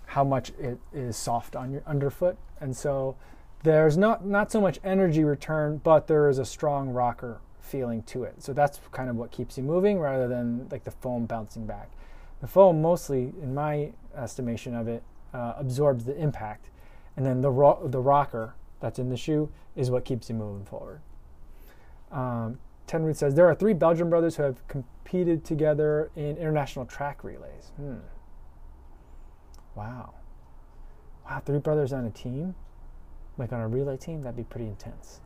how 0.06 0.22
much 0.22 0.50
it 0.60 0.78
is 0.92 1.16
soft 1.16 1.56
on 1.56 1.72
your 1.72 1.82
underfoot. 1.86 2.36
And 2.60 2.76
so 2.76 3.16
there's 3.62 3.96
not, 3.96 4.24
not 4.24 4.52
so 4.52 4.60
much 4.60 4.78
energy 4.84 5.24
return, 5.24 5.80
but 5.82 6.06
there 6.06 6.28
is 6.28 6.38
a 6.38 6.44
strong 6.44 6.90
rocker 6.90 7.40
feeling 7.60 8.02
to 8.04 8.24
it. 8.24 8.42
So 8.42 8.52
that's 8.52 8.80
kind 8.90 9.08
of 9.08 9.16
what 9.16 9.30
keeps 9.30 9.56
you 9.56 9.64
moving 9.64 9.98
rather 9.98 10.28
than 10.28 10.68
like 10.70 10.84
the 10.84 10.90
foam 10.90 11.26
bouncing 11.26 11.66
back. 11.66 11.90
The 12.40 12.46
foam 12.46 12.82
mostly, 12.82 13.32
in 13.40 13.54
my 13.54 13.92
estimation 14.16 14.74
of 14.74 14.88
it, 14.88 15.02
uh, 15.32 15.54
absorbs 15.56 16.04
the 16.04 16.16
impact. 16.16 16.70
And 17.16 17.24
then 17.24 17.40
the, 17.40 17.50
ro- 17.50 17.80
the 17.84 18.00
rocker 18.00 18.54
that's 18.82 18.98
in 18.98 19.08
the 19.08 19.16
shoe 19.16 19.50
is 19.74 19.90
what 19.90 20.04
keeps 20.04 20.28
you 20.28 20.34
moving 20.34 20.66
forward. 20.66 21.00
Um, 22.10 22.58
Tenwood 22.86 23.16
says 23.16 23.34
there 23.34 23.46
are 23.46 23.54
three 23.54 23.72
Belgian 23.72 24.10
brothers 24.10 24.36
who 24.36 24.42
have 24.42 24.66
competed 24.68 25.44
together 25.44 26.10
in 26.14 26.36
international 26.36 26.84
track 26.84 27.24
relays. 27.24 27.72
Hmm. 27.76 27.96
Wow. 29.74 30.14
Wow, 31.24 31.42
three 31.46 31.58
brothers 31.58 31.92
on 31.92 32.04
a 32.04 32.10
team? 32.10 32.54
Like 33.38 33.52
on 33.52 33.60
a 33.60 33.68
relay 33.68 33.96
team? 33.96 34.20
That'd 34.22 34.36
be 34.36 34.42
pretty 34.42 34.66
intense. 34.66 35.20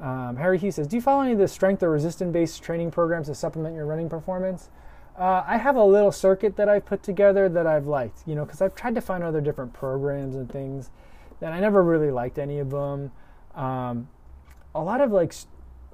Um, 0.00 0.36
Harry 0.36 0.58
Hughes 0.58 0.76
says, 0.76 0.86
Do 0.86 0.96
you 0.96 1.02
follow 1.02 1.22
any 1.22 1.32
of 1.32 1.38
the 1.38 1.48
strength 1.48 1.82
or 1.82 1.90
resistance 1.90 2.32
based 2.32 2.62
training 2.62 2.90
programs 2.90 3.26
to 3.26 3.34
supplement 3.34 3.74
your 3.74 3.86
running 3.86 4.08
performance? 4.08 4.70
Uh, 5.18 5.42
I 5.46 5.56
have 5.56 5.76
a 5.76 5.84
little 5.84 6.12
circuit 6.12 6.56
that 6.56 6.68
I've 6.68 6.84
put 6.84 7.02
together 7.02 7.48
that 7.48 7.66
I've 7.66 7.86
liked, 7.86 8.22
you 8.26 8.34
know, 8.34 8.44
because 8.44 8.60
I've 8.60 8.74
tried 8.74 8.94
to 8.96 9.00
find 9.00 9.24
other 9.24 9.40
different 9.40 9.72
programs 9.72 10.36
and 10.36 10.50
things 10.50 10.90
that 11.40 11.52
I 11.52 11.60
never 11.60 11.82
really 11.82 12.10
liked 12.10 12.38
any 12.38 12.58
of 12.58 12.70
them. 12.70 13.12
Um, 13.54 14.08
a 14.74 14.80
lot 14.82 15.00
of 15.00 15.10
like 15.10 15.34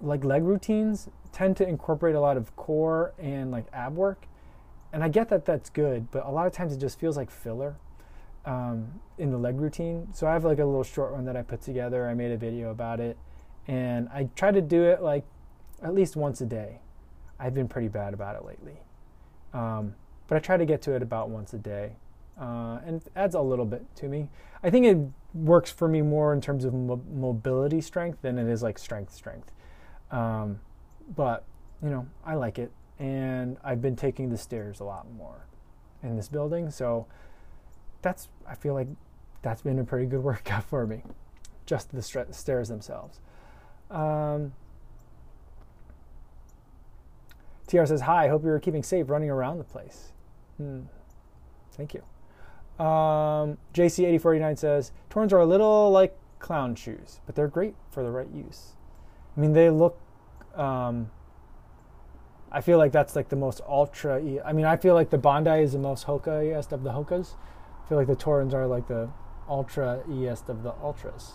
like 0.00 0.24
leg 0.24 0.42
routines 0.42 1.08
tend 1.30 1.56
to 1.56 1.66
incorporate 1.66 2.14
a 2.14 2.20
lot 2.20 2.36
of 2.36 2.54
core 2.56 3.14
and 3.18 3.50
like 3.50 3.66
ab 3.72 3.94
work, 3.94 4.26
and 4.92 5.02
I 5.02 5.08
get 5.08 5.28
that 5.28 5.44
that's 5.44 5.70
good, 5.70 6.10
but 6.10 6.26
a 6.26 6.30
lot 6.30 6.46
of 6.46 6.52
times 6.52 6.72
it 6.72 6.78
just 6.78 6.98
feels 6.98 7.16
like 7.16 7.30
filler 7.30 7.76
um, 8.44 9.00
in 9.18 9.30
the 9.30 9.38
leg 9.38 9.60
routine. 9.60 10.08
So 10.12 10.26
I 10.26 10.32
have 10.32 10.44
like 10.44 10.58
a 10.58 10.64
little 10.64 10.82
short 10.82 11.12
one 11.12 11.24
that 11.26 11.36
I 11.36 11.42
put 11.42 11.62
together. 11.62 12.08
I 12.08 12.14
made 12.14 12.32
a 12.32 12.36
video 12.36 12.70
about 12.70 13.00
it, 13.00 13.16
and 13.68 14.08
I 14.08 14.28
try 14.34 14.50
to 14.50 14.60
do 14.60 14.82
it 14.82 15.02
like 15.02 15.24
at 15.82 15.94
least 15.94 16.16
once 16.16 16.40
a 16.40 16.46
day. 16.46 16.80
I've 17.38 17.54
been 17.54 17.68
pretty 17.68 17.88
bad 17.88 18.14
about 18.14 18.36
it 18.36 18.44
lately, 18.44 18.80
um, 19.52 19.94
but 20.28 20.36
I 20.36 20.38
try 20.40 20.56
to 20.56 20.66
get 20.66 20.82
to 20.82 20.94
it 20.94 21.02
about 21.02 21.28
once 21.28 21.52
a 21.54 21.58
day, 21.58 21.96
uh, 22.40 22.80
and 22.84 22.96
it 22.96 23.12
adds 23.16 23.34
a 23.34 23.40
little 23.40 23.64
bit 23.64 23.84
to 23.96 24.08
me. 24.08 24.28
I 24.62 24.70
think 24.70 24.86
it 24.86 24.98
works 25.34 25.70
for 25.70 25.88
me 25.88 26.02
more 26.02 26.32
in 26.32 26.40
terms 26.40 26.64
of 26.64 26.74
mo- 26.74 27.02
mobility 27.12 27.80
strength 27.80 28.22
than 28.22 28.38
it 28.38 28.48
is 28.48 28.62
like 28.62 28.78
strength 28.78 29.14
strength. 29.14 29.50
Um, 30.10 30.60
but 31.16 31.44
you 31.82 31.90
know, 31.90 32.06
I 32.24 32.34
like 32.34 32.58
it 32.58 32.70
and 32.98 33.56
I've 33.64 33.82
been 33.82 33.96
taking 33.96 34.30
the 34.30 34.38
stairs 34.38 34.80
a 34.80 34.84
lot 34.84 35.10
more 35.10 35.46
in 36.02 36.16
this 36.16 36.28
building. 36.28 36.70
So 36.70 37.06
that's 38.02 38.28
I 38.46 38.54
feel 38.54 38.74
like 38.74 38.88
that's 39.42 39.62
been 39.62 39.78
a 39.78 39.84
pretty 39.84 40.06
good 40.06 40.22
workout 40.22 40.64
for 40.64 40.86
me, 40.86 41.02
just 41.66 41.92
the 41.92 42.02
stairs 42.02 42.68
themselves. 42.68 43.20
Um, 43.90 44.52
TR 47.66 47.84
says, 47.84 48.02
Hi, 48.02 48.28
hope 48.28 48.44
you're 48.44 48.58
keeping 48.58 48.82
safe 48.82 49.08
running 49.08 49.30
around 49.30 49.58
the 49.58 49.64
place. 49.64 50.12
Hmm. 50.58 50.82
Thank 51.72 51.94
you. 51.94 52.02
Um, 52.78 53.58
JC8049 53.74 54.58
says, 54.58 54.92
Torins 55.10 55.32
are 55.32 55.40
a 55.40 55.46
little 55.46 55.90
like 55.90 56.16
clown 56.38 56.74
shoes, 56.74 57.20
but 57.26 57.34
they're 57.34 57.48
great 57.48 57.74
for 57.90 58.02
the 58.02 58.10
right 58.10 58.30
use. 58.30 58.72
I 59.36 59.40
mean, 59.40 59.52
they 59.52 59.70
look 59.70 59.98
um, 60.54 61.10
I 62.52 62.60
feel 62.60 62.76
like 62.76 62.92
that's 62.92 63.16
like 63.16 63.30
the 63.30 63.36
most 63.36 63.62
ultra. 63.66 64.16
I 64.44 64.52
mean, 64.52 64.66
I 64.66 64.76
feel 64.76 64.94
like 64.94 65.08
the 65.08 65.18
Bondi 65.18 65.62
is 65.62 65.72
the 65.72 65.78
most 65.78 66.06
Hoka-est 66.06 66.72
of 66.72 66.82
the 66.82 66.90
Hokas. 66.90 67.34
I 67.82 67.88
feel 67.88 67.96
like 67.96 68.06
the 68.06 68.16
Torins 68.16 68.52
are 68.52 68.66
like 68.66 68.86
the 68.88 69.08
ultra 69.48 70.02
est 70.08 70.48
of 70.50 70.62
the 70.62 70.72
ultras. 70.82 71.32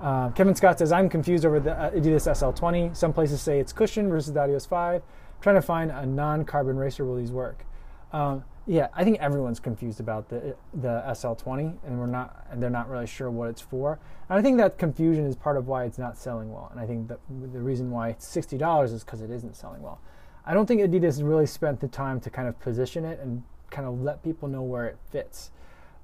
Uh, 0.00 0.30
Kevin 0.30 0.54
Scott 0.54 0.80
says, 0.80 0.90
I'm 0.92 1.08
confused 1.08 1.44
over 1.44 1.60
the 1.60 1.72
uh, 1.72 1.90
Adidas 1.90 2.28
SL20. 2.28 2.96
Some 2.96 3.12
places 3.12 3.40
say 3.40 3.60
it's 3.60 3.72
cushion 3.72 4.08
versus 4.08 4.32
the 4.32 4.40
Adios 4.40 4.66
5. 4.66 4.96
I'm 4.96 5.02
trying 5.40 5.56
to 5.56 5.62
find 5.62 5.90
a 5.92 6.04
non 6.04 6.44
carbon 6.44 6.76
racer. 6.76 7.04
Will 7.04 7.16
these 7.16 7.32
work? 7.32 7.64
Um, 8.12 8.44
yeah, 8.68 8.88
I 8.94 9.02
think 9.02 9.18
everyone's 9.18 9.60
confused 9.60 9.98
about 9.98 10.28
the 10.28 10.54
the 10.74 11.02
SL20, 11.08 11.78
and 11.86 11.98
we're 11.98 12.06
not, 12.06 12.46
and 12.50 12.62
they're 12.62 12.68
not 12.68 12.90
really 12.90 13.06
sure 13.06 13.30
what 13.30 13.48
it's 13.48 13.62
for. 13.62 13.98
And 14.28 14.38
I 14.38 14.42
think 14.42 14.58
that 14.58 14.76
confusion 14.76 15.24
is 15.24 15.34
part 15.36 15.56
of 15.56 15.66
why 15.66 15.84
it's 15.84 15.96
not 15.96 16.18
selling 16.18 16.52
well. 16.52 16.68
And 16.70 16.78
I 16.78 16.86
think 16.86 17.08
that 17.08 17.18
the 17.30 17.60
reason 17.60 17.90
why 17.90 18.10
it's 18.10 18.28
sixty 18.28 18.58
dollars 18.58 18.92
is 18.92 19.02
because 19.02 19.22
it 19.22 19.30
isn't 19.30 19.56
selling 19.56 19.80
well. 19.80 20.00
I 20.44 20.52
don't 20.52 20.66
think 20.66 20.82
Adidas 20.82 21.26
really 21.26 21.46
spent 21.46 21.80
the 21.80 21.88
time 21.88 22.20
to 22.20 22.30
kind 22.30 22.46
of 22.46 22.60
position 22.60 23.06
it 23.06 23.18
and 23.20 23.42
kind 23.70 23.88
of 23.88 24.02
let 24.02 24.22
people 24.22 24.48
know 24.48 24.62
where 24.62 24.86
it 24.86 24.98
fits. 25.10 25.50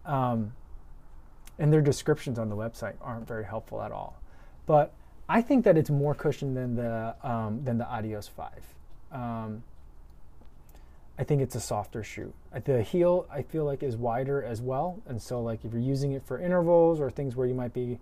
Um, 0.07 0.55
and 1.59 1.71
their 1.71 1.83
descriptions 1.83 2.39
on 2.39 2.49
the 2.49 2.57
website 2.57 2.95
aren't 3.03 3.29
very 3.29 3.45
helpful 3.45 3.83
at 3.83 3.93
all. 3.93 4.21
But 4.65 4.93
I 5.29 5.43
think 5.43 5.65
that 5.65 5.77
it's 5.77 5.91
more 5.91 6.15
cushion 6.15 6.55
than 6.55 6.77
the 6.77 7.15
um, 7.23 7.63
than 7.63 7.77
the 7.77 7.87
Adios 7.87 8.27
Five. 8.27 8.65
Um, 9.13 9.65
I 11.19 11.25
think 11.25 11.43
it's 11.43 11.55
a 11.55 11.61
softer 11.61 12.03
shoe. 12.03 12.33
The 12.65 12.83
heel 12.83 13.27
I 13.31 13.43
feel 13.43 13.65
like 13.65 13.83
is 13.83 13.97
wider 13.97 14.43
as 14.43 14.61
well, 14.61 15.01
and 15.07 15.21
so 15.21 15.41
like 15.41 15.65
if 15.65 15.73
you're 15.73 15.81
using 15.81 16.13
it 16.13 16.25
for 16.25 16.41
intervals 16.41 17.01
or 17.01 17.11
things 17.11 17.37
where 17.37 17.47
you 17.47 17.55
might 17.55 17.73
be 17.73 17.99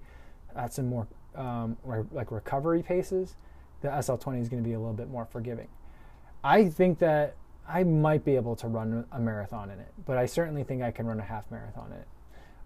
at 0.56 0.72
some 0.72 0.86
more 0.86 1.06
um, 1.34 1.76
like 2.12 2.30
recovery 2.30 2.82
paces, 2.82 3.36
the 3.82 3.88
SL20 3.88 4.40
is 4.40 4.48
going 4.48 4.62
to 4.62 4.68
be 4.68 4.74
a 4.74 4.78
little 4.78 4.94
bit 4.94 5.10
more 5.10 5.26
forgiving. 5.26 5.68
I 6.42 6.68
think 6.68 6.98
that 7.00 7.36
I 7.68 7.84
might 7.84 8.24
be 8.24 8.34
able 8.36 8.56
to 8.56 8.68
run 8.68 9.04
a 9.12 9.18
marathon 9.18 9.70
in 9.70 9.78
it, 9.78 9.92
but 10.06 10.16
I 10.16 10.26
certainly 10.26 10.64
think 10.64 10.82
I 10.82 10.90
can 10.90 11.06
run 11.06 11.20
a 11.20 11.24
half 11.24 11.50
marathon 11.50 11.92
in 11.92 11.98
it, 11.98 12.08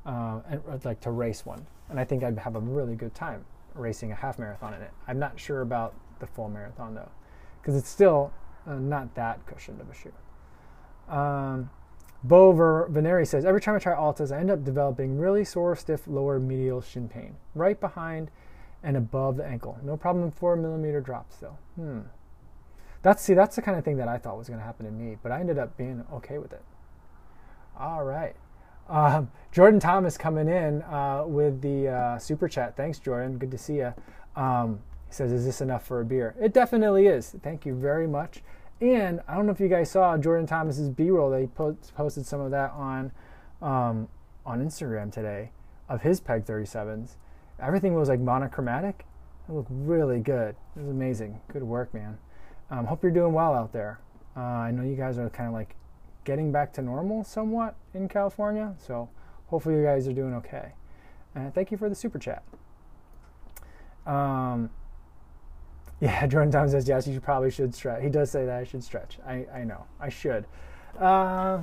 uh, 0.06 0.40
and 0.48 0.62
uh, 0.70 0.78
like 0.84 1.00
to 1.00 1.10
race 1.10 1.44
one. 1.44 1.66
And 1.90 1.98
I 1.98 2.04
think 2.04 2.22
I'd 2.22 2.38
have 2.38 2.54
a 2.54 2.60
really 2.60 2.94
good 2.94 3.14
time 3.14 3.44
racing 3.74 4.12
a 4.12 4.14
half 4.14 4.38
marathon 4.38 4.74
in 4.74 4.82
it. 4.82 4.90
I'm 5.06 5.18
not 5.18 5.38
sure 5.38 5.60
about 5.60 5.94
the 6.20 6.26
full 6.26 6.48
marathon 6.48 6.94
though, 6.94 7.10
because 7.60 7.76
it's 7.76 7.88
still 7.88 8.32
uh, 8.66 8.74
not 8.74 9.14
that 9.16 9.44
cushioned 9.46 9.80
of 9.80 9.90
a 9.90 9.94
shoe. 9.94 10.12
Um, 11.08 11.70
Bo 12.24 12.52
Veneri 12.52 13.26
says, 13.26 13.44
every 13.44 13.60
time 13.60 13.76
I 13.76 13.78
try 13.78 13.94
Altras, 13.94 14.34
I 14.34 14.40
end 14.40 14.50
up 14.50 14.64
developing 14.64 15.18
really 15.18 15.44
sore, 15.44 15.76
stiff 15.76 16.08
lower 16.08 16.40
medial 16.40 16.80
shin 16.80 17.08
pain, 17.08 17.36
right 17.54 17.78
behind 17.78 18.30
and 18.82 18.96
above 18.96 19.36
the 19.36 19.44
ankle. 19.44 19.78
No 19.82 19.96
problem 19.96 20.30
four 20.30 20.56
millimeter 20.56 21.00
drops 21.00 21.36
though. 21.36 21.56
Hmm. 21.76 22.00
That's 23.02 23.22
see, 23.22 23.34
that's 23.34 23.54
the 23.56 23.62
kind 23.62 23.78
of 23.78 23.84
thing 23.84 23.98
that 23.98 24.08
I 24.08 24.18
thought 24.18 24.38
was 24.38 24.48
going 24.48 24.58
to 24.58 24.64
happen 24.64 24.86
to 24.86 24.92
me, 24.92 25.16
but 25.22 25.30
I 25.30 25.40
ended 25.40 25.58
up 25.58 25.76
being 25.76 26.04
okay 26.14 26.38
with 26.38 26.52
it. 26.52 26.62
All 27.78 28.04
right. 28.04 28.34
Um, 28.88 29.30
Jordan 29.52 29.80
Thomas 29.80 30.16
coming 30.16 30.48
in 30.48 30.82
uh, 30.82 31.24
with 31.26 31.60
the 31.60 31.88
uh, 31.88 32.18
super 32.18 32.48
chat. 32.48 32.76
Thanks, 32.76 32.98
Jordan. 32.98 33.38
Good 33.38 33.50
to 33.50 33.58
see 33.58 33.76
you. 33.76 33.94
Um, 34.34 34.80
he 35.08 35.14
says, 35.14 35.32
"Is 35.32 35.44
this 35.44 35.60
enough 35.60 35.84
for 35.84 36.00
a 36.00 36.04
beer?" 36.04 36.34
It 36.40 36.52
definitely 36.52 37.06
is. 37.06 37.34
Thank 37.42 37.66
you 37.66 37.74
very 37.74 38.06
much. 38.06 38.42
And 38.80 39.20
I 39.26 39.34
don't 39.34 39.46
know 39.46 39.52
if 39.52 39.60
you 39.60 39.68
guys 39.68 39.90
saw 39.90 40.16
Jordan 40.18 40.46
Thomas's 40.46 40.90
B-roll. 40.90 41.30
They 41.30 41.46
post, 41.46 41.94
posted 41.94 42.26
some 42.26 42.40
of 42.40 42.50
that 42.50 42.72
on 42.72 43.10
um, 43.62 44.08
on 44.44 44.64
Instagram 44.64 45.10
today 45.10 45.50
of 45.88 46.02
his 46.02 46.20
Peg 46.20 46.44
37s. 46.44 47.16
Everything 47.60 47.94
was 47.94 48.08
like 48.08 48.20
monochromatic. 48.20 49.06
It 49.48 49.52
looked 49.52 49.70
really 49.70 50.20
good. 50.20 50.56
It 50.76 50.80
was 50.80 50.88
amazing. 50.88 51.40
Good 51.52 51.62
work, 51.62 51.94
man. 51.94 52.18
Um, 52.70 52.86
hope 52.86 53.02
you're 53.02 53.12
doing 53.12 53.32
well 53.32 53.54
out 53.54 53.72
there. 53.72 54.00
Uh, 54.36 54.40
I 54.40 54.70
know 54.70 54.82
you 54.82 54.96
guys 54.96 55.18
are 55.18 55.30
kind 55.30 55.48
of 55.48 55.54
like 55.54 55.76
getting 56.24 56.52
back 56.52 56.72
to 56.74 56.82
normal 56.82 57.24
somewhat 57.24 57.76
in 57.94 58.08
California, 58.08 58.74
so 58.78 59.08
hopefully 59.46 59.76
you 59.76 59.84
guys 59.84 60.06
are 60.06 60.12
doing 60.12 60.34
okay. 60.34 60.72
And 61.34 61.54
thank 61.54 61.70
you 61.70 61.78
for 61.78 61.88
the 61.88 61.94
super 61.94 62.18
chat. 62.18 62.42
Um, 64.04 64.70
yeah, 66.00 66.26
Jordan 66.28 66.50
Thomas 66.50 66.72
says 66.72 66.88
yes. 66.88 67.06
You 67.06 67.20
probably 67.20 67.50
should 67.50 67.74
stretch. 67.74 68.02
He 68.02 68.08
does 68.08 68.30
say 68.30 68.44
that 68.44 68.56
I 68.58 68.64
should 68.64 68.84
stretch. 68.84 69.18
I, 69.26 69.46
I 69.54 69.64
know 69.64 69.84
I 70.00 70.08
should, 70.08 70.46
uh, 70.98 71.60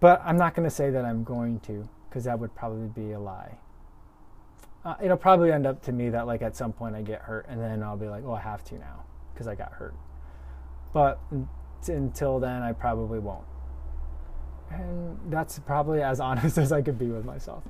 but 0.00 0.22
I'm 0.24 0.36
not 0.36 0.54
going 0.54 0.68
to 0.68 0.74
say 0.74 0.90
that 0.90 1.04
I'm 1.04 1.24
going 1.24 1.60
to 1.60 1.88
because 2.08 2.24
that 2.24 2.38
would 2.38 2.54
probably 2.54 2.88
be 2.88 3.12
a 3.12 3.20
lie. 3.20 3.58
Uh, 4.84 4.94
it'll 5.02 5.16
probably 5.16 5.50
end 5.50 5.66
up 5.66 5.82
to 5.82 5.92
me 5.92 6.10
that 6.10 6.26
like 6.26 6.42
at 6.42 6.54
some 6.54 6.72
point 6.72 6.94
I 6.94 7.02
get 7.02 7.22
hurt 7.22 7.46
and 7.48 7.60
then 7.60 7.82
I'll 7.82 7.96
be 7.96 8.06
like, 8.06 8.22
oh, 8.24 8.34
I 8.34 8.40
have 8.40 8.62
to 8.64 8.74
now 8.74 9.04
because 9.32 9.48
I 9.48 9.54
got 9.54 9.72
hurt. 9.72 9.94
But 10.92 11.18
until 11.88 12.38
then, 12.38 12.62
I 12.62 12.72
probably 12.72 13.18
won't. 13.18 13.44
And 14.70 15.18
that's 15.30 15.58
probably 15.58 16.02
as 16.02 16.20
honest 16.28 16.58
as 16.58 16.72
I 16.72 16.82
could 16.82 16.98
be 16.98 17.06
with 17.06 17.24
myself. 17.24 17.64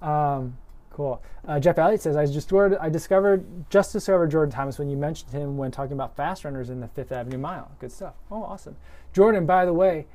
Um, 0.00 0.56
cool. 0.96 1.22
Uh, 1.46 1.60
Jeff 1.60 1.76
Elliott 1.76 2.00
says, 2.00 2.16
I 2.16 2.24
just 2.24 2.50
I 2.54 2.88
discovered 2.88 3.44
just 3.68 3.92
discovered 3.92 4.30
Jordan 4.30 4.50
Thomas 4.50 4.78
when 4.78 4.88
you 4.88 4.96
mentioned 4.96 5.30
him 5.30 5.58
when 5.58 5.70
talking 5.70 5.92
about 5.92 6.16
fast 6.16 6.42
runners 6.42 6.70
in 6.70 6.80
the 6.80 6.88
Fifth 6.88 7.12
Avenue 7.12 7.36
Mile. 7.36 7.70
Good 7.78 7.92
stuff. 7.92 8.14
Oh, 8.30 8.42
awesome. 8.42 8.76
Jordan, 9.12 9.44
by 9.44 9.66
the 9.66 9.74
way, 9.74 10.06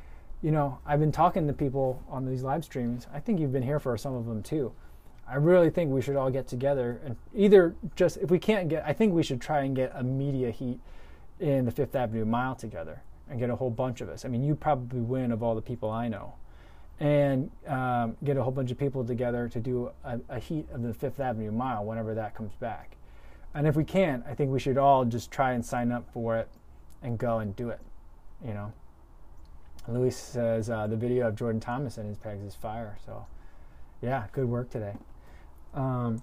you 0.42 0.50
know, 0.50 0.80
I've 0.84 1.00
been 1.00 1.12
talking 1.12 1.46
to 1.46 1.54
people 1.54 2.02
on 2.10 2.26
these 2.26 2.42
live 2.42 2.66
streams. 2.66 3.06
I 3.14 3.20
think 3.20 3.40
you've 3.40 3.52
been 3.52 3.62
here 3.62 3.80
for 3.80 3.96
some 3.96 4.16
of 4.16 4.26
them 4.26 4.42
too. 4.42 4.74
I 5.30 5.36
really 5.36 5.70
think 5.70 5.92
we 5.92 6.02
should 6.02 6.16
all 6.16 6.32
get 6.32 6.48
together 6.48 7.00
and 7.06 7.16
either 7.36 7.76
just, 7.96 8.18
if 8.18 8.32
we 8.32 8.40
can't 8.40 8.68
get, 8.68 8.84
I 8.84 8.92
think 8.92 9.14
we 9.14 9.22
should 9.22 9.40
try 9.40 9.62
and 9.62 9.76
get 9.76 9.92
a 9.94 10.02
media 10.04 10.50
heat 10.50 10.80
in 11.40 11.66
the 11.66 11.72
Fifth 11.72 11.96
Avenue 11.96 12.26
Mile 12.26 12.56
together 12.56 13.04
and 13.30 13.40
get 13.40 13.52
a 13.52 13.56
whole 13.56 13.70
bunch 13.70 14.02
of 14.02 14.10
us. 14.10 14.26
I 14.26 14.30
mean, 14.30 14.44
you 14.44 14.56
probably 14.56 15.00
win 15.00 15.32
of 15.32 15.44
all 15.44 15.54
the 15.54 15.62
people 15.62 15.92
I 15.92 16.08
know. 16.08 16.34
And 17.02 17.50
um, 17.66 18.16
get 18.24 18.38
a 18.38 18.44
whole 18.44 18.52
bunch 18.52 18.70
of 18.70 18.78
people 18.78 19.04
together 19.04 19.50
to 19.50 19.60
do 19.60 19.90
a, 20.04 20.20
a 20.30 20.40
heat 20.40 20.68
of 20.72 20.84
the 20.84 20.94
Fifth 20.94 21.20
Avenue 21.20 21.52
Mile 21.52 21.84
whenever 21.84 22.14
that 22.14 22.36
comes 22.36 22.54
back. 22.54 22.96
And 23.56 23.66
if 23.66 23.76
we 23.76 23.84
can't, 23.84 24.24
I 24.28 24.36
think 24.36 24.52
we 24.52 24.60
should 24.60 24.78
all 24.78 25.04
just 25.04 25.32
try 25.32 25.54
and 25.54 25.66
sign 25.66 25.92
up 25.92 26.06
for 26.14 26.38
it 26.38 26.48
and 27.02 27.18
go 27.18 27.40
and 27.40 27.56
do 27.56 27.70
it, 27.70 27.80
you 28.46 28.54
know. 28.54 28.72
Luis 29.88 30.16
says 30.16 30.70
uh, 30.70 30.86
the 30.86 30.96
video 30.96 31.28
of 31.28 31.36
Jordan 31.36 31.60
Thomas 31.60 31.98
and 31.98 32.08
his 32.08 32.20
pegs 32.20 32.44
is 32.44 32.54
fire. 32.54 32.98
So, 33.04 33.26
yeah, 34.02 34.26
good 34.32 34.46
work 34.46 34.70
today. 34.70 34.94
Um, 35.74 36.22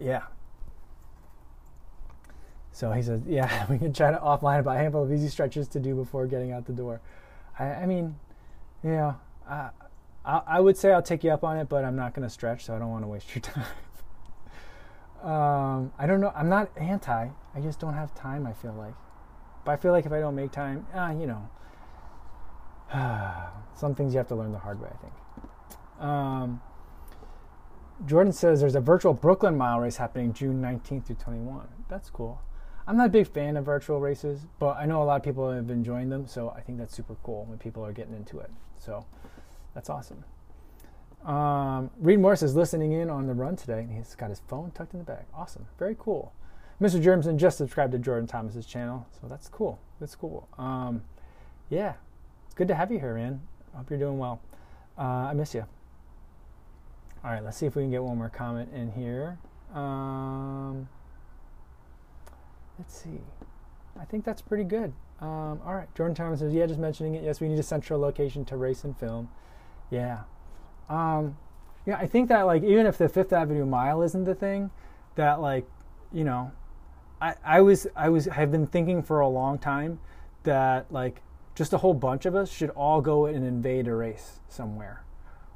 yeah. 0.00 0.22
So 2.72 2.92
he 2.92 3.02
says, 3.02 3.22
yeah, 3.26 3.66
we 3.70 3.78
can 3.78 3.92
try 3.92 4.12
to 4.12 4.18
offline 4.18 4.60
about 4.60 4.76
a 4.76 4.78
handful 4.78 5.02
of 5.02 5.12
easy 5.12 5.28
stretches 5.28 5.66
to 5.68 5.80
do 5.80 5.96
before 5.96 6.26
getting 6.26 6.52
out 6.52 6.66
the 6.66 6.72
door. 6.72 7.00
I, 7.58 7.64
I 7.64 7.86
mean, 7.86 8.16
know, 8.82 9.16
I, 9.48 9.70
I, 10.24 10.42
I 10.46 10.60
would 10.60 10.76
say 10.76 10.92
I'll 10.92 11.02
take 11.02 11.24
you 11.24 11.30
up 11.30 11.44
on 11.44 11.56
it, 11.56 11.68
but 11.68 11.84
I'm 11.84 11.96
not 11.96 12.14
going 12.14 12.26
to 12.26 12.32
stretch, 12.32 12.64
so 12.64 12.74
I 12.74 12.78
don't 12.78 12.90
want 12.90 13.04
to 13.04 13.08
waste 13.08 13.34
your 13.34 13.42
time. 13.42 13.64
um, 15.22 15.92
I 15.98 16.06
don't 16.06 16.20
know. 16.20 16.32
I'm 16.34 16.48
not 16.48 16.70
anti. 16.76 17.28
I 17.54 17.60
just 17.60 17.80
don't 17.80 17.94
have 17.94 18.14
time. 18.14 18.46
I 18.46 18.52
feel 18.52 18.74
like. 18.74 18.94
But 19.64 19.72
I 19.72 19.76
feel 19.76 19.92
like 19.92 20.06
if 20.06 20.12
I 20.12 20.20
don't 20.20 20.34
make 20.34 20.52
time, 20.52 20.86
uh, 20.94 21.14
you 21.18 21.26
know, 21.26 21.48
some 23.76 23.94
things 23.94 24.14
you 24.14 24.18
have 24.18 24.28
to 24.28 24.34
learn 24.34 24.52
the 24.52 24.58
hard 24.58 24.80
way, 24.80 24.88
I 24.92 24.96
think. 24.96 25.12
Um, 26.00 26.60
Jordan 28.06 28.32
says 28.32 28.60
there's 28.60 28.76
a 28.76 28.80
virtual 28.80 29.12
Brooklyn 29.12 29.56
Mile 29.56 29.80
race 29.80 29.96
happening 29.96 30.32
June 30.32 30.62
19th 30.62 31.06
through 31.06 31.16
21. 31.16 31.66
That's 31.88 32.10
cool. 32.10 32.40
I'm 32.88 32.96
not 32.96 33.06
a 33.06 33.10
big 33.10 33.28
fan 33.28 33.58
of 33.58 33.66
virtual 33.66 34.00
races, 34.00 34.46
but 34.58 34.78
I 34.78 34.86
know 34.86 35.02
a 35.02 35.04
lot 35.04 35.16
of 35.16 35.22
people 35.22 35.50
have 35.50 35.66
been 35.66 35.76
enjoying 35.76 36.08
them, 36.08 36.26
so 36.26 36.54
I 36.56 36.62
think 36.62 36.78
that's 36.78 36.96
super 36.96 37.16
cool 37.22 37.44
when 37.44 37.58
people 37.58 37.84
are 37.84 37.92
getting 37.92 38.14
into 38.14 38.38
it. 38.38 38.50
So 38.78 39.04
that's 39.74 39.90
awesome. 39.90 40.24
Um, 41.22 41.90
Reed 42.00 42.18
Morris 42.18 42.42
is 42.42 42.56
listening 42.56 42.92
in 42.92 43.10
on 43.10 43.26
the 43.26 43.34
run 43.34 43.56
today, 43.56 43.80
and 43.80 43.92
he's 43.92 44.14
got 44.14 44.30
his 44.30 44.40
phone 44.48 44.70
tucked 44.70 44.94
in 44.94 45.00
the 45.00 45.04
bag. 45.04 45.26
Awesome. 45.34 45.66
Very 45.78 45.96
cool. 45.98 46.32
Mr. 46.80 47.02
Germson 47.02 47.36
just 47.36 47.58
subscribed 47.58 47.92
to 47.92 47.98
Jordan 47.98 48.26
Thomas's 48.26 48.64
channel, 48.64 49.06
so 49.20 49.28
that's 49.28 49.48
cool. 49.48 49.78
That's 50.00 50.14
cool. 50.14 50.48
Um, 50.56 51.02
yeah, 51.68 51.92
it's 52.46 52.54
good 52.54 52.68
to 52.68 52.74
have 52.74 52.90
you 52.90 52.98
here, 52.98 53.14
man. 53.14 53.42
I 53.74 53.78
hope 53.78 53.90
you're 53.90 53.98
doing 53.98 54.16
well. 54.16 54.40
Uh, 54.96 55.28
I 55.28 55.34
miss 55.34 55.54
you. 55.54 55.66
All 57.22 57.32
right, 57.32 57.44
let's 57.44 57.58
see 57.58 57.66
if 57.66 57.76
we 57.76 57.82
can 57.82 57.90
get 57.90 58.02
one 58.02 58.16
more 58.16 58.30
comment 58.30 58.70
in 58.72 58.92
here. 58.92 59.36
Um, 59.74 60.88
let's 62.78 62.96
see. 62.96 63.20
I 64.00 64.04
think 64.04 64.24
that's 64.24 64.42
pretty 64.42 64.64
good. 64.64 64.92
Um, 65.20 65.60
all 65.64 65.74
right, 65.74 65.92
Jordan 65.94 66.14
Thomas 66.14 66.40
says, 66.40 66.52
yeah, 66.52 66.66
just 66.66 66.78
mentioning 66.78 67.14
it. 67.14 67.24
Yes, 67.24 67.40
we 67.40 67.48
need 67.48 67.58
a 67.58 67.62
central 67.62 67.98
location 67.98 68.44
to 68.46 68.56
race 68.56 68.84
and 68.84 68.96
film. 68.96 69.28
Yeah. 69.90 70.20
Um, 70.88 71.36
yeah, 71.86 71.96
I 71.96 72.06
think 72.06 72.28
that, 72.28 72.42
like, 72.42 72.62
even 72.62 72.86
if 72.86 72.98
the 72.98 73.08
Fifth 73.08 73.32
Avenue 73.32 73.66
Mile 73.66 74.02
isn't 74.02 74.24
the 74.24 74.34
thing, 74.34 74.70
that, 75.16 75.40
like, 75.40 75.66
you 76.12 76.24
know, 76.24 76.52
I, 77.20 77.34
I 77.44 77.60
was, 77.60 77.86
I 77.96 78.08
was, 78.08 78.26
have 78.26 78.52
been 78.52 78.66
thinking 78.66 79.02
for 79.02 79.20
a 79.20 79.28
long 79.28 79.58
time 79.58 79.98
that, 80.44 80.92
like, 80.92 81.22
just 81.56 81.72
a 81.72 81.78
whole 81.78 81.94
bunch 81.94 82.24
of 82.24 82.36
us 82.36 82.50
should 82.50 82.70
all 82.70 83.00
go 83.00 83.26
and 83.26 83.44
invade 83.44 83.88
a 83.88 83.94
race 83.94 84.38
somewhere 84.48 85.02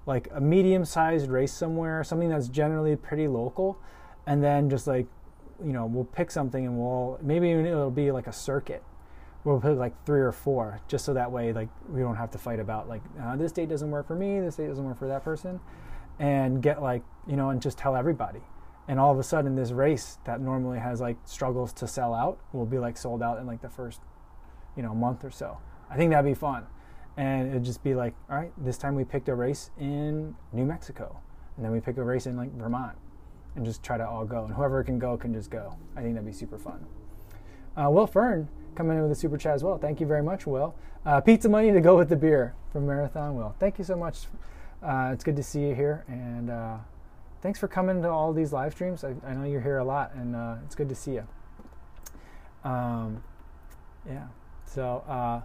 like 0.07 0.29
a 0.33 0.41
medium 0.41 0.85
sized 0.85 1.31
race 1.31 1.53
somewhere, 1.53 2.03
something 2.03 2.29
that's 2.29 2.49
generally 2.49 2.97
pretty 2.97 3.29
local, 3.29 3.79
and 4.27 4.43
then 4.43 4.69
just 4.69 4.87
like, 4.87 5.07
you 5.65 5.73
know, 5.73 5.87
we'll 5.87 6.05
pick 6.05 6.31
something 6.31 6.67
and 6.67 6.79
we'll 6.79 7.19
maybe 7.23 7.51
it'll 7.51 7.91
be 7.91 8.11
like 8.11 8.27
a 8.27 8.33
circuit. 8.33 8.83
We'll 9.45 9.61
pick 9.61 9.77
like 9.77 9.95
three 10.07 10.21
or 10.21 10.33
four, 10.33 10.81
just 10.89 11.05
so 11.05 11.15
that 11.15 11.31
way 11.31 11.53
like 11.53 11.69
we 11.89 12.01
don't 12.01 12.17
have 12.17 12.31
to 12.33 12.39
fight 12.39 12.61
about 12.61 12.89
like 12.89 13.03
uh, 13.21 13.37
this 13.37 13.53
date 13.53 13.69
doesn't 13.69 13.91
work 13.91 14.07
for 14.07 14.15
me, 14.15 14.41
this 14.41 14.57
date 14.57 14.69
doesn't 14.69 14.85
work 14.85 14.99
for 14.99 15.09
that 15.09 15.25
person, 15.25 15.61
and 16.19 16.63
get 16.63 16.83
like 16.83 17.03
you 17.27 17.37
know 17.37 17.51
and 17.51 17.61
just 17.61 17.79
tell 17.79 17.97
everybody. 17.97 18.41
And 18.89 18.99
all 18.99 19.13
of 19.13 19.19
a 19.19 19.23
sudden, 19.23 19.55
this 19.55 19.71
race 19.71 20.19
that 20.25 20.41
normally 20.41 20.79
has 20.79 21.01
like 21.01 21.17
struggles 21.25 21.73
to 21.75 21.87
sell 21.87 22.15
out 22.15 22.39
will 22.53 22.67
be 22.67 22.79
like 22.79 22.97
sold 22.97 23.23
out 23.23 23.39
in 23.39 23.47
like 23.47 23.63
the 23.63 23.69
first, 23.69 24.01
you 24.77 24.83
know, 24.83 24.95
month 24.95 25.25
or 25.25 25.31
so. 25.31 25.59
I 25.89 25.97
think 25.97 26.11
that'd 26.11 26.25
be 26.25 26.35
fun 26.35 26.67
and 27.17 27.51
it'd 27.51 27.65
just 27.65 27.83
be 27.83 27.95
like, 27.95 28.15
all 28.31 28.37
right, 28.37 28.53
this 28.57 28.79
time 28.79 28.95
we 28.95 29.05
picked 29.05 29.29
a 29.29 29.35
race 29.35 29.71
in 29.79 30.35
New 30.53 30.65
Mexico, 30.65 31.21
and 31.57 31.65
then 31.65 31.73
we 31.73 31.81
pick 31.81 31.97
a 31.99 32.05
race 32.05 32.27
in 32.27 32.37
like 32.37 32.53
Vermont, 32.57 32.97
and 33.57 33.65
just 33.65 33.83
try 33.83 33.97
to 33.97 34.07
all 34.07 34.25
go, 34.25 34.45
and 34.45 34.55
whoever 34.55 34.83
can 34.83 34.99
go 34.99 35.17
can 35.17 35.33
just 35.33 35.51
go. 35.51 35.77
I 35.97 36.03
think 36.03 36.15
that'd 36.15 36.27
be 36.27 36.33
super 36.33 36.59
fun. 36.59 36.85
Uh, 37.77 37.91
Will 37.91 38.07
Fern 38.07 38.49
coming 38.75 38.97
in 38.97 39.03
with 39.03 39.13
a 39.13 39.17
super 39.17 39.37
chat 39.37 39.55
as 39.55 39.63
well. 39.63 39.79
Thank 39.79 40.01
you 40.01 40.07
very 40.07 40.23
much, 40.23 40.47
Will. 40.47 40.75
Uh, 41.05 41.21
pizza 41.21 41.49
money 41.49 41.73
to 41.73 41.81
go 41.81 41.97
with 41.97 42.09
the 42.09 42.17
beer 42.17 42.55
from 42.73 42.87
Marathon 42.87 43.35
Will. 43.35 43.55
Thank 43.59 43.79
you 43.79 43.85
so 43.85 43.97
much. 43.97 44.27
Uh, 44.83 45.11
it's 45.13 45.25
good 45.25 45.37
to 45.37 45.43
see 45.43 45.61
you 45.61 45.75
here, 45.75 46.05
and 46.09 46.51
uh, 46.51 46.77
thanks 47.41 47.59
for 47.59 47.69
coming 47.69 48.03
to 48.03 48.09
all 48.09 48.33
these 48.33 48.53
live 48.53 48.73
streams. 48.73 49.05
I, 49.05 49.15
I 49.27 49.35
know 49.35 49.45
you're 49.45 49.61
here 49.61 49.79
a 49.79 49.85
lot, 49.85 50.13
and 50.15 50.35
uh, 50.35 50.57
it's 50.65 50.75
good 50.75 50.89
to 50.89 50.95
see 50.95 51.13
you. 51.13 51.27
Um, 52.65 53.23
yeah. 54.07 54.27
So 54.65 55.05
uh, 55.09 55.41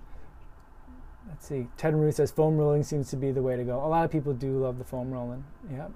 let's 1.27 1.45
see. 1.45 1.67
Ted 1.77 1.93
Maru 1.93 2.11
says 2.11 2.31
foam 2.31 2.57
rolling 2.57 2.83
seems 2.83 3.09
to 3.09 3.15
be 3.17 3.31
the 3.31 3.41
way 3.41 3.55
to 3.57 3.63
go. 3.63 3.83
A 3.83 3.87
lot 3.87 4.05
of 4.05 4.11
people 4.11 4.33
do 4.33 4.59
love 4.59 4.77
the 4.77 4.83
foam 4.83 5.11
rolling. 5.11 5.43
Yep. 5.71 5.91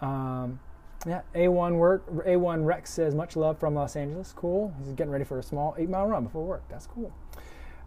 Um, 0.00 0.60
yeah. 1.06 1.22
A1 1.34 1.76
work. 1.76 2.08
A1 2.26 2.64
Rex 2.64 2.90
says 2.90 3.14
much 3.14 3.36
love 3.36 3.58
from 3.58 3.74
Los 3.74 3.96
Angeles. 3.96 4.32
Cool. 4.34 4.74
He's 4.78 4.92
getting 4.92 5.12
ready 5.12 5.24
for 5.24 5.38
a 5.38 5.42
small 5.42 5.74
eight 5.78 5.88
mile 5.88 6.06
run 6.06 6.24
before 6.24 6.44
work. 6.44 6.64
That's 6.68 6.86
cool. 6.86 7.12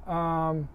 Um, 0.07 0.69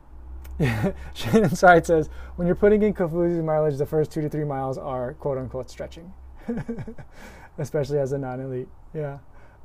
Shannon 1.14 1.54
Side 1.54 1.86
says 1.86 2.10
when 2.36 2.46
you're 2.46 2.54
putting 2.54 2.82
in 2.82 2.94
Kofuzi 2.94 3.42
mileage, 3.42 3.78
the 3.78 3.86
first 3.86 4.10
two 4.10 4.20
to 4.20 4.28
three 4.28 4.44
miles 4.44 4.78
are 4.78 5.14
quote 5.14 5.38
unquote 5.38 5.70
stretching, 5.70 6.12
especially 7.58 7.98
as 7.98 8.12
a 8.12 8.18
non-elite. 8.18 8.68
Yeah. 8.92 9.18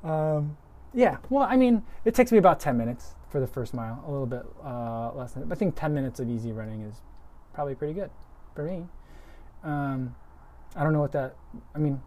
Um, 0.03 0.57
yeah. 0.93 1.17
Well, 1.30 1.43
I 1.43 1.55
mean, 1.55 1.84
it 2.05 2.15
takes 2.15 2.32
me 2.32 2.38
about 2.38 2.59
ten 2.59 2.77
minutes 2.77 3.15
for 3.30 3.39
the 3.39 3.47
first 3.47 3.73
mile, 3.73 4.03
a 4.07 4.11
little 4.11 4.25
bit 4.25 4.43
uh, 4.63 5.11
less 5.13 5.34
than. 5.34 5.51
I 5.51 5.55
think 5.55 5.75
10 5.75 5.93
minutes 5.93 6.19
of 6.19 6.30
easy 6.30 6.51
running 6.51 6.82
is 6.82 6.95
probably 7.53 7.75
pretty 7.75 7.93
good 7.93 8.09
for 8.55 8.63
me. 8.63 8.88
Um, 9.63 10.15
I 10.75 10.84
don't 10.84 10.93
know 10.93 10.99
what 10.99 11.11
that. 11.11 11.36
I 11.75 11.80
mean, 11.80 12.01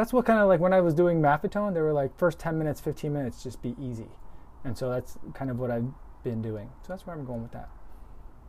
that's 0.00 0.14
what 0.14 0.24
kind 0.24 0.38
of 0.38 0.48
like 0.48 0.60
when 0.60 0.72
I 0.72 0.80
was 0.80 0.94
doing 0.94 1.20
Maffetone, 1.20 1.74
they 1.74 1.82
were 1.82 1.92
like 1.92 2.16
first 2.16 2.38
10 2.38 2.56
minutes, 2.56 2.80
15 2.80 3.12
minutes, 3.12 3.42
just 3.42 3.60
be 3.60 3.76
easy, 3.78 4.08
and 4.64 4.76
so 4.76 4.88
that's 4.88 5.18
kind 5.34 5.50
of 5.50 5.58
what 5.58 5.70
I've 5.70 5.84
been 6.24 6.40
doing. 6.40 6.70
So 6.82 6.94
that's 6.94 7.06
where 7.06 7.14
I'm 7.14 7.26
going 7.26 7.42
with 7.42 7.52
that. 7.52 7.68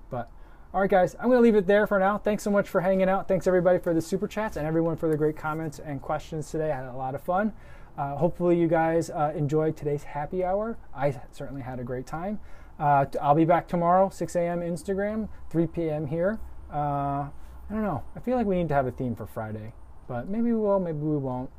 But 0.09 0.29
All 0.73 0.79
right, 0.79 0.89
guys, 0.89 1.15
I'm 1.19 1.25
going 1.25 1.37
to 1.37 1.41
leave 1.41 1.55
it 1.55 1.67
there 1.67 1.85
for 1.85 1.99
now. 1.99 2.17
Thanks 2.17 2.43
so 2.43 2.51
much 2.51 2.69
for 2.69 2.79
hanging 2.79 3.09
out. 3.09 3.27
Thanks, 3.27 3.47
everybody, 3.47 3.79
for 3.79 3.93
the 3.93 4.01
super 4.01 4.25
chats 4.27 4.55
and 4.55 4.65
everyone 4.65 4.95
for 4.95 5.09
the 5.09 5.17
great 5.17 5.35
comments 5.35 5.79
and 5.79 6.01
questions 6.01 6.49
today. 6.49 6.71
I 6.71 6.77
had 6.77 6.85
a 6.85 6.95
lot 6.95 7.15
of 7.15 7.21
fun. 7.21 7.51
Uh, 7.97 8.15
hopefully, 8.15 8.57
you 8.57 8.69
guys 8.69 9.09
uh, 9.09 9.33
enjoyed 9.35 9.75
today's 9.75 10.03
happy 10.03 10.45
hour. 10.45 10.77
I 10.95 11.19
certainly 11.33 11.61
had 11.61 11.79
a 11.79 11.83
great 11.83 12.07
time. 12.07 12.39
Uh, 12.79 13.05
I'll 13.21 13.35
be 13.35 13.43
back 13.43 13.67
tomorrow, 13.67 14.09
6 14.09 14.35
a.m. 14.37 14.61
Instagram, 14.61 15.27
3 15.49 15.67
p.m. 15.67 16.07
here. 16.07 16.39
Uh, 16.73 17.27
I 17.71 17.73
don't 17.73 17.83
know. 17.83 18.03
I 18.15 18.21
feel 18.21 18.37
like 18.37 18.47
we 18.47 18.55
need 18.55 18.69
to 18.69 18.73
have 18.73 18.87
a 18.87 18.91
theme 18.91 19.13
for 19.15 19.27
Friday, 19.27 19.73
but 20.11 20.27
maybe 20.27 20.51
we 20.51 20.55
will, 20.55 20.77
maybe 20.77 20.97
we 20.97 21.15
won't. 21.15 21.49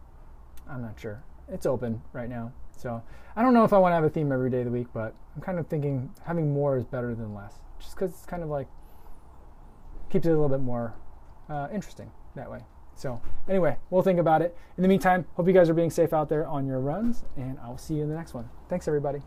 I'm 0.68 0.82
not 0.82 1.00
sure. 1.00 1.24
It's 1.50 1.64
open 1.64 2.02
right 2.12 2.28
now. 2.28 2.52
So 2.76 3.02
I 3.34 3.40
don't 3.40 3.54
know 3.54 3.64
if 3.64 3.72
I 3.72 3.78
want 3.78 3.92
to 3.92 3.94
have 3.94 4.04
a 4.04 4.10
theme 4.10 4.30
every 4.30 4.50
day 4.50 4.58
of 4.58 4.66
the 4.66 4.70
week, 4.70 4.88
but 4.92 5.14
I'm 5.34 5.40
kind 5.40 5.58
of 5.58 5.68
thinking 5.68 6.10
having 6.26 6.52
more 6.52 6.76
is 6.76 6.84
better 6.84 7.14
than 7.14 7.34
less, 7.34 7.54
just 7.80 7.94
because 7.94 8.10
it's 8.10 8.26
kind 8.26 8.42
of 8.42 8.50
like 8.50 8.68
keeps 10.10 10.26
it 10.26 10.28
a 10.28 10.32
little 10.32 10.50
bit 10.50 10.60
more 10.60 10.92
uh, 11.48 11.68
interesting 11.72 12.10
that 12.36 12.50
way. 12.50 12.58
So, 12.94 13.22
anyway, 13.48 13.78
we'll 13.88 14.02
think 14.02 14.18
about 14.18 14.42
it. 14.42 14.54
In 14.76 14.82
the 14.82 14.88
meantime, 14.88 15.24
hope 15.34 15.46
you 15.46 15.54
guys 15.54 15.70
are 15.70 15.74
being 15.74 15.90
safe 15.90 16.12
out 16.12 16.28
there 16.28 16.46
on 16.46 16.66
your 16.66 16.78
runs, 16.78 17.24
and 17.38 17.58
I'll 17.62 17.78
see 17.78 17.94
you 17.94 18.02
in 18.02 18.10
the 18.10 18.14
next 18.14 18.34
one. 18.34 18.50
Thanks, 18.68 18.86
everybody. 18.86 19.22